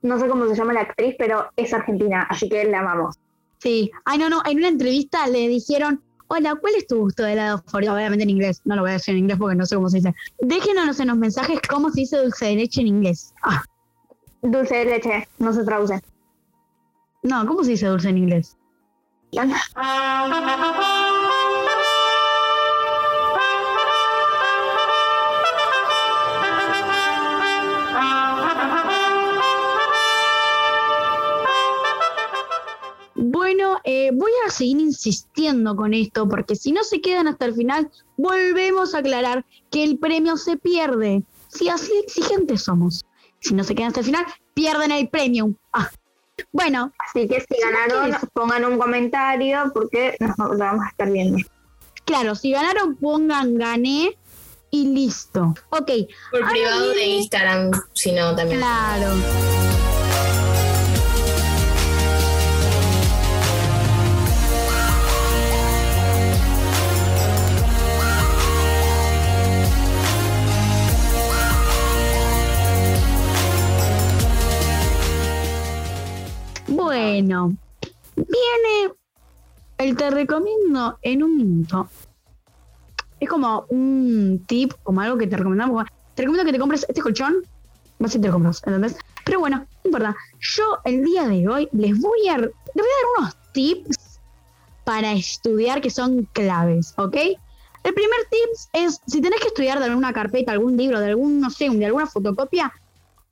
no 0.00 0.18
sé 0.18 0.26
cómo 0.26 0.46
se 0.48 0.54
llama 0.54 0.72
la 0.72 0.80
actriz, 0.80 1.16
pero 1.18 1.50
es 1.56 1.74
argentina, 1.74 2.26
así 2.30 2.48
que 2.48 2.64
la 2.64 2.80
amamos. 2.80 3.16
Sí, 3.58 3.90
ay 4.06 4.16
no, 4.16 4.30
no, 4.30 4.40
en 4.46 4.56
una 4.56 4.68
entrevista 4.68 5.26
le 5.26 5.48
dijeron, 5.48 6.02
hola, 6.28 6.54
¿cuál 6.54 6.76
es 6.76 6.86
tu 6.86 6.96
gusto 6.96 7.24
de 7.24 7.34
helado 7.34 7.62
favorito? 7.66 7.92
Obviamente 7.92 8.22
en 8.22 8.30
inglés, 8.30 8.62
no 8.64 8.74
lo 8.74 8.80
voy 8.82 8.92
a 8.92 8.94
decir 8.94 9.12
en 9.12 9.18
inglés 9.18 9.36
porque 9.38 9.54
no 9.54 9.66
sé 9.66 9.76
cómo 9.76 9.90
se 9.90 9.98
dice. 9.98 10.14
Déjenos 10.40 10.98
en 10.98 11.08
los 11.08 11.18
mensajes 11.18 11.60
cómo 11.68 11.90
se 11.90 12.00
dice 12.00 12.16
dulce 12.16 12.46
de 12.46 12.56
leche 12.56 12.80
en 12.80 12.86
inglés. 12.86 13.34
Ah. 13.42 13.62
Dulce 14.42 14.74
de 14.74 14.84
leche, 14.86 15.28
no 15.38 15.52
se 15.52 15.64
traduce. 15.64 16.00
No, 17.22 17.46
¿cómo 17.46 17.62
se 17.62 17.70
dice 17.70 17.86
dulce 17.86 18.08
en 18.08 18.18
inglés? 18.18 18.56
Bueno, 33.14 33.78
eh, 33.84 34.10
voy 34.12 34.32
a 34.44 34.50
seguir 34.50 34.80
insistiendo 34.80 35.76
con 35.76 35.94
esto 35.94 36.28
porque 36.28 36.56
si 36.56 36.72
no 36.72 36.82
se 36.82 37.00
quedan 37.00 37.28
hasta 37.28 37.44
el 37.44 37.54
final, 37.54 37.92
volvemos 38.16 38.96
a 38.96 38.98
aclarar 38.98 39.46
que 39.70 39.84
el 39.84 40.00
premio 40.00 40.36
se 40.36 40.56
pierde. 40.56 41.22
Si 41.46 41.68
así 41.68 41.92
exigentes 42.04 42.64
somos. 42.64 43.04
Si 43.42 43.54
no 43.54 43.64
se 43.64 43.74
quedan 43.74 43.88
hasta 43.88 44.00
el 44.00 44.06
final, 44.06 44.24
pierden 44.54 44.92
el 44.92 45.08
premio. 45.08 45.54
Ah. 45.72 45.90
Bueno. 46.52 46.92
Así 46.98 47.28
que 47.28 47.40
si 47.40 47.60
ganaron, 47.60 48.16
pongan 48.32 48.64
un 48.64 48.78
comentario 48.78 49.70
porque 49.74 50.16
nos 50.20 50.36
lo 50.38 50.58
vamos 50.58 50.84
a 50.86 50.88
estar 50.88 51.10
viendo. 51.10 51.38
Claro, 52.04 52.34
si 52.34 52.52
ganaron, 52.52 52.96
pongan 52.96 53.56
gané 53.58 54.16
y 54.70 54.88
listo. 54.88 55.54
Ok. 55.70 55.90
Por 56.30 56.48
privado 56.48 56.88
de 56.90 57.04
Instagram, 57.04 57.70
si 57.92 58.12
no, 58.12 58.34
también. 58.34 58.60
Claro. 58.60 59.12
Bueno, 77.02 77.56
viene 78.14 78.94
el 79.78 79.96
te 79.96 80.10
recomiendo 80.10 80.98
en 81.02 81.24
un 81.24 81.36
minuto. 81.36 81.88
Es 83.18 83.28
como 83.28 83.66
un 83.70 84.44
tip, 84.46 84.72
como 84.84 85.00
algo 85.00 85.18
que 85.18 85.26
te 85.26 85.36
recomendamos. 85.36 85.86
Te 86.14 86.22
recomiendo 86.22 86.46
que 86.46 86.52
te 86.52 86.60
compres 86.60 86.86
este 86.88 87.02
colchón. 87.02 87.42
Sé 88.02 88.08
si 88.08 88.20
te 88.20 88.28
lo 88.28 88.34
compras, 88.34 88.62
¿entendés? 88.64 88.96
Pero 89.24 89.40
bueno, 89.40 89.58
no 89.58 89.66
importa. 89.84 90.16
Yo 90.38 90.78
el 90.84 91.02
día 91.02 91.26
de 91.26 91.48
hoy 91.48 91.68
les 91.72 92.00
voy 92.00 92.28
a, 92.28 92.38
les 92.38 92.52
voy 92.74 92.84
a 92.84 93.00
dar 93.00 93.18
unos 93.18 93.36
tips 93.52 94.20
para 94.84 95.12
estudiar 95.12 95.80
que 95.80 95.90
son 95.90 96.28
claves, 96.32 96.94
¿ok? 96.98 97.16
El 97.16 97.94
primer 97.94 98.20
tip 98.30 98.48
es, 98.74 99.00
si 99.06 99.20
tenés 99.20 99.40
que 99.40 99.48
estudiar 99.48 99.80
de 99.80 99.86
alguna 99.86 100.12
carpeta, 100.12 100.52
algún 100.52 100.76
libro, 100.76 101.00
de 101.00 101.06
algún, 101.08 101.40
no 101.40 101.50
sé, 101.50 101.68
de 101.68 101.86
alguna 101.86 102.06
fotocopia, 102.06 102.72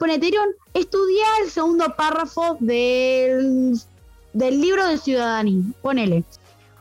ponete, 0.00 0.32
estudia 0.72 1.26
el 1.44 1.50
segundo 1.50 1.84
párrafo 1.94 2.56
del, 2.58 3.78
del 4.32 4.60
libro 4.60 4.88
de 4.88 4.96
ciudadanía. 4.96 5.62
Ponele. 5.82 6.24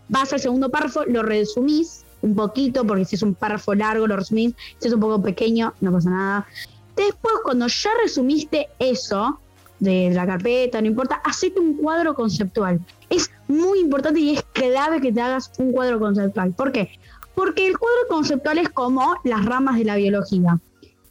Vas 0.07 0.31
al 0.31 0.39
segundo 0.39 0.69
párrafo, 0.69 1.03
lo 1.05 1.21
resumís 1.21 2.05
un 2.21 2.33
poquito, 2.33 2.85
porque 2.85 3.03
si 3.03 3.17
es 3.17 3.21
un 3.21 3.35
párrafo 3.35 3.75
largo, 3.75 4.07
lo 4.07 4.15
resumís. 4.15 4.55
Si 4.77 4.87
es 4.87 4.93
un 4.93 5.01
poco 5.01 5.21
pequeño, 5.21 5.73
no 5.81 5.91
pasa 5.91 6.09
nada. 6.09 6.47
Después, 6.95 7.33
cuando 7.43 7.67
ya 7.67 7.89
resumiste 8.01 8.69
eso 8.79 9.37
de 9.79 10.11
la 10.11 10.25
carpeta, 10.25 10.81
no 10.81 10.87
importa, 10.87 11.21
hacete 11.25 11.59
un 11.59 11.75
cuadro 11.75 12.15
conceptual. 12.15 12.79
Es 13.09 13.29
muy 13.49 13.79
importante 13.79 14.21
y 14.21 14.37
es 14.37 14.43
clave 14.53 15.01
que 15.01 15.11
te 15.11 15.19
hagas 15.19 15.51
un 15.57 15.73
cuadro 15.73 15.99
conceptual. 15.99 16.53
¿Por 16.53 16.71
qué? 16.71 16.89
Porque 17.35 17.67
el 17.67 17.77
cuadro 17.77 18.07
conceptual 18.07 18.59
es 18.59 18.69
como 18.69 19.15
las 19.25 19.45
ramas 19.45 19.77
de 19.77 19.83
la 19.83 19.97
biología. 19.97 20.57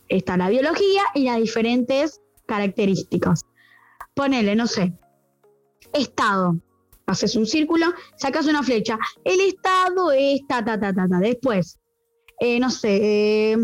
Está 0.09 0.37
la 0.37 0.49
biología 0.49 1.03
y 1.15 1.25
las 1.25 1.39
diferentes 1.39 2.21
características. 2.47 3.43
Ponele, 4.15 4.57
no 4.57 4.67
sé, 4.67 4.93
estado. 5.93 6.57
Haces 7.07 7.37
un 7.37 7.47
círculo, 7.47 7.87
sacas 8.17 8.47
una 8.47 8.63
flecha. 8.63 8.99
El 9.25 9.41
estado 9.41 10.13
es 10.13 10.47
ta, 10.47 10.65
ta, 10.65 10.79
ta, 10.79 10.93
ta, 10.93 11.09
ta. 11.09 11.19
Después, 11.21 11.79
eh, 12.39 12.61
no 12.61 12.71
sé, 12.71 13.53
eh, 13.53 13.57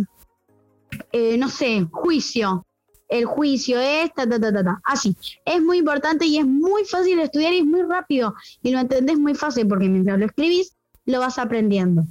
eh, 1.12 1.36
no 1.36 1.48
sé, 1.48 1.86
juicio. 1.90 2.66
El 3.08 3.26
juicio 3.26 3.78
es 3.78 4.12
ta, 4.14 4.26
ta, 4.26 4.40
ta, 4.40 4.52
ta, 4.52 4.64
ta. 4.64 4.80
Así. 4.84 5.14
Es 5.44 5.62
muy 5.62 5.78
importante 5.78 6.24
y 6.24 6.38
es 6.38 6.46
muy 6.46 6.84
fácil 6.84 7.18
de 7.18 7.24
estudiar 7.24 7.52
y 7.52 7.58
es 7.58 7.66
muy 7.66 7.82
rápido. 7.82 8.34
Y 8.62 8.70
lo 8.70 8.80
entendés 8.80 9.18
muy 9.18 9.34
fácil 9.34 9.68
porque 9.68 9.88
mientras 9.88 10.18
lo 10.18 10.26
escribís, 10.26 10.74
lo 11.04 11.20
vas 11.20 11.38
aprendiendo. 11.38 12.02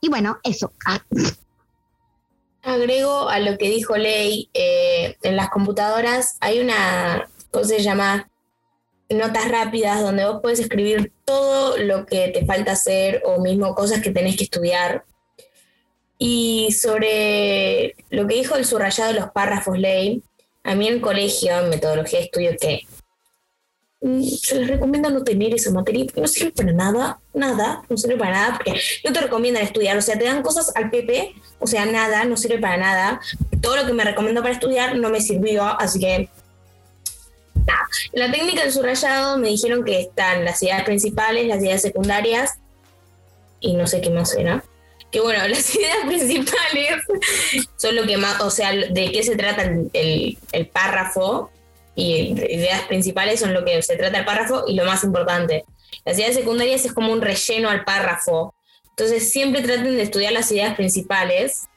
Y 0.00 0.08
bueno, 0.08 0.38
eso. 0.44 0.72
Ah. 0.86 1.00
Agrego 2.66 3.28
a 3.28 3.38
lo 3.38 3.56
que 3.58 3.70
dijo 3.70 3.96
Ley, 3.96 4.50
eh, 4.52 5.16
en 5.22 5.36
las 5.36 5.50
computadoras 5.50 6.36
hay 6.40 6.58
una 6.58 7.28
cosa 7.52 7.70
que 7.70 7.76
se 7.76 7.84
llama 7.84 8.28
notas 9.08 9.48
rápidas 9.48 10.02
donde 10.02 10.24
vos 10.24 10.40
puedes 10.42 10.58
escribir 10.58 11.12
todo 11.24 11.78
lo 11.78 12.06
que 12.06 12.26
te 12.28 12.44
falta 12.44 12.72
hacer 12.72 13.22
o 13.24 13.40
mismo 13.40 13.72
cosas 13.76 14.00
que 14.00 14.10
tenés 14.10 14.36
que 14.36 14.44
estudiar. 14.44 15.04
Y 16.18 16.72
sobre 16.72 17.94
lo 18.10 18.26
que 18.26 18.34
dijo 18.34 18.56
el 18.56 18.64
subrayado 18.64 19.12
de 19.12 19.20
los 19.20 19.30
párrafos, 19.30 19.78
Ley, 19.78 20.24
a 20.64 20.74
mí 20.74 20.88
en 20.88 20.94
el 20.94 21.00
colegio, 21.00 21.56
en 21.56 21.68
metodología 21.68 22.18
de 22.18 22.24
estudio, 22.24 22.56
que 22.60 22.80
se 24.00 24.60
les 24.60 24.68
recomienda 24.68 25.08
no 25.10 25.24
tener 25.24 25.54
esa 25.54 25.70
materia 25.70 26.04
porque 26.04 26.20
no 26.20 26.28
sirve 26.28 26.52
para 26.52 26.72
nada, 26.72 27.18
nada, 27.32 27.82
no 27.88 27.96
sirve 27.96 28.16
para 28.16 28.30
nada, 28.32 28.54
porque 28.56 28.80
no 29.04 29.12
te 29.12 29.20
recomiendan 29.20 29.62
estudiar, 29.62 29.96
o 29.96 30.02
sea, 30.02 30.18
te 30.18 30.24
dan 30.24 30.42
cosas 30.42 30.70
al 30.76 30.90
PP, 30.90 31.34
o 31.58 31.66
sea, 31.66 31.86
nada, 31.86 32.24
no 32.24 32.36
sirve 32.36 32.58
para 32.58 32.76
nada. 32.76 33.20
Todo 33.62 33.76
lo 33.76 33.86
que 33.86 33.94
me 33.94 34.04
recomendó 34.04 34.42
para 34.42 34.54
estudiar 34.54 34.96
no 34.96 35.08
me 35.08 35.20
sirvió, 35.20 35.64
así 35.64 35.98
que 35.98 36.28
nada. 37.66 37.88
En 38.12 38.20
la 38.20 38.30
técnica 38.30 38.62
del 38.62 38.72
subrayado 38.72 39.38
me 39.38 39.48
dijeron 39.48 39.82
que 39.82 40.00
están 40.00 40.44
las 40.44 40.62
ideas 40.62 40.84
principales, 40.84 41.46
las 41.46 41.62
ideas 41.62 41.82
secundarias 41.82 42.58
y 43.60 43.74
no 43.74 43.86
sé 43.86 44.02
qué 44.02 44.10
más 44.10 44.34
era. 44.34 44.62
Que 45.10 45.20
bueno, 45.20 45.48
las 45.48 45.74
ideas 45.74 46.06
principales 46.06 47.02
son 47.76 47.96
lo 47.96 48.06
que 48.06 48.18
más, 48.18 48.42
o 48.42 48.50
sea, 48.50 48.72
de 48.72 49.10
qué 49.10 49.22
se 49.22 49.36
trata 49.36 49.62
el, 49.62 50.38
el 50.52 50.66
párrafo 50.66 51.50
y 51.96 52.32
ideas 52.32 52.82
principales 52.82 53.40
son 53.40 53.54
lo 53.54 53.64
que 53.64 53.82
se 53.82 53.96
trata 53.96 54.18
el 54.18 54.24
párrafo 54.24 54.64
y 54.68 54.76
lo 54.76 54.84
más 54.84 55.02
importante. 55.02 55.64
Las 56.04 56.18
ideas 56.18 56.34
secundarias 56.34 56.84
es 56.84 56.92
como 56.92 57.10
un 57.10 57.22
relleno 57.22 57.70
al 57.70 57.84
párrafo. 57.84 58.54
Entonces 58.90 59.30
siempre 59.32 59.62
traten 59.62 59.96
de 59.96 60.02
estudiar 60.02 60.32
las 60.32 60.52
ideas 60.52 60.74
principales 60.74 61.68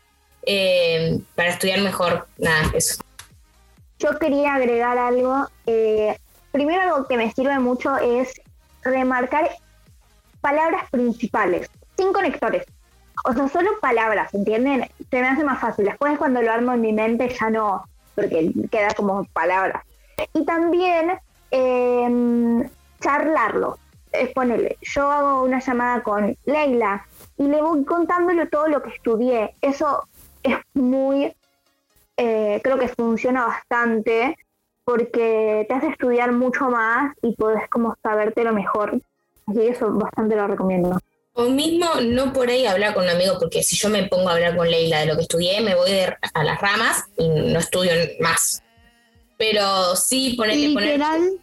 eh, 0.46 1.20
para 1.36 1.50
estudiar 1.50 1.80
mejor. 1.82 2.28
Nada, 2.38 2.70
eso. 2.74 3.02
Yo 3.98 4.20
quería 4.20 4.56
agregar 4.56 4.98
algo. 4.98 5.48
eh, 5.66 6.18
primero 6.52 6.82
algo 6.82 7.08
que 7.08 7.18
me 7.18 7.32
sirve 7.32 7.58
mucho 7.60 7.98
es 7.98 8.42
remarcar 8.84 9.50
palabras 10.42 10.90
principales, 10.92 11.70
sin 11.98 12.12
conectores. 12.12 12.66
O 13.26 13.34
sea, 13.34 13.48
solo 13.50 13.72
palabras, 13.82 14.34
¿entienden? 14.34 14.90
Se 15.10 15.22
me 15.22 15.28
hace 15.28 15.44
más 15.44 15.60
fácil. 15.60 15.86
Después 15.86 16.18
cuando 16.18 16.42
lo 16.42 16.52
armo 16.52 16.74
en 16.74 16.82
mi 16.82 16.94
mente 16.94 17.34
ya 17.40 17.50
no, 17.50 17.84
porque 18.16 18.52
queda 18.72 18.94
como 18.94 19.26
palabras. 19.26 19.84
Y 20.34 20.46
también 20.46 21.20
eh, 21.52 22.70
charlarlo. 23.00 23.78
Es 24.12 24.30
ponerle, 24.30 24.78
yo 24.82 25.12
hago 25.12 25.44
una 25.44 25.60
llamada 25.60 26.02
con 26.02 26.36
Leila 26.46 27.06
y 27.38 27.44
le 27.44 27.62
voy 27.62 27.86
contándole 27.86 28.48
todo 28.48 28.68
lo 28.68 28.82
que 28.82 28.90
estudié. 28.90 29.54
Eso 29.62 30.04
es 30.42 30.58
muy, 30.74 31.32
eh, 32.18 32.60
creo 32.64 32.80
que 32.80 32.88
funciona 32.88 33.46
bastante 33.46 34.36
porque 34.84 35.64
te 35.70 35.76
hace 35.76 35.90
estudiar 35.90 36.32
mucho 36.32 36.72
más 36.72 37.16
y 37.22 37.36
podés 37.36 37.70
como 37.70 37.96
sabértelo 38.02 38.52
mejor. 38.52 39.00
Así 39.46 39.60
que 39.60 39.68
eso 39.70 39.92
bastante 39.92 40.36
lo 40.36 40.48
recomiendo. 40.48 40.98
O 41.34 41.44
mismo 41.44 41.86
no 42.02 42.34
por 42.34 42.50
ahí 42.50 42.66
hablar 42.66 42.96
con 42.96 43.04
un 43.04 43.10
amigo, 43.10 43.38
porque 43.40 43.62
si 43.62 43.78
yo 43.78 43.90
me 43.90 44.08
pongo 44.08 44.30
a 44.30 44.34
hablar 44.34 44.58
con 44.58 44.70
Leila 44.70 45.02
de 45.02 45.06
lo 45.06 45.16
que 45.16 45.22
estudié, 45.22 45.62
me 45.62 45.76
voy 45.76 45.92
a 45.92 46.44
las 46.44 46.60
ramas 46.60 47.06
y 47.16 47.30
no 47.30 47.60
estudio 47.60 47.92
más. 48.20 48.64
Pero 49.40 49.96
sí 49.96 50.36
poner 50.38 50.58
Literal. 50.58 51.40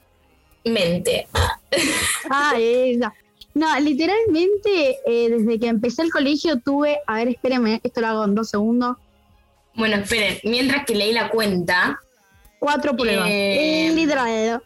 mente. 0.64 1.26
Ah, 2.30 2.54
esa. 2.60 3.12
No, 3.54 3.80
literalmente, 3.80 4.98
eh, 5.06 5.30
desde 5.30 5.58
que 5.58 5.66
empecé 5.66 6.02
el 6.02 6.12
colegio 6.12 6.60
tuve. 6.60 6.98
A 7.08 7.16
ver, 7.16 7.28
espérenme, 7.28 7.80
esto 7.82 8.02
lo 8.02 8.06
hago 8.06 8.24
en 8.24 8.36
dos 8.36 8.50
segundos. 8.50 8.96
Bueno, 9.74 9.96
esperen, 9.96 10.38
mientras 10.44 10.84
que 10.84 10.94
Leila 10.94 11.30
cuenta, 11.30 11.98
Cuatro 12.58 12.96
pruebas. 12.96 13.28
Eh, 13.30 13.92
Literal. 13.94 14.62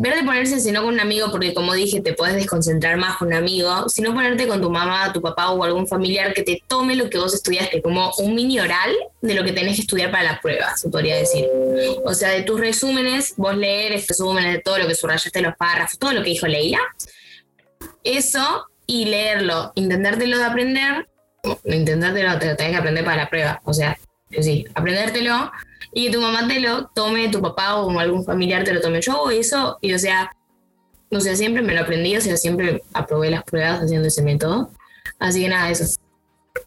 Ver 0.00 0.14
de 0.14 0.22
ponerse 0.22 0.60
si 0.60 0.70
no 0.70 0.84
con 0.84 0.94
un 0.94 1.00
amigo, 1.00 1.28
porque 1.32 1.52
como 1.52 1.74
dije, 1.74 2.00
te 2.00 2.12
puedes 2.12 2.36
desconcentrar 2.36 2.96
más 2.96 3.16
con 3.16 3.28
un 3.28 3.34
amigo, 3.34 3.88
sino 3.88 4.14
ponerte 4.14 4.46
con 4.46 4.62
tu 4.62 4.70
mamá, 4.70 5.12
tu 5.12 5.20
papá 5.20 5.50
o 5.50 5.64
algún 5.64 5.88
familiar 5.88 6.32
que 6.32 6.44
te 6.44 6.62
tome 6.68 6.94
lo 6.94 7.10
que 7.10 7.18
vos 7.18 7.34
estudiaste, 7.34 7.82
como 7.82 8.12
un 8.18 8.34
mini 8.36 8.60
oral 8.60 8.94
de 9.20 9.34
lo 9.34 9.42
que 9.42 9.52
tenés 9.52 9.74
que 9.74 9.82
estudiar 9.82 10.12
para 10.12 10.22
la 10.22 10.40
prueba, 10.40 10.76
se 10.76 10.88
podría 10.88 11.16
decir. 11.16 11.48
O 12.04 12.14
sea, 12.14 12.28
de 12.28 12.42
tus 12.42 12.60
resúmenes, 12.60 13.34
vos 13.36 13.56
leer 13.56 13.92
resúmenes 13.92 14.52
de 14.52 14.60
todo 14.60 14.78
lo 14.78 14.86
que 14.86 14.94
subrayaste 14.94 15.42
los 15.42 15.56
párrafos, 15.56 15.98
todo 15.98 16.12
lo 16.12 16.22
que 16.22 16.30
dijo 16.30 16.46
Leila, 16.46 16.78
eso 18.04 18.66
y 18.86 19.06
leerlo, 19.06 19.72
intentártelo 19.74 20.38
de 20.38 20.44
aprender, 20.44 21.08
intentártelo, 21.64 22.38
te 22.38 22.46
lo 22.46 22.56
tenés 22.56 22.72
que 22.72 22.78
aprender 22.78 23.04
para 23.04 23.16
la 23.16 23.28
prueba, 23.28 23.60
o 23.64 23.74
sea, 23.74 23.98
sí, 24.40 24.64
aprendértelo 24.74 25.50
y 25.92 26.06
que 26.06 26.12
tu 26.12 26.20
mamá 26.20 26.46
te 26.46 26.60
lo 26.60 26.86
tome, 26.88 27.28
tu 27.28 27.40
papá 27.40 27.76
o 27.76 27.98
algún 27.98 28.24
familiar 28.24 28.64
te 28.64 28.72
lo 28.74 28.80
tome. 28.80 29.00
Yo 29.00 29.12
hago 29.12 29.30
eso 29.30 29.78
y, 29.80 29.92
o 29.92 29.98
sea, 29.98 30.30
o 31.10 31.20
sea, 31.20 31.34
siempre 31.36 31.62
me 31.62 31.74
lo 31.74 31.80
aprendí, 31.80 32.16
o 32.16 32.20
sea, 32.20 32.36
siempre 32.36 32.82
aprobé 32.92 33.30
las 33.30 33.44
pruebas 33.44 33.80
haciendo 33.82 34.08
ese 34.08 34.22
método. 34.22 34.70
Así 35.18 35.42
que 35.42 35.48
nada, 35.48 35.70
eso. 35.70 35.84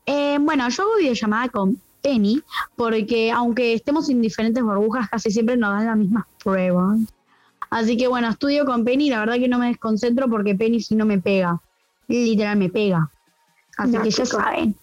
Eh, 0.06 0.38
bueno, 0.42 0.68
yo 0.70 0.84
hago 0.84 0.98
videollamada 0.98 1.50
con 1.50 1.80
Penny, 2.02 2.42
porque 2.76 3.32
aunque 3.32 3.74
estemos 3.74 4.10
en 4.10 4.22
diferentes 4.22 4.64
burbujas, 4.64 5.10
casi 5.10 5.30
siempre 5.32 5.58
nos 5.58 5.72
dan 5.72 5.86
las 5.86 5.98
mismas 5.98 6.26
pruebas. 6.44 7.00
Así 7.70 7.96
que 7.96 8.08
bueno, 8.08 8.30
estudio 8.30 8.66
con 8.66 8.84
Penny, 8.84 9.10
la 9.10 9.20
verdad 9.20 9.36
que 9.36 9.48
no 9.48 9.60
me 9.60 9.68
desconcentro 9.68 10.28
porque 10.28 10.56
Penny 10.56 10.82
si 10.82 10.96
no 10.96 11.06
me 11.06 11.20
pega. 11.20 11.62
Literal 12.08 12.58
me 12.58 12.70
pega. 12.70 13.10
Así 13.78 13.94
No, 13.94 14.02
que 14.02 14.12
ya 14.12 14.26
saben. 14.26 14.76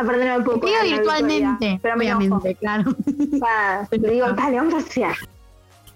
Aprender 0.00 0.38
un 0.38 0.44
poco. 0.44 0.66
la 0.66 0.82
virtualmente, 0.82 1.78
Pero 1.82 1.96
me 1.96 2.08
enojo. 2.08 2.42
claro. 2.58 2.94
Le 3.90 4.10
digo, 4.10 4.32
dale, 4.36 4.56
vamos 4.56 4.74
a 4.74 4.78
hacer. 4.78 5.14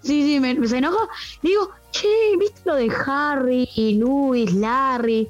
Sí, 0.01 0.21
sí, 0.21 0.39
me, 0.39 0.53
me. 0.53 0.67
Le 0.67 0.89
digo, 1.41 1.71
che, 1.91 2.07
¿viste 2.39 2.61
lo 2.65 2.75
de 2.75 2.91
Harry, 3.07 3.67
Luis, 3.99 4.53
Larry? 4.53 5.29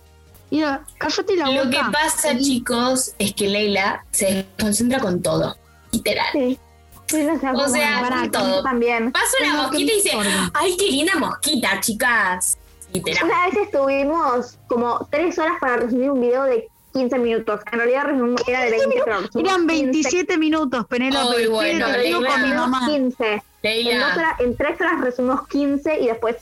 Mira, 0.52 0.84
cállate 0.98 1.36
la 1.36 1.46
boca. 1.48 1.64
Lo 1.64 1.70
que 1.70 1.80
pasa, 1.92 2.38
chicos, 2.38 3.14
es 3.18 3.34
que 3.34 3.48
Leila 3.48 4.06
se 4.12 4.46
concentra 4.60 5.00
con 5.00 5.22
todo. 5.22 5.56
Literal. 5.92 6.26
Sí. 6.34 6.60
Sí, 7.08 7.24
no 7.24 7.40
sé, 7.40 7.50
O 7.52 7.68
sea, 7.70 8.10
con 8.10 8.32
todo. 8.32 8.64
También. 8.64 9.12
Pasa 9.12 9.38
una 9.44 9.64
mosquita 9.64 9.92
y 9.92 9.96
dice. 9.96 10.12
¡ay, 10.54 10.76
qué 10.78 10.88
linda 10.92 11.14
mosquita, 11.18 11.80
chicas! 11.80 12.58
Literal. 12.94 13.26
Una 13.26 13.46
vez 13.46 13.58
estuvimos 13.58 14.58
como 14.68 15.08
tres 15.12 15.38
horas 15.38 15.56
para 15.62 15.78
resumir 15.78 16.12
un 16.12 16.22
video 16.22 16.44
de 16.44 16.68
15 16.96 17.20
minutos. 17.20 17.60
En 17.72 17.78
realidad 17.80 18.04
resumimos- 18.06 18.42
era 18.48 18.62
de 18.64 18.72
20, 18.72 18.88
pero 19.04 19.18
Eran 19.18 19.68
15. 19.68 19.68
27 19.68 20.38
minutos, 20.38 20.86
Penélope. 20.88 21.36
Ay, 21.38 21.48
bueno, 21.48 21.88
Leila. 21.90 22.30
con 22.32 22.42
mi 22.42 22.54
mamá. 22.56 22.88
15. 22.88 23.44
En, 23.64 24.02
horas- 24.02 24.40
en 24.40 24.56
tres 24.56 24.80
horas 24.80 25.02
resumimos 25.02 25.48
15 25.50 26.00
y 26.00 26.08
después 26.08 26.38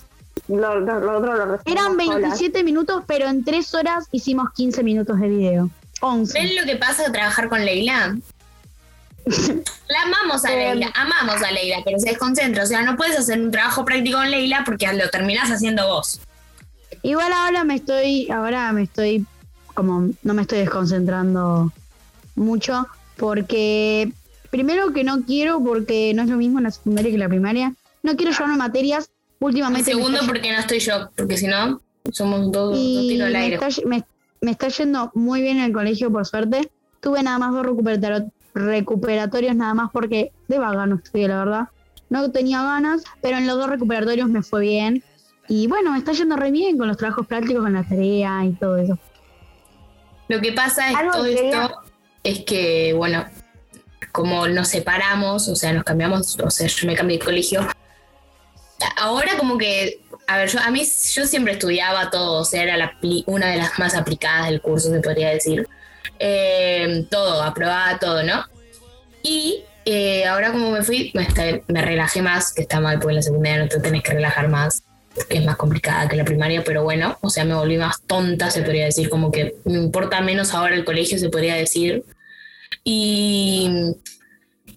lo, 0.48 0.80
lo, 0.80 1.00
lo 1.00 1.18
otro 1.18 1.34
lo 1.36 1.46
resumimos 1.58 1.62
Eran 1.66 1.96
solas. 1.98 2.22
27 2.22 2.64
minutos, 2.64 3.04
pero 3.08 3.28
en 3.28 3.44
3 3.44 3.74
horas 3.74 4.08
hicimos 4.12 4.52
15 4.54 4.84
minutos 4.84 5.20
de 5.20 5.28
video. 5.28 5.70
11. 6.02 6.34
¿ven 6.40 6.56
lo 6.56 6.64
que 6.66 6.76
pasa 6.76 7.04
de 7.04 7.12
trabajar 7.12 7.50
con 7.50 7.64
Leila? 7.66 8.16
La 9.88 10.02
amamos 10.04 10.44
a 10.46 10.52
Em. 10.54 10.80
Leila, 10.80 10.92
amamos 10.96 11.42
a 11.42 11.50
Leila, 11.52 11.78
pero 11.86 11.98
se 11.98 12.10
desconcentra. 12.10 12.64
O 12.64 12.66
sea, 12.68 12.82
no 12.84 12.96
puedes 12.98 13.18
hacer 13.18 13.40
un 13.42 13.52
trabajo 13.52 13.86
práctico 13.86 14.18
con 14.18 14.30
Leila 14.30 14.64
porque 14.66 14.92
lo 14.94 15.10
terminás 15.10 15.50
haciendo 15.50 15.88
vos. 15.88 16.20
Igual 17.04 17.32
ahora 17.34 17.64
me 17.64 17.76
estoy, 17.76 18.30
ahora 18.32 18.72
me 18.72 18.84
estoy, 18.84 19.26
como 19.74 20.10
no 20.24 20.34
me 20.34 20.42
estoy 20.44 20.60
desconcentrando 20.60 21.72
mucho, 22.36 22.88
porque 23.18 24.12
primero 24.50 24.94
que 24.94 25.04
no 25.04 25.24
quiero, 25.24 25.64
porque 25.64 26.14
no 26.16 26.24
es 26.24 26.30
lo 26.30 26.38
mismo 26.38 26.60
en 26.60 26.66
la 26.66 26.72
secundaria 26.72 27.10
que 27.10 27.16
en 27.16 27.20
la 27.20 27.30
primaria. 27.30 27.74
No 28.02 28.16
quiero 28.16 28.32
llevarme 28.32 28.58
materias. 28.58 29.10
Últimamente 29.40 29.94
me 29.94 30.02
segundo, 30.02 30.20
porque 30.28 30.52
no 30.52 30.60
estoy 30.60 30.80
yo, 30.80 31.10
porque 31.16 31.38
si 31.38 31.48
no, 31.48 31.82
somos 32.12 32.52
dos, 32.52 32.72
dos 32.94 33.08
tiros 33.08 33.28
al 33.28 33.34
me 33.34 33.40
aire. 33.40 33.56
está, 33.62 33.88
me- 33.88 34.06
me 34.42 34.52
está 34.52 34.68
yendo 34.70 35.12
muy 35.16 35.42
bien 35.42 35.58
en 35.58 35.64
el 35.66 35.74
colegio, 35.74 36.12
por 36.12 36.26
suerte. 36.26 36.70
Tuve 37.02 37.24
nada 37.24 37.40
más 37.40 37.54
dos 37.54 37.66
recuperatorios, 37.66 38.24
recuperatorios 38.54 39.56
nada 39.56 39.74
más 39.74 39.90
porque 39.92 40.32
de 40.48 40.60
vaga 40.60 40.86
no 40.86 40.96
estudié, 40.96 41.28
la 41.28 41.40
verdad. 41.40 41.68
No 42.10 42.30
tenía 42.32 42.62
ganas, 42.62 43.04
pero 43.22 43.38
en 43.38 43.48
los 43.48 43.58
dos 43.58 43.70
recuperatorios 43.70 44.30
me 44.30 44.44
fue 44.44 44.62
bien. 44.62 45.04
Y 45.48 45.68
bueno, 45.68 45.92
me 45.92 45.98
está 45.98 46.12
yendo 46.14 46.36
re 46.36 46.52
bien 46.52 46.78
con 46.78 46.88
los 46.88 46.98
trabajos 46.98 47.26
prácticos, 47.28 47.64
con 47.64 47.74
la 47.74 47.84
tarea 47.84 48.46
y 48.46 48.52
todo 48.54 48.78
eso. 48.78 48.98
Lo 50.34 50.42
que 50.42 50.52
pasa 50.52 50.90
es 50.90 51.12
todo 51.12 51.26
esto 51.26 51.84
es 52.24 52.40
que, 52.40 52.94
bueno, 52.94 53.24
como 54.12 54.48
nos 54.48 54.70
separamos, 54.70 55.48
o 55.48 55.56
sea, 55.56 55.74
nos 55.74 55.84
cambiamos, 55.84 56.40
o 56.40 56.50
sea, 56.50 56.66
yo 56.66 56.88
me 56.88 56.96
cambié 56.96 57.20
de 57.20 57.26
colegio. 57.26 57.68
Ahora 58.98 59.38
como 59.38 59.60
que, 59.60 60.02
a 60.26 60.38
ver, 60.38 60.50
yo 60.50 60.60
a 60.60 60.72
mí 60.72 60.84
yo 61.14 61.28
siempre 61.28 61.54
estudiaba 61.54 62.10
todo, 62.10 62.42
o 62.42 62.46
sea, 62.46 62.64
era 62.64 62.78
la, 62.78 62.98
una 63.28 63.52
de 63.52 63.58
las 63.58 63.78
más 63.78 63.94
aplicadas 63.94 64.48
del 64.48 64.60
curso, 64.60 64.90
se 64.90 65.02
podría 65.02 65.30
decir. 65.30 65.68
Eh, 66.18 67.06
todo, 67.12 67.44
aprobaba 67.44 68.00
todo, 68.00 68.24
¿no? 68.24 68.44
Y 69.22 69.66
eh, 69.86 70.26
ahora 70.26 70.52
como 70.52 70.72
me 70.72 70.82
fui, 70.82 71.14
me, 71.14 71.82
relajé 71.82 72.24
más, 72.24 72.54
que 72.54 72.64
está 72.64 72.80
mal, 72.80 72.98
porque 72.98 73.12
en 73.12 73.16
la 73.18 73.22
secundaria 73.22 73.60
no 73.60 73.68
te 73.68 73.80
tenés 73.80 74.02
que 74.02 74.14
relajar 74.14 74.48
más, 74.48 74.84
es 75.30 75.46
más 75.46 75.58
complicada 75.58 76.08
que 76.08 76.16
la 76.16 76.26
primaria, 76.26 76.64
pero 76.64 76.84
bueno, 76.84 77.18
o 77.22 77.30
sea, 77.30 77.46
me 77.46 77.54
volví 77.54 77.78
más 77.78 78.02
tonta, 78.02 78.50
se 78.50 78.62
podría 78.62 78.86
decir, 78.86 79.10
como 79.10 79.32
que 79.32 79.56
me 79.66 79.78
importa 79.78 80.22
menos 80.22 80.54
ahora 80.54 80.76
el 80.76 80.86
colegio, 80.86 81.18
se 81.18 81.30
podría 81.30 81.56
decir. 81.56 82.04
Y, 82.84 83.70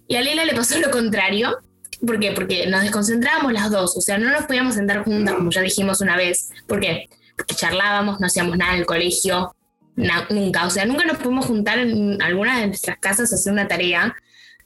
y 0.07 0.16
a 0.16 0.20
Leila 0.20 0.45
le 0.45 0.55
pasó 0.55 0.78
lo 0.78 0.91
contrario. 0.91 1.59
¿Por 2.07 2.20
qué? 2.20 2.32
Porque 2.32 2.66
nos 2.66 2.82
desconcentrábamos 2.82 3.53
las 3.53 3.70
dos, 3.70 3.97
o 3.97 4.01
sea, 4.01 4.18
no 4.18 4.30
nos 4.30 4.45
podíamos 4.45 4.74
sentar 4.74 5.03
juntas, 5.05 5.34
como 5.34 5.51
ya 5.51 5.62
dijimos 5.62 6.01
una 6.03 6.16
vez. 6.16 6.51
¿Por 6.66 6.80
qué? 6.80 7.09
Porque 7.37 7.55
charlábamos, 7.55 8.20
no 8.20 8.26
hacíamos 8.26 8.59
nada 8.59 8.74
en 8.74 8.80
el 8.80 8.87
colegio, 8.87 9.55
nunca, 9.97 10.66
o 10.66 10.70
sea, 10.70 10.84
nunca 10.84 11.05
nos 11.07 11.16
pudimos 11.16 11.47
juntar 11.47 11.78
en 11.78 12.20
alguna 12.20 12.61
de 12.61 12.66
nuestras 12.68 12.99
casas 12.99 13.32
a 13.32 13.37
hacer 13.37 13.53
una 13.53 13.66
tarea, 13.66 14.14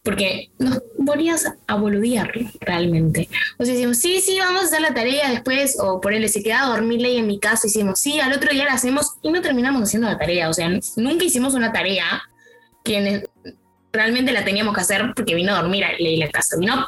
porque 0.03 0.51
nos 0.59 0.83
volvías 0.97 1.47
a 1.67 1.75
boludear 1.75 2.33
realmente. 2.61 3.29
O 3.59 3.65
sea, 3.65 3.75
decimos, 3.75 3.99
sí, 3.99 4.21
sí, 4.21 4.39
vamos 4.39 4.63
a 4.63 4.65
hacer 4.67 4.81
la 4.81 4.95
tarea 4.95 5.31
después, 5.31 5.79
o 5.79 6.01
por 6.01 6.15
él 6.15 6.27
se 6.29 6.43
queda 6.43 6.65
a 6.65 6.69
dormir 6.69 7.05
en 7.05 7.27
mi 7.27 7.39
casa, 7.39 7.67
y 7.67 7.71
decimos, 7.71 8.01
sí, 8.01 8.19
al 8.19 8.33
otro 8.33 8.51
día 8.51 8.65
la 8.65 8.75
hacemos 8.75 9.15
y 9.23 9.31
no 9.31 9.43
terminamos 9.43 9.83
haciendo 9.83 10.09
la 10.09 10.19
tarea. 10.19 10.49
O 10.49 10.55
sea, 10.55 10.71
nunca 10.97 11.25
hicimos 11.25 11.55
una 11.55 11.73
tarea 11.73 12.23
que 12.83 13.25
realmente 13.93 14.33
la 14.33 14.45
teníamos 14.45 14.75
que 14.75 14.81
hacer 14.81 15.13
porque 15.15 15.35
vino 15.35 15.55
a 15.55 15.61
dormir 15.61 15.85
a 15.85 15.93
Leila 15.93 16.27
a 16.27 16.31
casa, 16.31 16.57
vino 16.57 16.87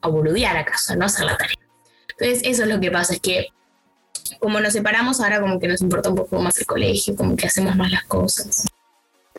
a 0.00 0.08
boludear 0.08 0.56
a 0.56 0.64
casa, 0.64 0.94
no 0.94 1.04
a 1.04 1.06
hacer 1.06 1.24
la 1.24 1.36
tarea. 1.36 1.58
Entonces, 2.18 2.42
eso 2.44 2.62
es 2.62 2.68
lo 2.68 2.78
que 2.78 2.90
pasa, 2.90 3.14
es 3.14 3.20
que 3.20 3.48
como 4.38 4.60
nos 4.60 4.72
separamos, 4.72 5.20
ahora 5.20 5.40
como 5.40 5.58
que 5.58 5.68
nos 5.68 5.80
importa 5.80 6.08
un 6.08 6.16
poco 6.16 6.40
más 6.40 6.58
el 6.58 6.66
colegio, 6.66 7.16
como 7.16 7.34
que 7.34 7.46
hacemos 7.46 7.74
más 7.76 7.90
las 7.90 8.04
cosas. 8.04 8.66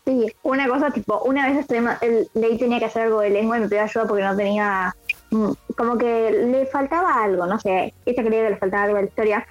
Sí, 0.05 0.27
una 0.43 0.67
cosa 0.67 0.91
tipo, 0.91 1.21
una 1.23 1.47
vez 1.49 1.65
el 2.01 2.29
Ley 2.35 2.57
tenía 2.57 2.79
que 2.79 2.85
hacer 2.85 3.03
algo 3.03 3.21
de 3.21 3.31
lengua 3.31 3.57
y 3.57 3.61
me 3.61 3.67
pidió 3.67 3.81
ayuda 3.81 4.05
porque 4.05 4.23
no 4.23 4.35
tenía, 4.35 4.95
mm, 5.31 5.51
como 5.75 5.97
que 5.97 6.31
le 6.31 6.67
faltaba 6.67 7.23
algo, 7.23 7.47
no 7.47 7.59
sé, 7.59 7.93
ella 8.05 8.23
creía 8.23 8.43
que 8.43 8.49
le 8.51 8.57
faltaba 8.57 8.83
algo 8.83 8.97
de 8.97 9.01
la 9.03 9.07
historia. 9.09 9.47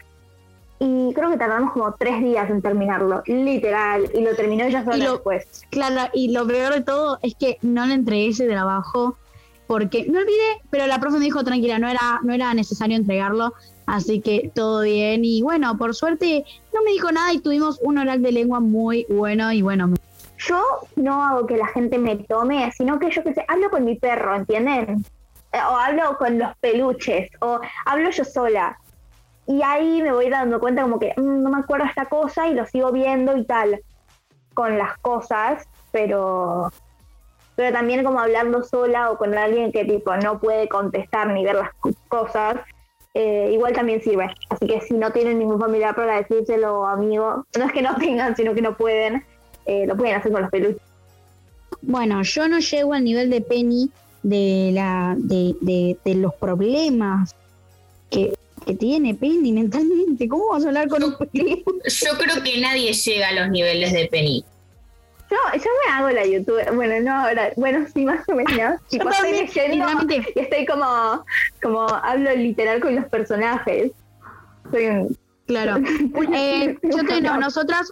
Y 0.78 1.12
creo 1.14 1.30
que 1.30 1.38
tardamos 1.38 1.72
como 1.72 1.92
tres 1.94 2.20
días 2.20 2.48
en 2.50 2.61
terminarlo, 2.61 3.22
literal, 3.26 4.11
y 4.14 4.20
lo 4.20 4.34
terminó 4.36 4.64
ella 4.64 4.84
sola 4.84 5.11
después. 5.12 5.44
Claro, 5.70 6.11
y 6.12 6.32
lo 6.32 6.46
peor 6.46 6.74
de 6.74 6.82
todo 6.82 7.18
es 7.22 7.34
que 7.34 7.59
no 7.62 7.86
le 7.86 7.94
entregué 7.94 8.28
ese 8.28 8.46
trabajo 8.46 9.16
porque 9.66 10.05
me 10.11 10.18
olvidé, 10.18 10.61
pero 10.70 10.86
la 10.86 11.00
profe 11.00 11.18
me 11.18 11.24
dijo 11.24 11.42
tranquila, 11.42 11.78
no 11.78 11.88
era, 11.88 12.20
no 12.22 12.34
era 12.34 12.52
necesario 12.55 12.96
entregarlo, 12.96 13.55
Así 13.86 14.20
que 14.20 14.50
todo 14.55 14.82
bien. 14.82 15.24
Y 15.24 15.42
bueno, 15.42 15.76
por 15.76 15.94
suerte 15.94 16.44
no 16.72 16.82
me 16.82 16.92
dijo 16.92 17.12
nada 17.12 17.32
y 17.32 17.40
tuvimos 17.40 17.78
un 17.82 17.98
oral 17.98 18.22
de 18.22 18.32
lengua 18.32 18.61
muy 18.61 19.07
bueno 19.09 19.52
y 19.52 19.62
bueno. 19.62 19.92
Yo 20.39 20.62
no 20.97 21.24
hago 21.24 21.47
que 21.47 21.57
la 21.57 21.66
gente 21.68 21.99
me 21.99 22.16
tome, 22.16 22.70
sino 22.72 22.99
que 22.99 23.11
yo 23.11 23.22
que 23.22 23.35
sé, 23.35 23.45
hablo 23.49 23.70
con 23.70 23.85
mi 23.85 23.99
perro, 23.99 24.35
¿entienden? 24.35 25.05
Eh, 25.53 25.59
o 25.59 25.76
hablo 25.76 26.16
con 26.18 26.39
los 26.39 26.57
peluches, 26.59 27.30
o 27.41 27.61
hablo 27.87 28.11
yo 28.11 28.24
sola. 28.24 28.78
Y 29.47 29.62
ahí 29.62 30.03
me 30.03 30.12
voy 30.12 30.28
dando 30.30 30.59
cuenta 30.59 30.82
como 30.82 30.99
que 30.99 31.14
mm, 31.16 31.43
no 31.43 31.51
me 31.51 31.59
acuerdo 31.59 31.87
esta 31.87 32.07
cosa 32.07 32.49
y 32.49 32.55
lo 32.55 32.66
sigo 32.66 32.91
viendo 32.93 33.37
y 33.37 33.45
tal 33.45 33.80
con 34.55 34.78
las 34.78 34.97
cosas, 34.99 35.68
pero 35.93 36.70
pero 37.57 37.72
también 37.72 38.05
como 38.05 38.18
hablando 38.18 38.64
sola 38.64 39.11
o 39.11 39.18
con 39.18 39.37
alguien 39.37 39.70
que 39.70 39.85
tipo 39.85 40.16
no 40.16 40.41
puede 40.41 40.68
contestar 40.68 41.28
ni 41.28 41.45
ver 41.45 41.55
las 41.55 41.70
cosas, 42.09 42.57
eh, 43.14 43.51
igual 43.53 43.72
también 43.72 44.03
sirve. 44.03 44.28
Así 44.51 44.66
que 44.66 44.80
si 44.80 44.95
no 44.95 45.12
tienen 45.12 45.39
ningún 45.39 45.61
familiar 45.61 45.95
para 45.95 46.16
decírselo, 46.16 46.85
amigo, 46.85 47.45
no 47.57 47.64
es 47.64 47.72
que 47.72 47.82
no 47.82 47.95
tengan, 47.97 48.35
sino 48.35 48.55
que 48.55 48.62
no 48.62 48.76
pueden, 48.76 49.24
eh, 49.66 49.86
lo 49.86 49.96
pueden 49.96 50.16
hacer 50.16 50.32
con 50.32 50.42
los 50.42 50.50
peluches. 50.50 50.82
Bueno, 51.82 52.22
yo 52.22 52.48
no 52.48 52.58
llego 52.60 52.94
al 52.94 53.04
nivel 53.04 53.30
de 53.30 53.40
Penny 53.40 53.90
de, 54.22 54.70
la, 54.72 55.14
de, 55.18 55.54
de, 56.04 56.14
los 56.14 56.34
problemas 56.34 57.34
que, 58.10 58.34
que, 58.64 58.74
tiene 58.74 59.14
Penny 59.14 59.52
mentalmente. 59.52 60.28
¿Cómo 60.28 60.48
vas 60.50 60.64
a 60.64 60.68
hablar 60.68 60.88
con 60.88 61.04
un 61.04 61.16
peluche? 61.16 61.64
Yo 61.86 62.18
creo 62.18 62.42
que 62.42 62.60
nadie 62.60 62.92
llega 62.92 63.28
a 63.28 63.32
los 63.32 63.50
niveles 63.50 63.92
de 63.92 64.06
Penny. 64.06 64.44
Yo, 65.30 65.36
yo 65.58 65.70
me 65.86 65.92
hago 65.92 66.10
la 66.10 66.26
YouTube, 66.26 66.74
bueno, 66.74 67.00
no 67.00 67.12
ahora, 67.12 67.50
bueno, 67.56 67.86
sí, 67.92 68.04
más 68.04 68.28
o 68.28 68.34
menos. 68.34 68.80
Tipo, 68.88 69.08
estoy 69.08 69.32
leyendo 69.32 69.86
y 70.34 70.38
estoy 70.38 70.66
como, 70.66 71.24
como 71.62 71.88
hablo 71.88 72.34
literal 72.36 72.80
con 72.80 72.94
los 72.94 73.06
personajes. 73.06 73.92
Soy 74.70 74.86
un... 74.86 75.18
Claro. 75.46 75.76
eh, 76.34 76.78
yo 76.82 77.04
tengo, 77.06 77.36
nosotras, 77.36 77.90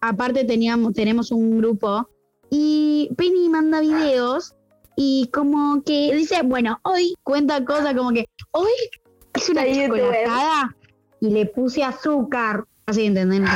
aparte 0.00 0.44
teníamos, 0.44 0.94
tenemos 0.94 1.30
un 1.30 1.58
grupo 1.58 2.08
y 2.50 3.10
Penny 3.16 3.48
manda 3.48 3.80
videos 3.80 4.54
y 4.96 5.28
como 5.32 5.82
que 5.82 6.14
dice, 6.14 6.42
bueno, 6.42 6.78
hoy 6.82 7.14
cuenta 7.22 7.64
cosas 7.64 7.94
como 7.94 8.10
que 8.12 8.26
hoy 8.52 8.70
es 9.34 9.48
una 9.48 9.64
chocolatada 9.64 10.76
y 11.20 11.30
le 11.30 11.46
puse 11.46 11.84
azúcar 11.84 12.64
Así 12.90 13.06
entienden 13.06 13.46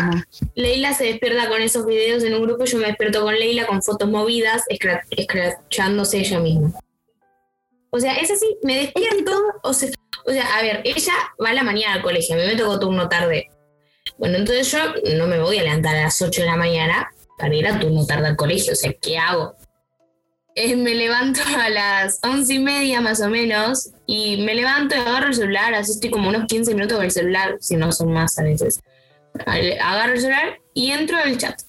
Leila 0.54 0.94
se 0.94 1.06
despierta 1.06 1.48
con 1.48 1.60
esos 1.60 1.84
videos 1.84 2.22
en 2.22 2.34
un 2.34 2.42
grupo, 2.42 2.64
yo 2.66 2.78
me 2.78 2.86
despierto 2.86 3.22
con 3.22 3.34
Leila 3.34 3.66
con 3.66 3.82
fotos 3.82 4.08
movidas, 4.08 4.62
escrachándose 5.10 6.18
ella 6.18 6.38
misma. 6.38 6.72
O 7.90 7.98
sea, 7.98 8.14
es 8.14 8.30
así, 8.30 8.46
me 8.62 8.76
despierto, 8.76 9.32
o 9.64 9.74
sea, 9.74 9.90
o 10.24 10.30
sea, 10.30 10.56
a 10.56 10.62
ver, 10.62 10.82
ella 10.84 11.12
va 11.44 11.50
a 11.50 11.54
la 11.54 11.64
mañana 11.64 11.94
al 11.94 12.02
colegio, 12.02 12.36
a 12.36 12.38
mí 12.38 12.44
me 12.46 12.54
tocó 12.54 12.78
turno 12.78 13.08
tarde. 13.08 13.48
Bueno, 14.18 14.38
entonces 14.38 14.70
yo 14.70 14.78
no 15.16 15.26
me 15.26 15.40
voy 15.40 15.58
a 15.58 15.64
levantar 15.64 15.96
a 15.96 16.02
las 16.04 16.20
8 16.20 16.42
de 16.42 16.46
la 16.46 16.56
mañana 16.56 17.10
para 17.38 17.54
ir 17.54 17.66
a 17.66 17.78
turno 17.78 18.06
tarde 18.06 18.28
al 18.28 18.36
colegio, 18.36 18.72
o 18.72 18.76
sea, 18.76 18.92
¿qué 18.92 19.18
hago? 19.18 19.56
Eh, 20.54 20.76
me 20.76 20.94
levanto 20.94 21.40
a 21.60 21.68
las 21.68 22.20
once 22.22 22.54
y 22.54 22.58
media 22.60 23.00
más 23.00 23.20
o 23.20 23.28
menos 23.28 23.90
y 24.06 24.38
me 24.42 24.54
levanto 24.54 24.94
y 24.94 24.98
agarro 24.98 25.28
el 25.28 25.34
celular, 25.34 25.74
así 25.74 25.92
estoy 25.92 26.10
como 26.10 26.28
unos 26.28 26.46
15 26.46 26.74
minutos 26.74 26.96
con 26.96 27.04
el 27.04 27.10
celular, 27.10 27.56
si 27.60 27.76
no 27.76 27.90
son 27.92 28.12
más 28.12 28.38
a 28.38 28.44
veces 28.44 28.80
agarro 29.80 30.14
el 30.14 30.20
celular 30.20 30.60
y 30.72 30.90
entro 30.90 31.16
al 31.16 31.36
chat. 31.38 31.60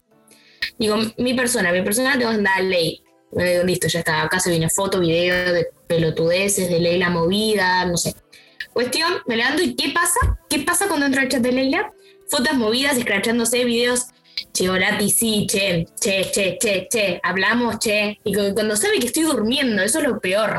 Digo, 0.78 0.98
mi 1.18 1.34
persona, 1.34 1.72
mi 1.72 1.82
persona 1.82 2.18
tengo 2.18 2.32
que 2.32 2.38
andar 2.38 2.58
a 2.58 2.62
ley. 2.62 3.04
Digo, 3.32 3.64
listo, 3.64 3.88
ya 3.88 4.00
está. 4.00 4.22
Acá 4.24 4.40
se 4.40 4.50
viene 4.50 4.70
foto, 4.70 5.00
video 5.00 5.54
de 5.54 5.68
pelotudeces, 5.88 6.70
de 6.70 6.80
Leila 6.80 7.10
movida, 7.10 7.86
no 7.86 7.98
sé. 7.98 8.16
Cuestión, 8.74 9.14
me 9.26 9.38
levanto 9.38 9.62
y 9.62 9.76
¿qué 9.76 9.90
pasa? 9.90 10.40
¿Qué 10.50 10.60
pasa 10.60 10.88
cuando 10.88 11.06
entro 11.06 11.22
al 11.22 11.30
chat 11.30 11.42
de 11.42 11.52
Leila? 11.52 11.94
Fotos 12.30 12.56
movidas, 12.56 12.98
escrachándose, 12.98 13.66
videos. 13.66 14.08
Che, 14.52 14.70
Orati, 14.70 15.10
sí, 15.10 15.46
che, 15.50 15.88
che, 16.00 16.30
che, 16.32 16.58
che, 16.60 16.88
che, 16.90 17.20
hablamos, 17.24 17.78
che. 17.78 18.18
Y 18.24 18.34
cuando 18.34 18.76
sabe 18.76 19.00
que 19.00 19.08
estoy 19.08 19.24
durmiendo, 19.24 19.82
eso 19.82 20.00
es 20.00 20.08
lo 20.08 20.20
peor. 20.20 20.56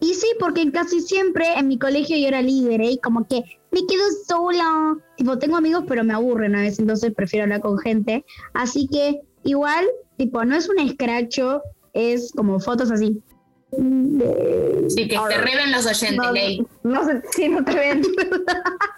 Y 0.00 0.14
sí, 0.14 0.26
porque 0.40 0.70
casi 0.72 1.00
siempre 1.00 1.46
en 1.56 1.68
mi 1.68 1.78
colegio 1.78 2.16
yo 2.16 2.26
era 2.26 2.42
líder 2.42 2.80
¿eh? 2.80 2.90
y 2.92 2.98
como 2.98 3.26
que 3.28 3.44
me 3.70 3.86
quedo 3.86 4.02
sola. 4.26 4.96
Tipo, 5.16 5.38
tengo 5.38 5.56
amigos, 5.56 5.84
pero 5.86 6.02
me 6.02 6.12
aburren 6.12 6.56
a 6.56 6.62
veces, 6.62 6.80
entonces 6.80 7.12
prefiero 7.14 7.44
hablar 7.44 7.60
con 7.60 7.78
gente. 7.78 8.24
Así 8.52 8.88
que 8.88 9.20
igual, 9.44 9.86
tipo, 10.16 10.44
no 10.44 10.56
es 10.56 10.68
un 10.68 10.80
escracho, 10.80 11.62
es 11.92 12.32
como 12.32 12.58
fotos 12.58 12.90
así. 12.90 13.22
Sí, 13.70 15.08
que 15.08 15.16
te 15.28 15.38
reven 15.38 15.70
los 15.70 15.86
oyentes, 15.86 16.16
no, 16.16 16.32
Ley. 16.32 16.66
No, 16.82 17.04
sé 17.04 17.22
si 17.30 17.48
no 17.48 17.64
te 17.64 17.74
ven. 17.74 18.02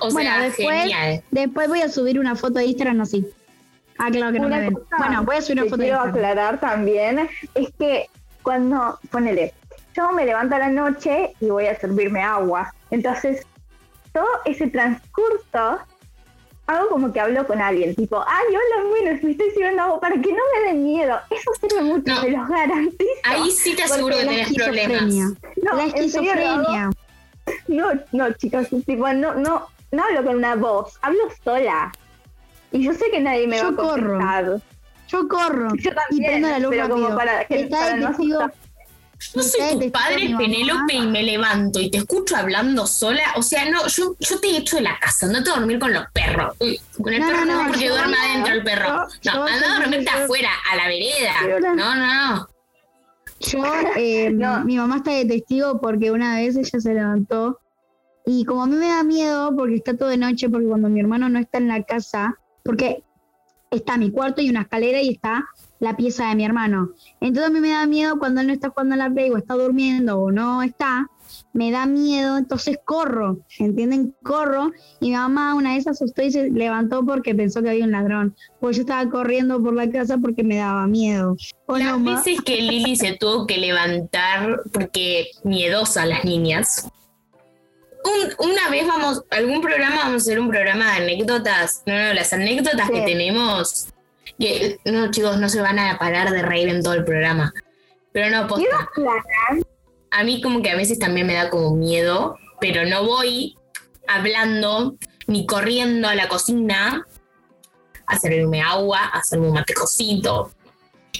o 0.00 0.10
bueno, 0.10 0.30
sea, 0.30 0.40
después, 0.40 1.22
después 1.30 1.68
voy 1.68 1.80
a 1.82 1.88
subir 1.88 2.18
una 2.18 2.36
foto 2.36 2.58
de 2.58 2.66
Instagram 2.66 3.00
así. 3.02 3.26
Ah, 3.98 4.08
claro 4.10 4.32
que 4.32 4.40
no 4.40 4.48
me 4.48 4.60
ven. 4.60 4.78
Bueno, 4.98 5.24
voy 5.24 5.36
a 5.36 5.42
subir 5.42 5.60
una 5.60 5.70
foto 5.70 5.82
de 5.82 5.88
Instagram. 5.88 6.12
Quiero 6.12 6.26
aclarar 6.26 6.60
también, 6.60 7.28
es 7.54 7.68
que 7.78 8.06
cuando, 8.42 8.98
ponele, 9.10 9.52
yo 9.94 10.12
me 10.12 10.24
levanto 10.24 10.56
a 10.56 10.58
la 10.58 10.68
noche 10.68 11.34
y 11.40 11.46
voy 11.46 11.66
a 11.66 11.78
servirme 11.78 12.22
agua. 12.22 12.72
Entonces, 12.90 13.46
todo 14.12 14.28
ese 14.44 14.68
transcurso 14.68 15.80
hago 16.66 16.88
como 16.88 17.12
que 17.12 17.20
hablo 17.20 17.46
con 17.46 17.60
alguien, 17.60 17.94
tipo, 17.94 18.22
ay, 18.26 18.46
hola, 18.48 18.88
bueno, 18.88 19.18
me 19.22 19.30
estoy 19.32 19.50
sirviendo 19.50 19.82
agua 19.82 20.00
para 20.00 20.14
que 20.20 20.32
no 20.32 20.42
me 20.54 20.68
den 20.68 20.84
miedo. 20.84 21.18
Eso 21.30 21.50
sirve 21.60 21.82
mucho, 21.82 22.14
no. 22.14 22.28
los 22.28 22.48
garantizo. 22.48 23.10
Ahí 23.24 23.50
sí 23.50 23.74
te 23.74 23.82
aseguro 23.82 24.16
que 24.16 24.24
tenés 24.24 24.54
problemas. 24.54 25.02
No, 25.02 25.74
la 25.76 25.84
esquizofrenia. 25.84 26.90
No, 27.68 27.86
no, 28.12 28.32
chicos, 28.34 28.68
tipo, 28.86 29.08
no, 29.12 29.34
no, 29.34 29.66
no 29.92 30.04
hablo 30.04 30.24
con 30.24 30.36
una 30.36 30.54
voz, 30.56 30.98
hablo 31.02 31.20
sola. 31.44 31.92
Y 32.72 32.84
yo 32.84 32.92
sé 32.94 33.10
que 33.10 33.20
nadie 33.20 33.46
me 33.46 33.60
va 33.62 33.68
a 33.68 33.72
contestar. 33.74 34.60
Yo 35.08 35.26
corro 35.28 35.70
Yo 35.74 35.90
y 35.90 35.94
también, 35.94 36.30
prendo 36.30 36.48
la 36.48 36.58
luz 36.60 36.70
pero 36.70 36.88
como 36.88 37.08
rápido. 37.08 37.16
para 37.18 37.44
que- 37.46 37.60
Está 37.62 37.78
para 37.78 37.96
no 37.96 38.08
asustar. 38.08 38.54
Yo 39.34 39.42
soy 39.42 39.78
tu 39.78 39.90
padre. 39.90 40.34
Penélope, 40.38 40.94
y 40.94 41.06
me 41.06 41.22
levanto 41.22 41.78
y 41.78 41.90
te 41.90 41.98
escucho 41.98 42.36
hablando 42.36 42.86
sola. 42.86 43.22
O 43.36 43.42
sea, 43.42 43.68
no, 43.68 43.86
yo, 43.88 44.14
yo 44.18 44.40
te 44.40 44.46
he 44.48 44.56
hecho 44.58 44.76
de 44.76 44.82
la 44.82 44.98
casa, 44.98 45.26
no 45.26 45.42
te 45.42 45.50
a 45.50 45.54
dormir 45.56 45.78
con 45.78 45.92
los 45.92 46.06
perros. 46.12 46.56
Uy, 46.58 46.80
Con 47.02 47.12
el 47.12 47.20
No, 47.20 47.26
perro 47.26 47.44
no, 47.44 47.52
no, 47.52 47.62
no, 47.64 47.68
porque 47.68 47.88
duerme 47.90 48.16
adentro 48.16 48.54
el 48.54 48.62
perro. 48.64 49.08
No, 49.24 49.44
anda 49.44 49.76
a 49.76 49.80
dormirte 49.80 50.08
afuera, 50.10 50.48
a 50.72 50.76
la 50.76 50.86
vereda. 50.88 51.32
Yo- 51.48 51.74
No, 51.74 51.94
no. 51.96 52.48
Yo, 53.40 53.62
eh, 53.96 54.30
No. 54.30 54.64
mi 54.64 54.76
mamá 54.76 54.98
está 54.98 55.12
de 55.12 55.24
testigo 55.24 55.80
porque 55.80 56.10
una 56.10 56.36
vez 56.36 56.56
ella 56.56 56.80
se 56.80 56.94
levantó 56.94 57.58
y 58.26 58.44
como 58.44 58.62
a 58.62 58.66
mí 58.66 58.76
me 58.76 58.88
da 58.88 59.02
miedo 59.02 59.54
porque 59.56 59.76
está 59.76 59.96
todo 59.96 60.10
de 60.10 60.18
noche, 60.18 60.48
porque 60.48 60.66
cuando 60.66 60.88
mi 60.88 61.00
hermano 61.00 61.28
no 61.28 61.38
está 61.38 61.58
en 61.58 61.68
la 61.68 61.82
casa, 61.82 62.38
porque 62.62 63.02
está 63.70 63.96
mi 63.96 64.10
cuarto 64.10 64.42
y 64.42 64.50
una 64.50 64.62
escalera 64.62 65.00
y 65.00 65.10
está 65.10 65.46
la 65.78 65.96
pieza 65.96 66.28
de 66.28 66.34
mi 66.34 66.44
hermano. 66.44 66.90
Entonces 67.20 67.50
a 67.50 67.52
mí 67.52 67.60
me 67.60 67.70
da 67.70 67.86
miedo 67.86 68.18
cuando 68.18 68.40
él 68.42 68.48
no 68.48 68.52
está 68.52 68.68
jugando 68.70 68.94
a 68.94 68.98
la 68.98 69.10
play 69.10 69.30
o 69.30 69.38
está 69.38 69.54
durmiendo 69.54 70.20
o 70.20 70.30
no 70.30 70.62
está, 70.62 71.08
me 71.52 71.70
da 71.72 71.84
miedo, 71.86 72.38
entonces 72.38 72.78
corro, 72.84 73.38
¿entienden? 73.58 74.14
Corro 74.22 74.70
y 75.00 75.06
mi 75.08 75.12
mamá 75.16 75.54
una 75.54 75.74
vez 75.74 75.86
asustó 75.88 76.22
y 76.22 76.30
se 76.30 76.48
levantó 76.50 77.04
porque 77.04 77.34
pensó 77.34 77.60
que 77.62 77.70
había 77.70 77.84
un 77.84 77.90
ladrón. 77.90 78.36
Pues 78.60 78.76
yo 78.76 78.82
estaba 78.82 79.08
corriendo 79.10 79.60
por 79.62 79.74
la 79.74 79.90
casa 79.90 80.16
porque 80.18 80.44
me 80.44 80.56
daba 80.56 80.86
miedo. 80.86 81.36
¿O 81.66 81.76
Las 81.76 81.86
no, 81.88 81.98
ma? 81.98 82.16
veces 82.16 82.40
que 82.42 82.56
Lili 82.56 82.94
se 82.96 83.16
tuvo 83.16 83.46
que 83.46 83.58
levantar 83.58 84.60
porque 84.72 85.26
miedosa 85.42 86.06
las 86.06 86.24
niñas. 86.24 86.88
Un- 88.02 88.50
una 88.50 88.70
vez 88.70 88.86
vamos, 88.86 89.24
algún 89.30 89.60
programa, 89.60 89.96
vamos 90.04 90.12
a 90.14 90.16
hacer 90.16 90.40
un 90.40 90.48
programa 90.48 90.86
de 90.92 91.02
anécdotas. 91.02 91.82
No, 91.84 91.92
no, 91.94 92.14
las 92.14 92.32
anécdotas 92.32 92.86
Sí. 92.86 92.92
que 92.92 93.00
tenemos. 93.02 93.88
que- 94.38 94.78
no, 94.86 95.10
chicos, 95.10 95.36
no 95.38 95.50
se 95.50 95.60
van 95.60 95.78
a 95.78 95.98
parar 95.98 96.30
de 96.30 96.40
reír 96.40 96.68
en 96.70 96.82
todo 96.82 96.94
el 96.94 97.04
programa. 97.04 97.52
Pero 98.12 98.30
no, 98.34 98.46
posta. 98.46 98.88
A 100.10 100.24
mí 100.24 100.40
como 100.42 100.62
que 100.62 100.70
a 100.70 100.76
veces 100.76 100.98
también 100.98 101.26
me 101.26 101.34
da 101.34 101.50
como 101.50 101.74
miedo, 101.76 102.36
pero 102.60 102.84
no 102.88 103.04
voy 103.04 103.56
hablando 104.08 104.96
ni 105.26 105.46
corriendo 105.46 106.08
a 106.08 106.14
la 106.14 106.28
cocina 106.28 107.06
a 108.06 108.18
servirme 108.18 108.60
agua, 108.60 108.98
a 109.12 109.18
hacerme 109.20 109.46
un 109.48 109.54
matecocito. 109.54 110.50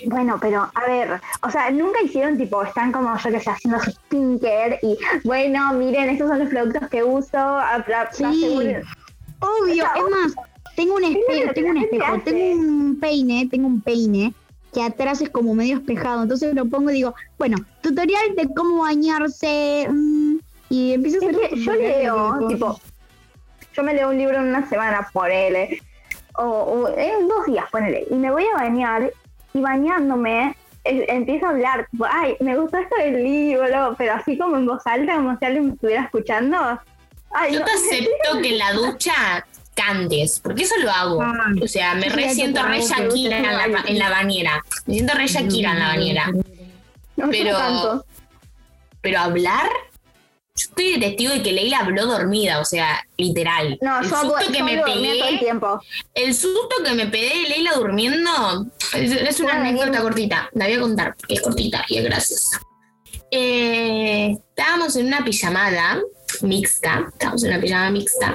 Bueno, 0.06 0.38
pero 0.40 0.68
a 0.74 0.86
ver, 0.86 1.20
o 1.42 1.50
sea, 1.50 1.70
nunca 1.70 2.00
hicieron 2.02 2.36
tipo, 2.38 2.62
están 2.64 2.90
como 2.90 3.16
yo 3.18 3.30
que 3.30 3.40
sé, 3.40 3.50
haciendo 3.50 3.80
su 3.80 3.90
skincare 3.92 4.78
y 4.82 4.96
bueno, 5.24 5.72
miren, 5.74 6.08
estos 6.10 6.28
son 6.28 6.38
los 6.40 6.48
productos 6.48 6.88
que 6.88 7.02
uso. 7.04 7.36
a- 7.38 7.74
a- 7.76 8.08
Sí. 8.12 8.24
Obvio, 9.40 9.84
O 9.84 9.86
sea, 9.86 9.92
es 9.96 10.02
más, 10.10 10.34
tengo 10.76 10.94
un 10.96 11.04
espejo, 11.04 11.52
tengo 11.54 11.70
un 11.70 11.76
espejo, 11.78 12.20
tengo 12.24 12.54
un 12.60 13.00
peine, 13.00 13.48
tengo 13.50 13.66
un 13.68 13.80
peine 13.80 14.34
que 14.72 14.82
atrás 14.82 15.20
es 15.20 15.30
como 15.30 15.54
medio 15.54 15.76
espejado, 15.76 16.22
entonces 16.22 16.54
lo 16.54 16.66
pongo 16.66 16.90
y 16.90 16.94
digo, 16.94 17.14
bueno, 17.38 17.56
tutorial 17.82 18.36
de 18.36 18.48
cómo 18.54 18.82
bañarse 18.82 19.88
mm, 19.90 20.36
y 20.68 20.92
empiezo 20.92 21.18
a 21.26 21.30
Es 21.30 21.36
hacer 21.36 21.50
que 21.50 21.64
yo 21.64 21.74
leo, 21.74 22.48
tipo, 22.48 22.80
yo 23.74 23.82
me 23.82 23.94
leo 23.94 24.10
un 24.10 24.18
libro 24.18 24.36
en 24.36 24.48
una 24.48 24.68
semana, 24.68 25.08
ponele, 25.12 25.82
o, 26.36 26.44
o 26.44 26.88
en 26.96 27.28
dos 27.28 27.46
días, 27.46 27.64
ponele, 27.70 28.06
y 28.10 28.14
me 28.14 28.30
voy 28.30 28.44
a 28.44 28.62
bañar, 28.62 29.12
y 29.52 29.60
bañándome, 29.60 30.54
eh, 30.84 31.04
empiezo 31.08 31.46
a 31.46 31.50
hablar, 31.50 31.86
tipo, 31.90 32.06
ay, 32.08 32.36
me 32.40 32.56
gustó 32.56 32.78
esto 32.78 32.96
del 32.96 33.22
libro, 33.22 33.94
pero 33.98 34.14
así 34.14 34.38
como 34.38 34.56
en 34.56 34.66
voz 34.66 34.86
alta, 34.86 35.16
como 35.16 35.36
si 35.38 35.44
alguien 35.44 35.66
me 35.66 35.72
estuviera 35.74 36.04
escuchando. 36.04 36.56
Ay, 37.32 37.54
Yo 37.54 37.60
no, 37.60 37.66
te 37.66 37.72
acepto 37.72 38.40
que 38.42 38.48
en 38.48 38.58
la 38.58 38.72
ducha 38.72 39.46
cantes, 39.74 40.40
porque 40.40 40.64
eso 40.64 40.74
lo 40.82 40.90
hago. 40.90 41.22
Ah, 41.22 41.46
O 41.62 41.68
sea, 41.68 41.94
me 41.94 42.08
re 42.08 42.34
siento 42.34 42.62
re 42.62 42.80
Shakira 42.80 43.38
en 43.38 43.72
la, 43.72 43.84
en 43.86 43.98
la 43.98 44.10
bañera. 44.10 44.62
Me 44.86 44.94
siento 44.94 45.14
re 45.14 45.26
Shakira 45.26 45.72
en 45.72 45.78
la 45.78 45.86
bañera. 45.88 46.26
no, 47.16 47.26
yo 47.26 47.30
pero-. 47.30 48.04
Pero 49.02 49.18
hablar, 49.20 49.66
yo 50.54 50.68
estoy 50.68 50.92
de 50.92 50.98
testigo 50.98 51.32
de 51.32 51.42
que 51.42 51.52
Leila 51.52 51.78
habló 51.78 52.04
dormida, 52.04 52.60
o 52.60 52.64
sea, 52.66 53.02
literal. 53.16 53.78
No, 53.80 54.00
el 54.00 54.10
yo, 54.10 54.16
susto 54.20 54.52
que 54.52 54.62
me 54.62 54.76
dormía 54.76 55.12
todo 55.12 55.14
el 55.14 55.20
pegué, 55.22 55.38
tiempo. 55.38 55.80
el 56.14 56.34
susto 56.34 56.76
que 56.84 56.92
me 56.92 57.06
pegué 57.06 57.42
de 57.44 57.48
Leila 57.48 57.72
durmiendo, 57.76 58.66
es, 58.92 59.12
es 59.12 59.40
una 59.40 59.54
anécdota 59.54 60.02
cortita, 60.02 60.50
la 60.52 60.66
voy 60.66 60.74
a 60.74 60.80
contar, 60.80 61.16
porque 61.16 61.34
es 61.34 61.40
cortita 61.40 61.82
y 61.88 61.96
es 61.96 62.04
graciosa. 62.04 62.60
Eh, 63.30 64.36
estábamos 64.50 64.94
en 64.96 65.06
una 65.06 65.24
pijamada 65.24 65.98
mixta, 66.42 67.06
estábamos 67.10 67.42
en 67.44 67.52
una 67.52 67.60
pijamada 67.60 67.90
mixta. 67.90 68.34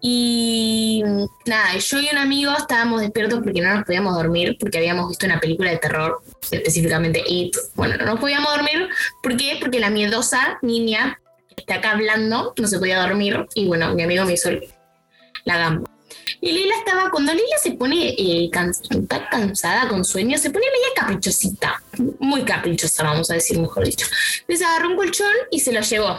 Y 0.00 1.02
nada, 1.44 1.76
yo 1.76 2.00
y 2.00 2.08
un 2.10 2.18
amigo 2.18 2.52
estábamos 2.56 3.00
despiertos 3.00 3.40
porque 3.42 3.60
no 3.60 3.74
nos 3.74 3.84
podíamos 3.84 4.14
dormir, 4.14 4.56
porque 4.58 4.78
habíamos 4.78 5.08
visto 5.08 5.26
una 5.26 5.40
película 5.40 5.70
de 5.70 5.78
terror, 5.78 6.22
específicamente 6.50 7.22
It. 7.26 7.56
Bueno, 7.74 7.96
no 7.96 8.06
nos 8.06 8.20
podíamos 8.20 8.54
dormir, 8.54 8.88
¿por 9.22 9.36
qué? 9.36 9.58
Porque 9.60 9.80
la 9.80 9.90
miedosa 9.90 10.58
niña 10.62 11.20
que 11.48 11.62
está 11.62 11.76
acá 11.76 11.92
hablando 11.92 12.54
no 12.56 12.68
se 12.68 12.78
podía 12.78 13.00
dormir. 13.00 13.46
Y 13.54 13.66
bueno, 13.66 13.94
mi 13.94 14.02
amigo 14.02 14.24
me 14.24 14.34
hizo 14.34 14.50
la 15.44 15.58
gamba. 15.58 15.90
Y 16.40 16.52
Lila 16.52 16.74
estaba, 16.78 17.10
cuando 17.10 17.32
Lila 17.32 17.56
se 17.62 17.72
pone 17.72 18.14
eh, 18.16 18.50
cansada, 18.50 19.88
con 19.88 20.04
sueño, 20.04 20.38
se 20.38 20.50
pone 20.50 20.66
media 20.66 20.88
caprichosita, 20.94 21.82
muy 22.18 22.44
caprichosa, 22.44 23.04
vamos 23.04 23.30
a 23.30 23.34
decir, 23.34 23.58
mejor 23.58 23.84
dicho. 23.84 24.06
Entonces 24.40 24.66
agarró 24.66 24.90
un 24.90 24.96
colchón 24.96 25.32
y 25.50 25.60
se 25.60 25.72
lo 25.72 25.80
llevó. 25.80 26.18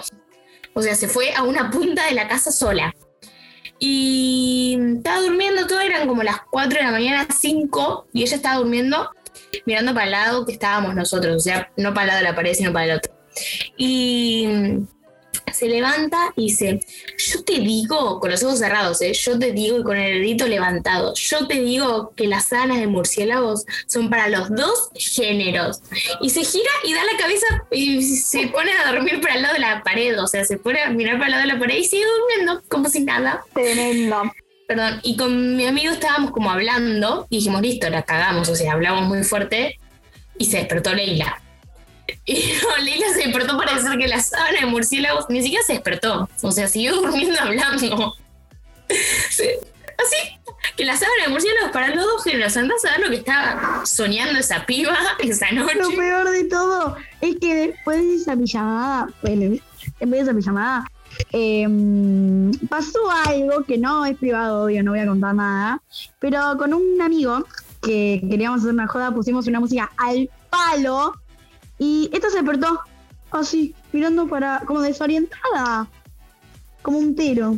O 0.73 0.81
sea, 0.81 0.95
se 0.95 1.07
fue 1.07 1.33
a 1.33 1.43
una 1.43 1.69
punta 1.69 2.05
de 2.05 2.13
la 2.13 2.27
casa 2.27 2.51
sola. 2.51 2.93
Y 3.79 4.79
estaba 4.97 5.21
durmiendo 5.21 5.67
todo, 5.67 5.81
eran 5.81 6.07
como 6.07 6.23
las 6.23 6.41
4 6.49 6.79
de 6.79 6.83
la 6.83 6.91
mañana, 6.91 7.27
5, 7.29 8.07
y 8.13 8.23
ella 8.23 8.35
estaba 8.35 8.57
durmiendo 8.57 9.11
mirando 9.65 9.93
para 9.93 10.05
el 10.05 10.11
lado 10.11 10.45
que 10.45 10.53
estábamos 10.53 10.95
nosotros, 10.95 11.35
o 11.35 11.39
sea, 11.39 11.71
no 11.77 11.93
para 11.93 12.03
el 12.03 12.07
lado 12.07 12.19
de 12.19 12.23
la 12.23 12.35
pared, 12.35 12.53
sino 12.53 12.73
para 12.73 12.85
el 12.85 12.97
otro. 12.97 13.13
Y 13.77 14.47
se 15.53 15.67
levanta 15.67 16.33
y 16.35 16.43
dice, 16.43 16.79
yo 17.17 17.43
te 17.43 17.59
digo, 17.59 18.19
con 18.19 18.31
los 18.31 18.43
ojos 18.43 18.59
cerrados, 18.59 19.01
¿eh? 19.01 19.13
yo 19.13 19.37
te 19.37 19.51
digo 19.51 19.79
y 19.79 19.83
con 19.83 19.97
el 19.97 20.21
dedito 20.21 20.47
levantado, 20.47 21.13
yo 21.15 21.47
te 21.47 21.61
digo 21.61 22.13
que 22.15 22.27
las 22.27 22.47
sábanas 22.47 22.79
de 22.79 22.87
murciélagos 22.87 23.65
son 23.87 24.09
para 24.09 24.29
los 24.29 24.49
dos 24.49 24.89
géneros. 24.95 25.81
Y 26.21 26.29
se 26.29 26.43
gira 26.43 26.69
y 26.83 26.93
da 26.93 27.03
la 27.03 27.17
cabeza 27.17 27.45
y 27.71 28.03
se 28.03 28.47
pone 28.47 28.71
a 28.71 28.91
dormir 28.91 29.21
para 29.21 29.35
el 29.35 29.41
lado 29.41 29.53
de 29.53 29.59
la 29.59 29.83
pared, 29.83 30.21
o 30.21 30.27
sea, 30.27 30.45
se 30.45 30.57
pone 30.57 30.81
a 30.81 30.89
mirar 30.89 31.15
para 31.15 31.25
el 31.25 31.31
lado 31.31 31.47
de 31.47 31.53
la 31.53 31.59
pared 31.59 31.77
y 31.77 31.85
sigue 31.85 32.05
durmiendo 32.05 32.63
como 32.69 32.89
si 32.89 33.01
nada. 33.01 33.43
Tremendo. 33.53 34.31
Perdón, 34.67 34.99
y 35.03 35.15
con 35.15 35.55
mi 35.55 35.65
amigo 35.65 35.93
estábamos 35.93 36.31
como 36.31 36.51
hablando 36.51 37.25
y 37.29 37.37
dijimos, 37.37 37.61
listo, 37.61 37.89
la 37.89 38.03
cagamos, 38.03 38.49
o 38.49 38.55
sea, 38.55 38.73
hablamos 38.73 39.07
muy 39.07 39.23
fuerte 39.23 39.79
y 40.37 40.45
se 40.45 40.57
despertó 40.57 40.93
Leila. 40.93 41.41
Y 42.25 42.53
no, 42.61 42.83
Leila 42.83 43.07
se 43.13 43.23
despertó 43.23 43.57
para 43.57 43.75
decir 43.75 43.97
que 43.97 44.07
la 44.07 44.21
sábana 44.21 44.61
de 44.61 44.65
murciélagos 44.65 45.25
ni 45.29 45.41
siquiera 45.41 45.63
se 45.65 45.73
despertó, 45.73 46.29
o 46.41 46.51
sea, 46.51 46.67
siguió 46.67 46.95
durmiendo 47.01 47.39
hablando. 47.39 48.15
Sí, 49.29 49.49
Así, 49.97 50.15
que 50.75 50.85
la 50.85 50.95
sábana 50.95 51.23
de 51.25 51.29
murciélagos 51.29 51.71
para 51.71 51.95
los 51.95 52.05
dos 52.05 52.23
géneros, 52.23 52.55
andás 52.55 52.85
a 52.85 52.91
ver 52.91 52.99
lo 53.05 53.09
que 53.09 53.17
estaba 53.17 53.81
soñando 53.85 54.39
esa 54.39 54.65
piba 54.65 54.95
esa 55.19 55.51
noche. 55.51 55.75
Lo 55.75 55.89
peor 55.89 56.29
de 56.29 56.43
todo 56.45 56.95
es 57.21 57.35
que 57.37 57.55
después 57.55 57.97
de 57.97 58.15
esa 58.15 58.35
pijamada, 58.35 59.07
bueno, 59.23 59.55
después 59.81 60.11
de 60.11 60.19
esa 60.19 60.33
pijamada, 60.35 60.91
em, 61.31 62.51
pasó 62.69 62.99
algo 63.25 63.63
que 63.63 63.79
no 63.79 64.05
es 64.05 64.15
privado, 64.17 64.65
obvio, 64.65 64.83
no 64.83 64.91
voy 64.91 64.99
a 64.99 65.07
contar 65.07 65.33
nada, 65.33 65.81
pero 66.19 66.55
con 66.59 66.75
un 66.75 67.01
amigo 67.01 67.43
que 67.81 68.21
queríamos 68.29 68.61
hacer 68.61 68.73
una 68.73 68.87
joda, 68.87 69.11
pusimos 69.11 69.47
una 69.47 69.59
música 69.59 69.91
al 69.97 70.29
palo 70.51 71.13
y 71.77 72.09
esta 72.13 72.29
se 72.29 72.37
despertó 72.37 72.79
así, 73.31 73.75
mirando 73.91 74.27
para, 74.27 74.61
como 74.65 74.81
desorientada, 74.81 75.87
como 76.81 76.97
un 76.97 77.15
tiro. 77.15 77.55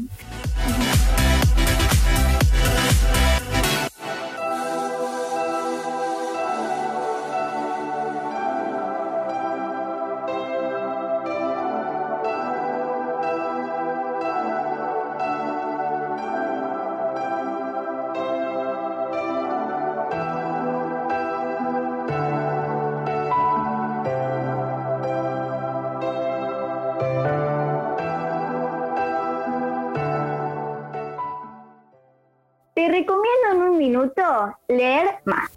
Leer 34.67 35.19
más. 35.25 35.49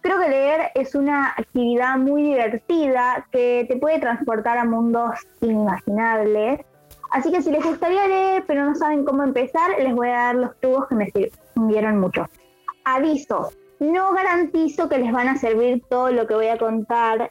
Creo 0.00 0.20
que 0.20 0.28
leer 0.28 0.70
es 0.74 0.94
una 0.94 1.28
actividad 1.28 1.96
muy 1.96 2.22
divertida 2.22 3.26
que 3.32 3.64
te 3.68 3.76
puede 3.76 4.00
transportar 4.00 4.58
a 4.58 4.64
mundos 4.64 5.12
inimaginables. 5.40 6.60
Así 7.10 7.32
que 7.32 7.40
si 7.40 7.50
les 7.50 7.64
gustaría 7.64 8.06
leer 8.06 8.44
pero 8.46 8.64
no 8.64 8.74
saben 8.74 9.04
cómo 9.04 9.22
empezar, 9.22 9.70
les 9.78 9.94
voy 9.94 10.08
a 10.08 10.26
dar 10.26 10.34
los 10.34 10.60
tubos 10.60 10.86
que 10.88 10.94
me 10.94 11.10
sirvieron 11.10 12.00
mucho. 12.00 12.28
Aviso, 12.84 13.50
no 13.80 14.12
garantizo 14.12 14.88
que 14.88 14.98
les 14.98 15.10
van 15.10 15.28
a 15.28 15.36
servir 15.36 15.82
todo 15.88 16.10
lo 16.10 16.26
que 16.26 16.34
voy 16.34 16.48
a 16.48 16.58
contar. 16.58 17.30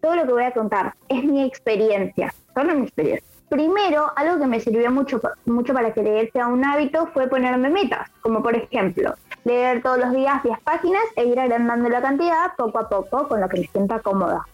Todo 0.00 0.16
lo 0.16 0.26
que 0.26 0.32
voy 0.32 0.44
a 0.44 0.52
contar 0.52 0.94
es 1.08 1.24
mi 1.24 1.44
experiencia, 1.44 2.32
solo 2.54 2.74
mi 2.74 2.82
experiencia. 2.82 3.28
Primero, 3.48 4.12
algo 4.16 4.38
que 4.38 4.46
me 4.46 4.60
sirvió 4.60 4.90
mucho, 4.90 5.20
mucho 5.46 5.72
para 5.72 5.92
que 5.92 6.02
leer 6.02 6.30
sea 6.32 6.48
un 6.48 6.64
hábito 6.64 7.06
fue 7.08 7.28
ponerme 7.28 7.70
metas, 7.70 8.10
como 8.20 8.42
por 8.42 8.54
ejemplo, 8.54 9.14
leer 9.48 9.82
todos 9.82 9.98
los 9.98 10.12
días 10.12 10.42
10 10.42 10.60
páginas 10.60 11.02
e 11.16 11.24
ir 11.24 11.40
agrandando 11.40 11.88
la 11.88 12.00
cantidad 12.00 12.54
poco 12.56 12.78
a 12.78 12.88
poco 12.88 13.26
con 13.26 13.40
lo 13.40 13.48
que 13.48 13.60
me 13.60 13.66
sienta 13.66 13.98
cómoda. 13.98 14.46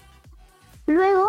Luego, 0.87 1.29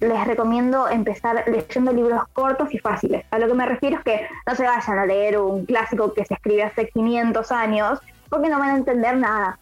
les 0.00 0.26
recomiendo 0.26 0.88
empezar 0.88 1.44
leyendo 1.46 1.92
libros 1.92 2.22
cortos 2.32 2.74
y 2.74 2.78
fáciles. 2.78 3.24
A 3.30 3.38
lo 3.38 3.46
que 3.46 3.54
me 3.54 3.66
refiero 3.66 3.98
es 3.98 4.04
que 4.04 4.26
no 4.46 4.54
se 4.56 4.64
vayan 4.64 4.98
a 4.98 5.06
leer 5.06 5.38
un 5.38 5.64
clásico 5.64 6.12
que 6.12 6.24
se 6.24 6.34
escribe 6.34 6.64
hace 6.64 6.88
500 6.88 7.52
años, 7.52 8.00
porque 8.28 8.48
no 8.48 8.58
van 8.58 8.70
a 8.70 8.76
entender 8.76 9.16
nada. 9.16 9.58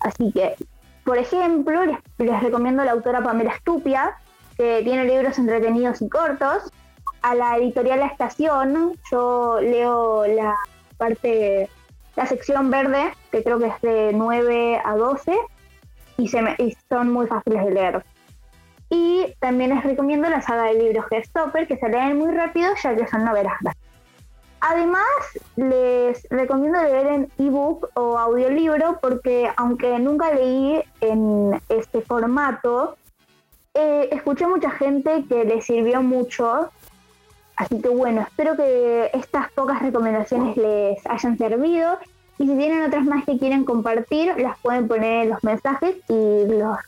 Así 0.00 0.30
que, 0.32 0.56
por 1.04 1.16
ejemplo, 1.16 1.86
les, 1.86 1.98
les 2.18 2.42
recomiendo 2.42 2.84
la 2.84 2.92
autora 2.92 3.22
Pamela 3.22 3.56
Stupia, 3.56 4.16
que 4.56 4.82
tiene 4.82 5.04
libros 5.04 5.38
entretenidos 5.38 6.02
y 6.02 6.08
cortos. 6.08 6.70
A 7.22 7.34
la 7.34 7.56
editorial 7.56 8.00
La 8.00 8.06
Estación, 8.06 8.94
yo 9.10 9.58
leo 9.60 10.26
la 10.26 10.54
parte, 10.98 11.70
la 12.18 12.26
sección 12.26 12.68
verde, 12.68 13.12
que 13.30 13.44
creo 13.44 13.60
que 13.60 13.66
es 13.68 13.80
de 13.80 14.10
9 14.12 14.82
a 14.84 14.96
12, 14.96 15.38
y, 16.16 16.26
son 16.26 17.12
muy 17.12 17.28
fáciles 17.28 17.64
de 17.64 17.70
leer. 17.70 18.04
Y 18.90 19.34
también 19.38 19.72
les 19.72 19.84
recomiendo 19.84 20.28
la 20.28 20.42
saga 20.42 20.64
de 20.64 20.74
libros 20.74 21.06
Stopper, 21.26 21.68
que 21.68 21.76
se 21.76 21.88
leen 21.88 22.18
muy 22.18 22.32
rápido 22.34 22.70
ya 22.82 22.96
que 22.96 23.06
son 23.06 23.24
novelas. 23.24 23.54
Además, 24.60 25.04
les 25.54 26.26
recomiendo 26.30 26.82
leer 26.82 27.06
en 27.06 27.30
ebook 27.38 27.88
o 27.94 28.18
audiolibro 28.18 28.98
porque 29.00 29.48
aunque 29.56 29.96
nunca 30.00 30.34
leí 30.34 30.82
en 31.00 31.60
este 31.68 32.00
formato, 32.00 32.96
eh, 33.74 34.08
escuché 34.10 34.44
mucha 34.48 34.72
gente 34.72 35.24
que 35.28 35.44
le 35.44 35.62
sirvió 35.62 36.02
mucho. 36.02 36.68
Así 37.58 37.80
que 37.80 37.88
bueno, 37.88 38.20
espero 38.20 38.56
que 38.56 39.10
estas 39.12 39.50
pocas 39.50 39.82
recomendaciones 39.82 40.56
les 40.56 41.04
hayan 41.06 41.36
servido. 41.36 41.98
Y 42.38 42.46
si 42.46 42.56
tienen 42.56 42.84
otras 42.84 43.04
más 43.04 43.24
que 43.24 43.36
quieren 43.36 43.64
compartir, 43.64 44.32
las 44.38 44.56
pueden 44.60 44.86
poner 44.86 45.24
en 45.24 45.30
los 45.30 45.42
mensajes 45.42 45.96
y 46.08 46.46
los 46.46 46.78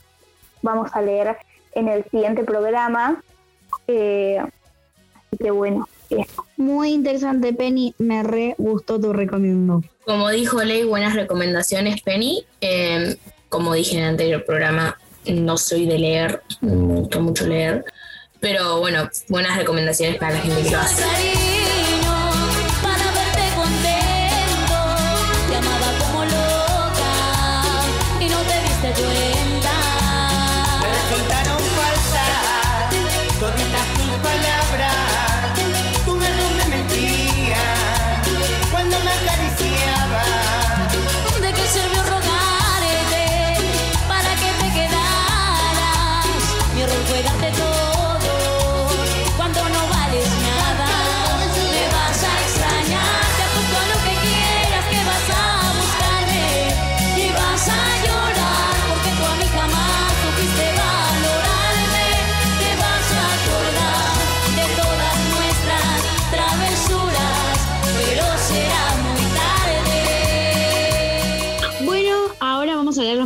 vamos 0.61 0.89
a 0.93 1.01
leer 1.01 1.35
en 1.73 1.89
el 1.89 2.05
siguiente 2.05 2.45
programa. 2.45 3.21
Eh, 3.87 4.39
así 4.39 5.37
que 5.37 5.51
bueno, 5.51 5.89
eso. 6.09 6.45
Muy 6.55 6.93
interesante, 6.93 7.51
Penny. 7.51 7.93
Me 7.97 8.23
re 8.23 8.55
gustó 8.57 8.97
tu 8.97 9.11
recomiendo. 9.11 9.83
Como 10.05 10.29
dijo 10.29 10.63
Ley, 10.63 10.85
buenas 10.85 11.15
recomendaciones, 11.15 12.01
Penny. 12.01 12.45
Eh, 12.61 13.17
como 13.49 13.73
dije 13.73 13.97
en 13.97 14.03
el 14.03 14.09
anterior 14.11 14.45
programa, 14.45 14.97
no 15.25 15.57
soy 15.57 15.85
de 15.85 15.99
leer, 15.99 16.41
me 16.61 16.95
gusta 16.95 17.19
mucho 17.19 17.45
leer. 17.45 17.83
Pero 18.41 18.79
bueno, 18.79 19.09
buenas 19.29 19.55
recomendaciones 19.55 20.17
para 20.17 20.33
la 20.33 20.41
gente 20.41 20.63
que. 20.63 21.80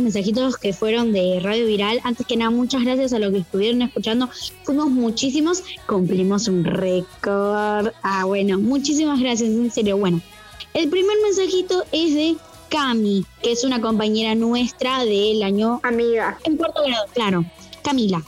Mensajitos 0.06 0.56
que 0.56 0.72
fueron 0.72 1.12
de 1.12 1.40
Radio 1.42 1.66
Viral. 1.66 2.00
Antes 2.04 2.24
que 2.28 2.36
nada, 2.36 2.52
muchas 2.52 2.84
gracias 2.84 3.12
a 3.12 3.18
los 3.18 3.32
que 3.32 3.38
estuvieron 3.38 3.82
escuchando. 3.82 4.30
Fuimos 4.62 4.88
muchísimos, 4.88 5.64
cumplimos 5.88 6.46
un 6.46 6.64
récord. 6.64 7.88
Ah, 8.04 8.24
bueno, 8.24 8.56
muchísimas 8.56 9.18
gracias, 9.18 9.50
en 9.50 9.68
serio. 9.68 9.96
Bueno, 9.96 10.20
el 10.74 10.88
primer 10.90 11.16
mensajito 11.24 11.82
es 11.90 12.14
de 12.14 12.36
Cami, 12.68 13.26
que 13.42 13.50
es 13.50 13.64
una 13.64 13.80
compañera 13.80 14.36
nuestra 14.36 15.04
del 15.04 15.42
año 15.42 15.80
Amiga, 15.82 16.38
en 16.44 16.56
cuarto 16.56 16.84
grado, 16.86 17.06
claro. 17.12 17.44
Camila. 17.82 18.22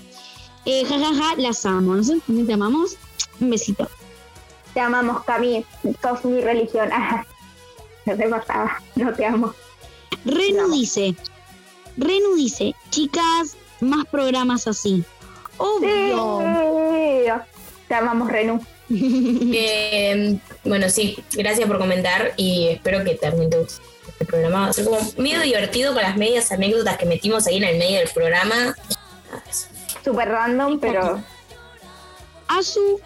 Eh, 0.64 0.84
jajaja, 0.84 1.36
las 1.36 1.64
amo. 1.64 1.94
¿No 1.94 2.02
sé? 2.02 2.18
¿Te 2.44 2.52
amamos? 2.52 2.96
Un 3.38 3.50
besito. 3.50 3.88
te 4.74 4.80
amamos, 4.80 5.22
Cami. 5.22 5.64
Sos 6.02 6.24
mi 6.24 6.40
religión. 6.40 6.88
no 8.04 8.16
te 8.16 8.28
pasaba, 8.28 8.82
no 8.96 9.12
te 9.12 9.24
amo. 9.24 9.54
Renu 10.24 10.62
Vamos. 10.62 10.72
dice, 10.72 11.14
Renu 11.98 12.34
dice, 12.36 12.74
chicas, 12.90 13.56
más 13.80 14.06
programas 14.06 14.66
así. 14.66 15.04
Obvio. 15.58 16.40
Sí. 16.40 17.30
Te 17.88 17.94
amamos, 17.94 18.30
Renu. 18.30 18.60
Eh, 18.90 20.38
bueno, 20.64 20.88
sí, 20.88 21.22
gracias 21.32 21.68
por 21.68 21.78
comentar 21.78 22.32
y 22.38 22.68
espero 22.68 23.04
que 23.04 23.16
también 23.16 23.50
te 23.50 23.58
guste 23.58 23.82
este 24.08 24.24
programa. 24.24 24.60
Va 24.60 24.66
a 24.68 24.72
ser 24.72 24.86
como 24.86 24.98
medio 25.18 25.40
divertido 25.42 25.92
con 25.92 26.02
las 26.02 26.16
medias 26.16 26.50
anécdotas 26.52 26.96
que 26.96 27.04
metimos 27.04 27.46
ahí 27.46 27.58
en 27.58 27.64
el 27.64 27.78
medio 27.78 27.98
del 27.98 28.08
programa. 28.08 28.74
Súper 30.02 30.28
random, 30.28 30.80
pero 30.80 31.22
Azu 32.48 32.98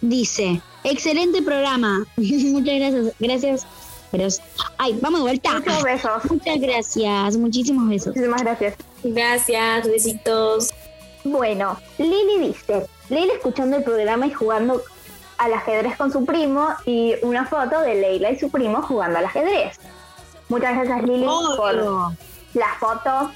dice, 0.00 0.60
excelente 0.84 1.42
programa. 1.42 2.06
Muchas 2.16 2.74
gracias. 2.76 3.14
Gracias. 3.18 3.66
Gracias. 4.12 4.46
Ay, 4.78 4.98
vamos 5.02 5.20
de 5.20 5.22
vuelta. 5.24 5.52
muchos 5.54 5.82
besos. 5.82 6.24
Muchas 6.30 6.60
gracias. 6.60 7.36
Muchísimos 7.36 7.88
besos. 7.88 8.06
Muchísimas 8.08 8.42
gracias. 8.42 8.74
Gracias, 9.04 9.86
besitos. 9.86 10.70
Bueno, 11.24 11.78
Lili 11.98 12.48
dice, 12.48 12.86
Lili 13.10 13.30
escuchando 13.30 13.76
el 13.76 13.82
programa 13.84 14.26
y 14.26 14.32
jugando 14.32 14.82
al 15.36 15.52
ajedrez 15.52 15.96
con 15.96 16.10
su 16.12 16.24
primo 16.24 16.68
y 16.84 17.14
una 17.22 17.44
foto 17.46 17.80
de 17.80 17.94
Leila 17.94 18.30
y 18.30 18.38
su 18.38 18.50
primo 18.50 18.82
jugando 18.82 19.18
al 19.18 19.24
ajedrez. 19.26 19.78
Muchas 20.48 20.74
gracias 20.74 21.02
Lili 21.02 21.26
por 21.56 21.76
Obvio. 21.76 22.16
la 22.54 22.74
foto 22.80 23.30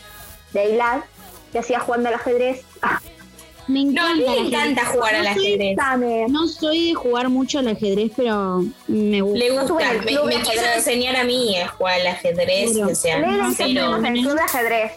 de 0.52 0.64
Leila 0.66 1.04
que 1.52 1.58
hacía 1.58 1.80
jugando 1.80 2.08
al 2.08 2.14
ajedrez. 2.14 2.64
Ah, 2.80 3.00
Me 3.72 3.84
No, 3.84 4.06
a 4.06 4.14
mí 4.14 4.24
me 4.26 4.48
encanta 4.48 4.84
jugar 4.86 5.14
al 5.14 5.24
No 5.24 5.34
soy- 5.34 5.46
ajedrez. 5.46 5.76
dame. 5.76 6.26
No 6.28 6.46
soy 6.48 6.88
de 6.88 6.94
jugar 6.94 7.28
mucho 7.28 7.58
al 7.60 7.68
ajedrez, 7.68 8.12
pero 8.16 8.64
me 8.88 9.20
gusta. 9.20 9.38
Le 9.38 9.50
gusta, 9.50 9.74
me, 10.04 10.24
me 10.36 10.42
quiso 10.42 10.64
enseñar 10.76 11.16
a 11.16 11.24
mí 11.24 11.56
a 11.58 11.68
jugar 11.68 12.00
al 12.00 12.06
ajedrez, 12.08 12.76
o 12.76 12.94
sea, 12.94 13.16
pero 13.16 13.96
en 13.96 14.06
el 14.06 14.22
club 14.22 14.34
de 14.34 14.42
ajedrez. 14.42 14.92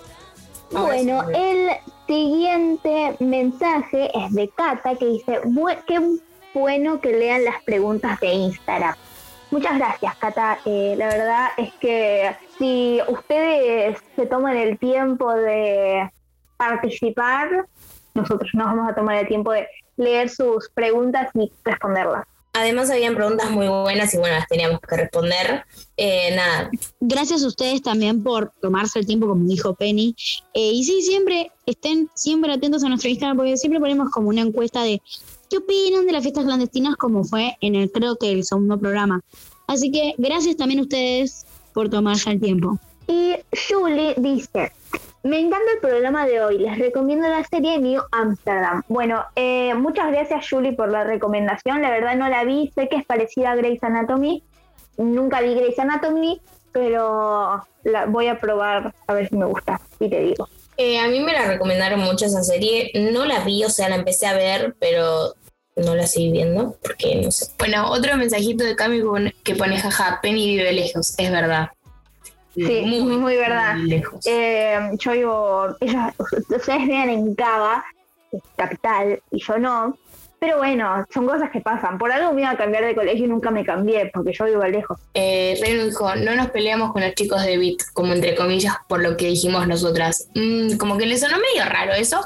Bueno, 0.71 1.23
el 1.33 1.69
siguiente 2.07 3.15
mensaje 3.19 4.11
es 4.17 4.33
de 4.33 4.49
Cata 4.49 4.95
que 4.95 5.05
dice, 5.05 5.41
"Bu- 5.43 5.77
qué 5.87 5.99
bueno 6.53 6.99
que 7.01 7.11
lean 7.13 7.45
las 7.45 7.61
preguntas 7.63 8.19
de 8.19 8.33
Instagram. 8.33 8.95
Muchas 9.51 9.77
gracias, 9.77 10.15
Cata. 10.17 10.57
Eh, 10.65 10.95
la 10.97 11.07
verdad 11.07 11.47
es 11.57 11.71
que 11.79 12.35
si 12.57 12.99
ustedes 13.07 13.97
se 14.15 14.25
toman 14.25 14.57
el 14.57 14.77
tiempo 14.79 15.31
de 15.33 16.09
participar, 16.57 17.65
nosotros 18.15 18.49
nos 18.53 18.65
vamos 18.65 18.89
a 18.89 18.95
tomar 18.95 19.17
el 19.17 19.27
tiempo 19.27 19.51
de 19.51 19.67
leer 19.97 20.29
sus 20.29 20.69
preguntas 20.69 21.29
y 21.35 21.51
responderlas. 21.63 22.25
Además 22.53 22.89
habían 22.89 23.15
preguntas 23.15 23.51
muy 23.51 23.67
buenas 23.67 24.13
y 24.13 24.17
bueno, 24.17 24.37
las 24.37 24.47
teníamos 24.47 24.79
que 24.79 24.95
responder. 24.95 25.65
Eh, 25.97 26.33
nada, 26.37 26.69
Gracias 27.01 27.43
a 27.43 27.47
ustedes 27.47 27.81
también 27.81 28.23
por 28.23 28.53
tomarse 28.61 28.97
el 28.99 29.05
tiempo, 29.05 29.27
como 29.27 29.45
dijo 29.45 29.75
Penny. 29.75 30.15
Eh, 30.53 30.71
y 30.71 30.85
sí, 30.85 31.01
siempre 31.01 31.51
estén 31.65 32.09
siempre 32.13 32.53
atentos 32.53 32.81
a 32.85 32.87
nuestro 32.87 33.09
Instagram, 33.09 33.35
porque 33.35 33.57
siempre 33.57 33.81
ponemos 33.81 34.09
como 34.09 34.29
una 34.29 34.39
encuesta 34.39 34.83
de 34.83 35.01
qué 35.49 35.57
opinan 35.57 36.05
de 36.05 36.13
las 36.13 36.23
fiestas 36.23 36.45
clandestinas, 36.45 36.95
como 36.95 37.25
fue 37.25 37.57
en 37.59 37.75
el, 37.75 37.91
creo 37.91 38.15
que 38.15 38.31
el 38.31 38.45
segundo 38.45 38.79
programa. 38.79 39.19
Así 39.67 39.91
que 39.91 40.13
gracias 40.17 40.55
también 40.55 40.79
a 40.79 40.83
ustedes 40.83 41.45
por 41.73 41.89
tomarse 41.89 42.31
el 42.31 42.39
tiempo. 42.39 42.79
Y 43.07 43.35
Julie 43.67 44.15
dice, 44.17 44.71
me 45.25 45.39
encanta 45.39 45.71
el 45.73 45.79
programa 45.79 46.27
de 46.27 46.39
hoy, 46.43 46.59
les 46.59 46.77
recomiendo 46.77 47.27
la 47.27 47.43
serie 47.43 47.79
New 47.79 47.99
Amsterdam. 48.11 48.83
Bueno, 48.87 49.25
eh, 49.35 49.73
muchas 49.73 50.11
gracias 50.11 50.47
Julie 50.47 50.73
por 50.73 50.91
la 50.91 51.03
recomendación, 51.03 51.81
la 51.81 51.89
verdad 51.89 52.15
no 52.15 52.29
la 52.29 52.43
vi, 52.43 52.71
sé 52.75 52.87
que 52.89 52.97
es 52.97 53.05
parecida 53.05 53.51
a 53.51 53.55
Grey's 53.55 53.81
Anatomy, 53.81 54.43
nunca 54.97 55.41
vi 55.41 55.55
Grey's 55.55 55.79
Anatomy, 55.79 56.39
pero 56.71 57.65
la 57.83 58.05
voy 58.05 58.27
a 58.27 58.39
probar 58.39 58.93
a 59.07 59.13
ver 59.15 59.27
si 59.27 59.35
me 59.35 59.45
gusta 59.45 59.81
y 59.99 60.09
te 60.09 60.19
digo. 60.19 60.47
Eh, 60.77 60.99
a 60.99 61.07
mí 61.07 61.19
me 61.19 61.33
la 61.33 61.45
recomendaron 61.45 62.01
mucho 62.01 62.25
esa 62.25 62.43
serie. 62.43 62.91
No 62.93 63.25
la 63.25 63.39
vi, 63.39 63.63
o 63.63 63.69
sea, 63.69 63.89
la 63.89 63.95
empecé 63.95 64.27
a 64.27 64.33
ver, 64.33 64.75
pero 64.77 65.33
no 65.75 65.95
la 65.95 66.05
seguí 66.05 66.31
viendo 66.31 66.75
porque 66.83 67.15
no 67.15 67.31
sé. 67.31 67.47
Bueno, 67.57 67.89
otro 67.89 68.15
mensajito 68.17 68.63
de 68.63 68.75
Cami 68.75 69.01
que 69.43 69.55
pone 69.55 69.79
jaja, 69.79 70.19
Penny 70.21 70.45
vive 70.47 70.73
lejos, 70.73 71.17
es 71.17 71.31
verdad. 71.31 71.69
Sí, 72.55 72.81
muy, 72.85 73.17
muy 73.17 73.35
verdad. 73.35 73.75
lejos. 73.77 74.25
Eh, 74.25 74.79
yo 74.97 75.11
vivo, 75.11 75.67
ellos, 75.81 76.03
ustedes 76.49 76.79
viven 76.79 77.09
en 77.09 77.35
Cava, 77.35 77.83
capital, 78.55 79.21
y 79.31 79.39
yo 79.43 79.57
no. 79.59 79.97
Pero 80.37 80.57
bueno, 80.57 81.05
son 81.13 81.25
cosas 81.25 81.49
que 81.49 81.61
pasan. 81.61 81.97
Por 81.97 82.11
algo 82.11 82.33
me 82.33 82.41
iba 82.41 82.51
a 82.51 82.57
cambiar 82.57 82.85
de 82.85 82.93
colegio 82.93 83.25
y 83.25 83.27
nunca 83.27 83.51
me 83.51 83.65
cambié, 83.65 84.11
porque 84.13 84.33
yo 84.33 84.45
vivo 84.45 84.63
lejos. 84.65 84.99
Eh, 85.13 85.57
Reno 85.61 85.85
dijo, 85.85 86.13
no 86.17 86.35
nos 86.35 86.51
peleamos 86.51 86.91
con 86.91 87.01
los 87.01 87.15
chicos 87.15 87.41
de 87.43 87.57
Bit, 87.57 87.81
como 87.93 88.13
entre 88.13 88.35
comillas, 88.35 88.75
por 88.87 89.01
lo 89.01 89.17
que 89.17 89.27
dijimos 89.27 89.67
nosotras. 89.67 90.27
Mm, 90.35 90.77
como 90.77 90.97
que 90.97 91.05
le 91.05 91.17
sonó 91.17 91.37
medio 91.37 91.67
raro 91.69 91.93
eso, 91.93 92.21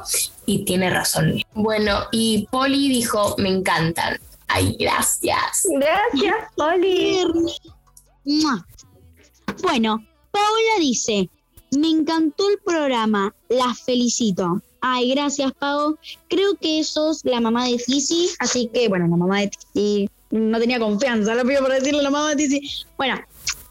y 0.46 0.66
tiene 0.66 0.90
razón. 0.90 1.40
Bueno, 1.54 2.00
y 2.12 2.48
Poli 2.52 2.90
dijo, 2.90 3.36
me 3.38 3.50
encantan. 3.50 4.18
Ay, 4.48 4.76
gracias. 4.80 5.68
Gracias, 5.72 6.36
Oli. 6.58 7.20
Mua. 8.26 8.66
Bueno, 9.62 10.04
Paola 10.32 10.80
dice, 10.80 11.30
me 11.78 11.90
encantó 11.90 12.50
el 12.50 12.60
programa, 12.60 13.34
las 13.50 13.82
felicito. 13.82 14.62
Ay, 14.82 15.12
gracias, 15.12 15.52
Pau. 15.54 15.98
Creo 16.30 16.56
que 16.56 16.84
sos 16.84 17.22
la 17.26 17.42
mamá 17.42 17.66
de 17.66 17.78
Tizi, 17.78 18.30
así 18.40 18.70
que, 18.74 18.88
bueno, 18.88 19.08
la 19.08 19.18
mamá 19.18 19.42
de 19.42 19.52
Tizi. 19.74 20.10
No 20.32 20.60
tenía 20.60 20.80
confianza, 20.80 21.36
lo 21.36 21.44
pido 21.44 21.62
por 21.62 21.72
decirle 21.72 22.02
la 22.02 22.12
mamá 22.12 22.30
de 22.30 22.36
Tizi. 22.36 22.86
Bueno, 22.98 23.20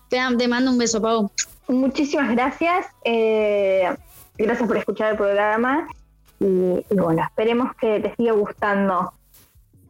te, 0.09 0.19
te 0.37 0.49
mando 0.49 0.71
un 0.71 0.79
beso, 0.79 1.01
Pau. 1.01 1.31
Muchísimas 1.69 2.31
gracias. 2.31 2.87
eh, 3.05 3.89
gracias 4.37 4.69
por 4.69 4.77
escuchar 4.77 5.13
el 5.13 5.17
programa. 5.17 5.89
Y, 6.41 6.45
y 6.45 6.95
bueno, 6.95 7.23
esperemos 7.23 7.75
que 7.81 8.01
te 8.01 8.15
siga 8.17 8.33
gustando. 8.33 9.13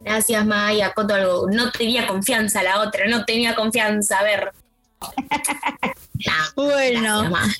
Gracias, 0.01 0.45
Maya. 0.45 0.93
Coto 0.93 1.13
algo. 1.13 1.47
No 1.51 1.71
tenía 1.71 2.07
confianza 2.07 2.63
la 2.63 2.81
otra, 2.81 3.07
no 3.07 3.25
tenía 3.25 3.55
confianza. 3.55 4.19
A 4.19 4.23
ver. 4.23 4.51
Bueno, 6.55 7.29
gracias, 7.29 7.31
Ma. 7.31 7.55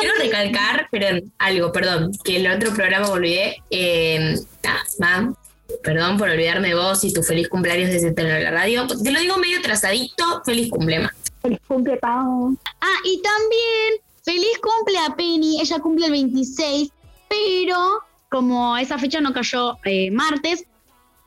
Quiero 0.00 0.14
recalcar, 0.18 0.88
pero 0.90 1.18
algo, 1.38 1.72
perdón, 1.72 2.12
que 2.24 2.36
el 2.36 2.50
otro 2.50 2.72
programa 2.74 3.06
me 3.06 3.12
olvidé. 3.12 3.62
Eh, 3.70 4.36
Ma, 4.98 5.34
perdón 5.82 6.16
por 6.16 6.28
olvidarme 6.28 6.68
de 6.68 6.74
vos 6.74 7.04
y 7.04 7.12
tu 7.12 7.22
feliz 7.22 7.48
cumpleaños 7.48 7.90
desde 7.90 8.14
la 8.22 8.50
radio. 8.50 8.86
Te 8.86 9.10
lo 9.10 9.20
digo 9.20 9.36
medio 9.36 9.58
atrasadito, 9.58 10.42
feliz 10.44 10.70
cumpleaños. 10.70 11.10
Feliz 11.42 11.60
cumple, 11.66 11.96
Pau. 11.98 12.56
Ah, 12.80 12.98
y 13.04 13.20
también 13.20 14.00
feliz 14.24 14.58
cumple 14.62 14.98
a 14.98 15.14
Penny. 15.14 15.60
Ella 15.60 15.78
cumple 15.78 16.06
el 16.06 16.12
26, 16.12 16.90
pero 17.28 18.02
como 18.30 18.76
esa 18.78 18.98
fecha 18.98 19.20
no 19.20 19.32
cayó 19.32 19.76
eh, 19.84 20.10
martes, 20.10 20.64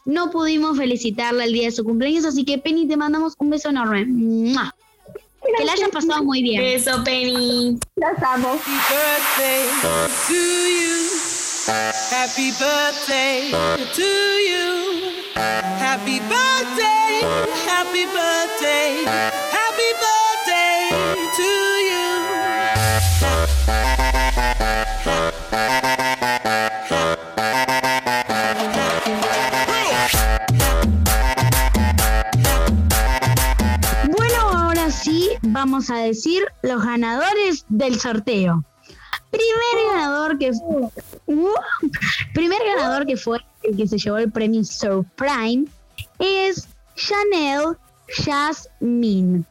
no 0.08 0.32
pudimos 0.32 0.78
felicitarla 0.78 1.44
el 1.44 1.54
día 1.54 1.66
de 1.66 1.72
su 1.72 1.84
cumpleaños. 1.84 2.26
Así 2.26 2.44
que 2.44 2.58
Penny, 2.58 2.88
te 2.88 2.98
mandamos 2.98 3.36
un 3.38 3.52
beso 3.52 3.70
enorme. 3.70 4.06
¡Mua! 4.06 4.74
Que 5.58 5.64
la 5.64 5.74
hayas 5.74 5.90
pasado 5.90 6.24
muy 6.24 6.42
bien. 6.42 6.62
Beso, 6.62 7.04
Penny. 7.04 7.78
Los 7.96 8.24
amo. 8.24 8.58
birthday 8.58 9.68
to 10.28 10.34
you. 10.34 11.08
Happy 12.10 12.52
birthday 12.52 13.52
to 13.94 14.02
you. 14.02 14.78
Happy 15.78 16.20
birthday, 16.20 17.22
happy 17.68 18.06
birthday, 18.06 19.04
happy 19.52 19.92
birthday 20.02 20.90
to 21.36 21.50
you. 21.90 22.08
Bueno, 26.90 27.67
vamos 35.58 35.90
a 35.90 35.98
decir 35.98 36.46
los 36.62 36.84
ganadores 36.84 37.66
del 37.68 38.00
sorteo. 38.00 38.64
Primer 39.32 39.92
ganador 39.92 40.38
que 40.38 40.52
Uh, 41.30 41.50
primer 42.34 42.58
ganador 42.66 43.06
que 43.06 43.18
fue 43.18 43.40
el 43.64 43.76
que 43.76 43.86
se 43.86 43.98
llevó 43.98 44.18
el 44.18 44.32
premio 44.32 44.64
Surprime 44.64 45.66
es 46.20 46.70
Chanel 46.96 47.78
Jasmine. 48.08 49.44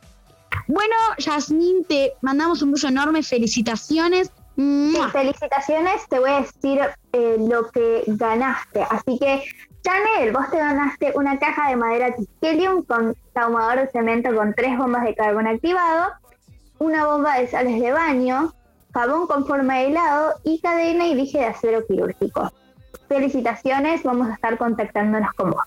Bueno, 0.68 0.94
Jasmine, 1.18 1.84
te 1.84 2.14
mandamos 2.22 2.62
un 2.62 2.72
beso 2.72 2.88
enorme, 2.88 3.22
felicitaciones. 3.22 4.30
Sí, 4.56 4.96
felicitaciones, 5.12 6.08
te 6.08 6.18
voy 6.18 6.30
a 6.30 6.40
decir 6.40 6.80
eh, 7.12 7.36
lo 7.38 7.68
que 7.70 8.04
ganaste. 8.06 8.86
Así 8.88 9.18
que, 9.18 9.44
Chanel, 9.86 10.32
vos 10.32 10.50
te 10.50 10.56
ganaste 10.56 11.12
una 11.14 11.38
caja 11.38 11.70
de 11.70 11.76
madera 11.76 12.12
Tisquelium 12.12 12.82
con 12.82 13.16
ahumador 13.36 13.82
de 13.82 13.90
cemento 13.92 14.34
con 14.34 14.52
tres 14.52 14.76
bombas 14.76 15.04
de 15.04 15.14
carbón 15.14 15.46
activado, 15.46 16.10
una 16.80 17.06
bomba 17.06 17.38
de 17.38 17.46
sales 17.46 17.80
de 17.80 17.92
baño, 17.92 18.52
jabón 18.92 19.28
con 19.28 19.46
forma 19.46 19.78
de 19.78 19.86
helado 19.86 20.34
y 20.42 20.58
cadena 20.58 21.06
y 21.06 21.14
dije 21.14 21.38
de 21.38 21.44
acero 21.44 21.86
quirúrgico. 21.86 22.52
Felicitaciones, 23.08 24.02
vamos 24.02 24.28
a 24.28 24.34
estar 24.34 24.58
contactándonos 24.58 25.32
con 25.34 25.52
vos. 25.52 25.62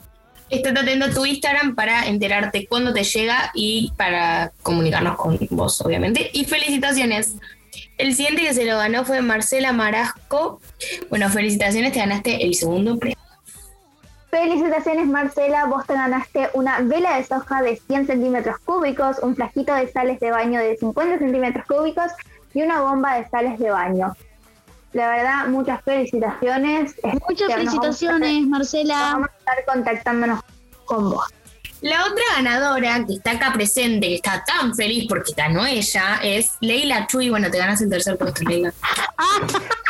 Estate 0.50 0.78
atento 0.78 1.06
a 1.06 1.12
tu 1.12 1.26
Instagram 1.26 1.76
para 1.76 2.06
enterarte 2.06 2.68
cuándo 2.68 2.92
te 2.92 3.06
llega 3.06 3.52
y 3.54 3.94
para 3.96 4.52
comunicarnos 4.64 5.16
con 5.16 5.40
vos, 5.52 5.80
obviamente. 5.80 6.30
Y 6.34 6.44
felicitaciones. 6.44 7.36
El 7.98 8.14
siguiente 8.16 8.42
que 8.42 8.54
se 8.54 8.66
lo 8.66 8.78
ganó 8.80 9.06
fue 9.06 9.22
Marcela 9.22 9.72
Marasco. 9.72 10.60
Bueno, 11.10 11.30
felicitaciones, 11.30 11.94
te 11.94 12.00
ganaste 12.00 12.44
el 12.44 12.54
segundo 12.56 13.00
premio. 13.00 13.16
Felicitaciones 14.30 15.08
Marcela, 15.08 15.66
vos 15.66 15.86
te 15.88 15.94
ganaste 15.94 16.50
una 16.54 16.80
vela 16.82 17.16
de 17.18 17.24
soja 17.24 17.62
de 17.64 17.78
100 17.78 18.06
centímetros 18.08 18.60
cúbicos, 18.60 19.18
un 19.24 19.36
flasquito 19.36 19.74
de 19.74 19.92
sales 19.92 20.20
de 20.20 20.30
baño 20.30 20.60
de 20.60 20.78
50 20.78 21.18
centímetros 21.18 21.66
cúbicos 21.66 22.12
y 22.54 22.62
una 22.62 22.82
bomba 22.82 23.16
de 23.16 23.28
sales 23.30 23.58
de 23.58 23.72
baño. 23.72 24.16
La 24.94 25.10
verdad, 25.10 25.48
muchas 25.48 25.82
felicitaciones. 25.84 26.96
Muchas 27.04 27.50
Este, 27.50 27.54
felicitaciones, 27.54 28.48
Marcela. 28.48 28.96
vamos 29.14 29.30
a 29.30 29.38
estar 29.40 29.66
contactándonos 29.74 30.42
con 30.86 31.10
vos. 31.12 31.26
La 31.82 32.06
otra 32.06 32.24
ganadora 32.36 33.06
que 33.06 33.14
está 33.14 33.32
acá 33.32 33.54
presente, 33.54 34.08
que 34.08 34.16
está 34.16 34.44
tan 34.44 34.76
feliz 34.76 35.06
porque 35.08 35.34
ganó 35.36 35.66
ella, 35.66 36.20
es 36.22 36.58
Leila 36.60 37.08
Chuy. 37.08 37.30
Bueno, 37.30 37.50
te 37.50 37.58
ganas 37.58 37.82
el 37.82 37.90
tercer 37.90 38.18
puesto, 38.18 38.44
Leila. 38.44 38.74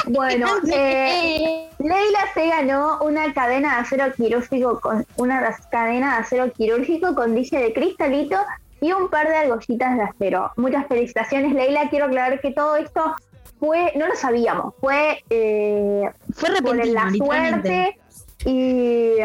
Bueno, 0.05 0.47
eh, 0.73 1.69
Leila 1.77 2.19
se 2.33 2.47
ganó 2.47 2.99
una 3.01 3.31
cadena 3.33 3.75
de 3.75 3.81
acero 3.81 4.11
quirúrgico 4.13 4.79
con 4.79 5.05
una 5.17 5.55
cadena 5.69 6.15
de 6.15 6.21
acero 6.21 6.51
quirúrgico 6.51 7.13
con 7.13 7.35
dije 7.35 7.59
de 7.59 7.73
cristalito 7.73 8.37
y 8.81 8.91
un 8.91 9.09
par 9.09 9.27
de 9.27 9.35
argollitas 9.35 9.97
de 9.97 10.03
acero. 10.03 10.51
Muchas 10.55 10.87
felicitaciones, 10.87 11.53
Leila. 11.53 11.89
Quiero 11.89 12.05
aclarar 12.05 12.41
que 12.41 12.51
todo 12.51 12.77
esto 12.77 13.13
fue, 13.59 13.91
no 13.95 14.07
lo 14.07 14.15
sabíamos, 14.15 14.73
fue 14.79 15.23
eh, 15.29 16.09
Fue 16.33 16.49
por 16.61 16.83
la 16.83 17.11
suerte 17.11 17.99
y 18.45 19.15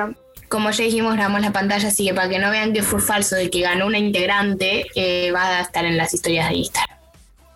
Como 0.49 0.71
ya 0.71 0.85
dijimos, 0.85 1.15
grabamos 1.15 1.41
la 1.41 1.53
pantalla, 1.53 1.89
así 1.89 2.07
que 2.07 2.15
para 2.15 2.29
que 2.29 2.39
no 2.39 2.51
vean 2.51 2.73
que 2.73 2.83
fue 2.83 3.01
falso 3.01 3.35
de 3.37 3.51
que 3.51 3.61
ganó 3.61 3.87
una 3.87 3.99
integrante, 3.99 4.87
eh, 4.95 5.33
va 5.33 5.59
a 5.59 5.61
estar 5.63 5.85
en 5.85 5.97
las 5.97 6.15
historias 6.15 6.49
de 6.51 6.57
Instagram. 6.57 6.99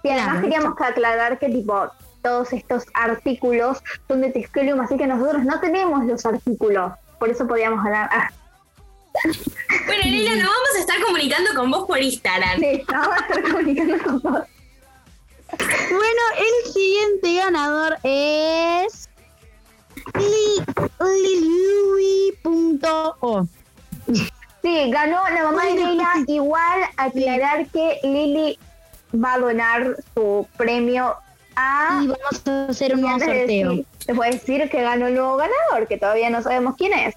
Y 0.03 0.09
además 0.11 0.43
queríamos 0.43 0.77
que 0.77 0.85
aclarar 0.85 1.39
que 1.39 1.49
tipo 1.49 1.91
todos 2.23 2.53
estos 2.53 2.85
artículos 2.95 3.79
son 4.07 4.21
de 4.21 4.31
Tisquelium, 4.31 4.81
así 4.81 4.97
que 4.97 5.07
nosotros 5.07 5.45
no 5.45 5.61
tenemos 5.61 6.05
los 6.05 6.25
artículos, 6.27 6.93
por 7.19 7.29
eso 7.29 7.47
podíamos 7.47 7.85
ganar. 7.85 8.09
Ah, 8.13 8.31
Bueno, 9.87 10.03
Leila, 10.05 10.35
nos 10.37 10.45
vamos 10.45 10.69
a 10.77 10.81
estar 10.81 11.01
comunicando 11.05 11.51
con 11.55 11.71
vos 11.71 11.87
por 11.87 12.01
Instagram. 12.01 12.61
sí, 12.61 12.85
vamos 12.89 13.17
a 13.17 13.21
estar 13.21 13.43
comunicando 13.43 13.99
con 14.05 14.21
vos. 14.21 14.43
Bueno, 15.51 16.23
el 16.39 16.73
siguiente 16.73 17.35
ganador 17.35 17.97
es 18.03 19.08
liliui.o. 22.45 23.47
Sí, 24.63 24.91
ganó 24.91 25.19
la 25.33 25.43
mamá 25.45 25.65
de 25.67 25.75
Leila. 25.75 26.13
Igual 26.27 26.81
aclarar 26.97 27.67
que 27.69 27.99
Lili 28.03 28.59
va 29.15 29.35
a 29.35 29.39
donar 29.39 29.97
su 30.15 30.47
premio 30.57 31.15
a. 31.57 32.01
Y 32.03 32.07
vamos 32.09 32.47
a 32.47 32.67
hacer 32.67 32.95
un 32.95 33.03
nuevo 33.03 33.19
sorteo. 33.19 33.85
Les 34.07 34.17
voy 34.17 34.27
a 34.27 34.31
decir 34.31 34.69
que 34.71 34.83
ganó 34.83 35.07
el 35.07 35.15
nuevo 35.15 35.37
ganador, 35.37 35.87
que 35.87 35.99
todavía 35.99 36.31
no 36.31 36.43
sabemos 36.43 36.77
quién 36.77 36.93
es. 36.93 37.15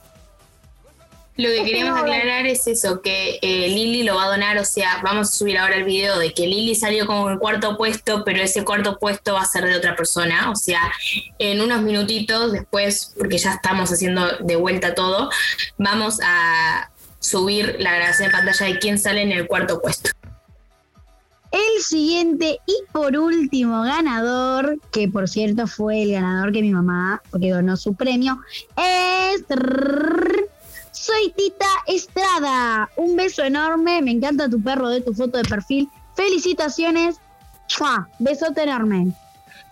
Lo 1.38 1.48
que 1.48 1.64
queremos 1.64 1.96
no, 1.96 2.02
aclarar 2.02 2.46
es 2.46 2.68
eso, 2.68 3.02
que 3.02 3.40
eh, 3.42 3.70
Lili 3.70 4.04
lo 4.04 4.16
va 4.16 4.26
a 4.26 4.30
donar, 4.32 4.58
o 4.58 4.66
sea, 4.66 5.00
vamos 5.02 5.30
a 5.30 5.32
subir 5.32 5.58
ahora 5.58 5.76
el 5.76 5.86
video 5.86 6.20
de 6.20 6.34
que 6.34 6.46
Lili 6.46 6.76
salió 6.76 7.08
como 7.08 7.30
el 7.30 7.40
cuarto 7.40 7.78
puesto, 7.78 8.24
pero 8.26 8.42
ese 8.42 8.66
cuarto 8.66 9.00
puesto 9.00 9.34
va 9.34 9.42
a 9.42 9.46
ser 9.46 9.64
de 9.64 9.78
otra 9.78 9.96
persona, 9.96 10.52
o 10.52 10.56
sea, 10.56 10.92
en 11.40 11.62
unos 11.62 11.84
minutitos 11.84 12.52
después, 12.52 13.14
porque 13.18 13.38
ya 13.38 13.54
estamos 13.54 13.92
haciendo 13.92 14.28
de 14.42 14.58
vuelta 14.58 14.94
todo, 14.94 15.30
vamos 15.78 16.20
a 16.22 16.92
subir 17.20 17.78
la 17.80 17.96
grabación 17.96 18.28
de 18.28 18.34
pantalla 18.34 18.66
de 18.66 18.80
quién 18.80 19.00
sale 19.00 19.22
en 19.22 19.32
el 19.32 19.48
cuarto 19.48 19.82
puesto. 19.82 20.10
El 21.52 21.82
siguiente 21.82 22.60
y 22.66 22.76
por 22.92 23.18
último 23.18 23.84
ganador, 23.84 24.80
que 24.92 25.08
por 25.08 25.30
cierto 25.30 25.66
fue 25.68 26.04
el 26.04 26.12
ganador 26.12 26.52
que 26.52 26.62
mi 26.62 26.72
mamá, 26.72 27.22
porque 27.32 27.52
donó 27.52 27.78
su 27.78 27.94
premio, 27.94 28.40
es... 28.78 29.46
Soy 30.92 31.34
Tita 31.36 31.66
Estrada. 31.88 32.90
Un 32.98 33.16
beso 33.16 33.44
enorme. 33.44 34.02
Me 34.02 34.12
encanta 34.12 34.50
tu 34.50 34.62
perro 34.62 34.90
de 34.90 35.02
tu 35.02 35.14
foto 35.14 35.38
de 35.38 35.44
perfil. 35.44 35.90
Felicitaciones. 36.16 37.20
¡Mua! 37.80 38.10
Besote 38.20 38.64
enorme. 38.64 39.08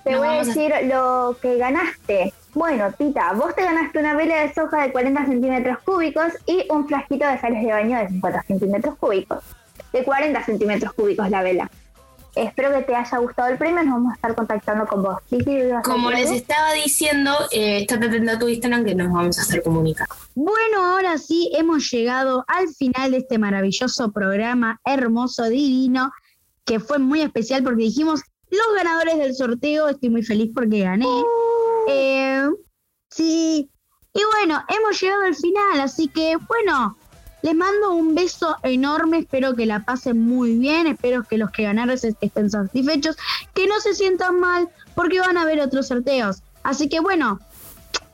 Te 0.03 0.15
voy 0.15 0.27
a 0.27 0.43
decir 0.43 0.71
lo 0.83 1.37
que 1.41 1.57
ganaste. 1.57 2.33
Bueno, 2.53 2.91
Tita, 2.97 3.33
vos 3.33 3.53
te 3.53 3.63
ganaste 3.63 3.99
una 3.99 4.15
vela 4.15 4.41
de 4.41 4.53
soja 4.53 4.83
de 4.83 4.91
40 4.91 5.25
centímetros 5.25 5.79
cúbicos 5.79 6.33
y 6.45 6.65
un 6.69 6.87
frasquito 6.87 7.27
de 7.27 7.37
sales 7.39 7.63
de 7.63 7.71
baño 7.71 7.97
de 7.99 8.07
50 8.07 8.43
centímetros 8.43 8.95
cúbicos. 8.95 9.43
De 9.91 10.03
40 10.03 10.43
centímetros 10.45 10.93
cúbicos 10.93 11.29
la 11.29 11.43
vela. 11.43 11.69
Espero 12.35 12.71
que 12.71 12.83
te 12.83 12.95
haya 12.95 13.17
gustado 13.17 13.49
el 13.49 13.57
premio. 13.57 13.83
Nos 13.83 13.93
vamos 13.95 14.11
a 14.11 14.15
estar 14.15 14.35
contactando 14.35 14.87
con 14.87 15.03
vos. 15.03 15.17
Sí, 15.29 15.37
sí, 15.43 15.51
¿ibas 15.51 15.79
a 15.79 15.81
Como 15.81 16.11
les 16.11 16.31
estaba 16.31 16.73
diciendo, 16.73 17.31
eh, 17.51 17.81
estate 17.81 18.05
atenta 18.05 18.33
a 18.33 18.39
tu 18.39 18.47
Instagram 18.47 18.85
que 18.85 18.95
nos 18.95 19.11
vamos 19.11 19.39
a 19.39 19.41
hacer 19.41 19.63
comunicar. 19.63 20.07
Bueno, 20.35 20.83
ahora 20.83 21.17
sí 21.17 21.51
hemos 21.55 21.89
llegado 21.91 22.45
al 22.47 22.69
final 22.69 23.11
de 23.11 23.17
este 23.17 23.37
maravilloso 23.37 24.11
programa, 24.11 24.79
hermoso, 24.85 25.49
divino, 25.49 26.11
que 26.65 26.79
fue 26.79 26.99
muy 26.99 27.21
especial 27.21 27.63
porque 27.63 27.83
dijimos 27.83 28.21
los 28.49 28.75
ganadores 28.75 29.17
del 29.17 29.35
sorteo. 29.35 29.89
Estoy 29.89 30.09
muy 30.09 30.23
feliz 30.23 30.51
porque 30.53 30.81
gané. 30.81 31.05
Eh, 31.87 32.47
sí. 33.09 33.69
Y 34.13 34.21
bueno, 34.35 34.63
hemos 34.67 34.99
llegado 34.99 35.23
al 35.23 35.35
final, 35.35 35.79
así 35.81 36.07
que 36.07 36.37
bueno, 36.47 36.97
les 37.41 37.55
mando 37.55 37.91
un 37.93 38.15
beso 38.15 38.55
enorme. 38.63 39.19
Espero 39.19 39.55
que 39.55 39.65
la 39.65 39.79
pasen 39.81 40.19
muy 40.19 40.57
bien. 40.57 40.87
Espero 40.87 41.23
que 41.23 41.37
los 41.37 41.51
que 41.51 41.63
ganaron 41.63 41.91
est- 41.95 42.17
estén 42.21 42.49
satisfechos, 42.49 43.17
que 43.53 43.67
no 43.67 43.79
se 43.79 43.93
sientan 43.93 44.39
mal 44.39 44.69
porque 44.95 45.19
van 45.19 45.37
a 45.37 45.43
haber 45.43 45.59
otros 45.61 45.87
sorteos. 45.87 46.41
Así 46.63 46.89
que 46.89 46.99
bueno, 46.99 47.39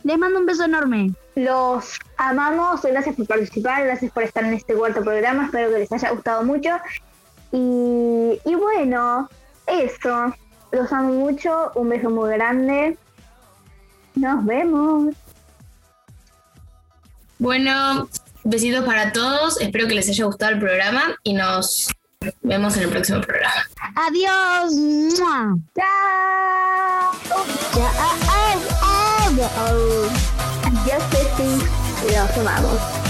les 0.04 0.18
mando 0.18 0.40
un 0.40 0.46
beso 0.46 0.64
enorme. 0.66 1.14
Los 1.36 1.98
amamos, 2.18 2.82
gracias 2.84 3.16
por 3.16 3.28
participar, 3.28 3.84
gracias 3.86 4.12
por 4.12 4.24
estar 4.24 4.44
en 4.46 4.54
este 4.54 4.74
cuarto 4.74 5.02
programa, 5.02 5.46
espero 5.46 5.70
que 5.72 5.80
les 5.80 5.92
haya 5.92 6.12
gustado 6.12 6.44
mucho. 6.44 6.70
Y, 7.52 8.40
y 8.46 8.56
bueno, 8.56 9.30
eso, 9.68 10.34
los 10.72 10.94
amo 10.94 11.14
mucho, 11.14 11.72
un 11.76 11.90
beso 11.90 12.10
muy 12.10 12.30
grande. 12.32 12.98
Nos 14.16 14.46
vemos. 14.46 15.14
Bueno, 17.38 18.08
besitos 18.46 18.86
para 18.86 19.12
todos. 19.12 19.60
Espero 19.60 19.88
que 19.88 19.96
les 19.96 20.08
haya 20.08 20.26
gustado 20.26 20.54
el 20.54 20.60
programa 20.60 21.18
y 21.24 21.34
nos 21.34 21.90
vemos 22.42 22.78
en 22.78 22.84
el 22.84 22.90
próximo 22.90 23.22
programa. 23.22 23.66
Adiós. 23.96 24.74
¡Chao! 25.18 25.60
Chao. 25.76 27.12
Adiós, 30.64 31.04
Ceci. 31.12 32.14
Los 32.14 32.38
amamos. 32.38 33.05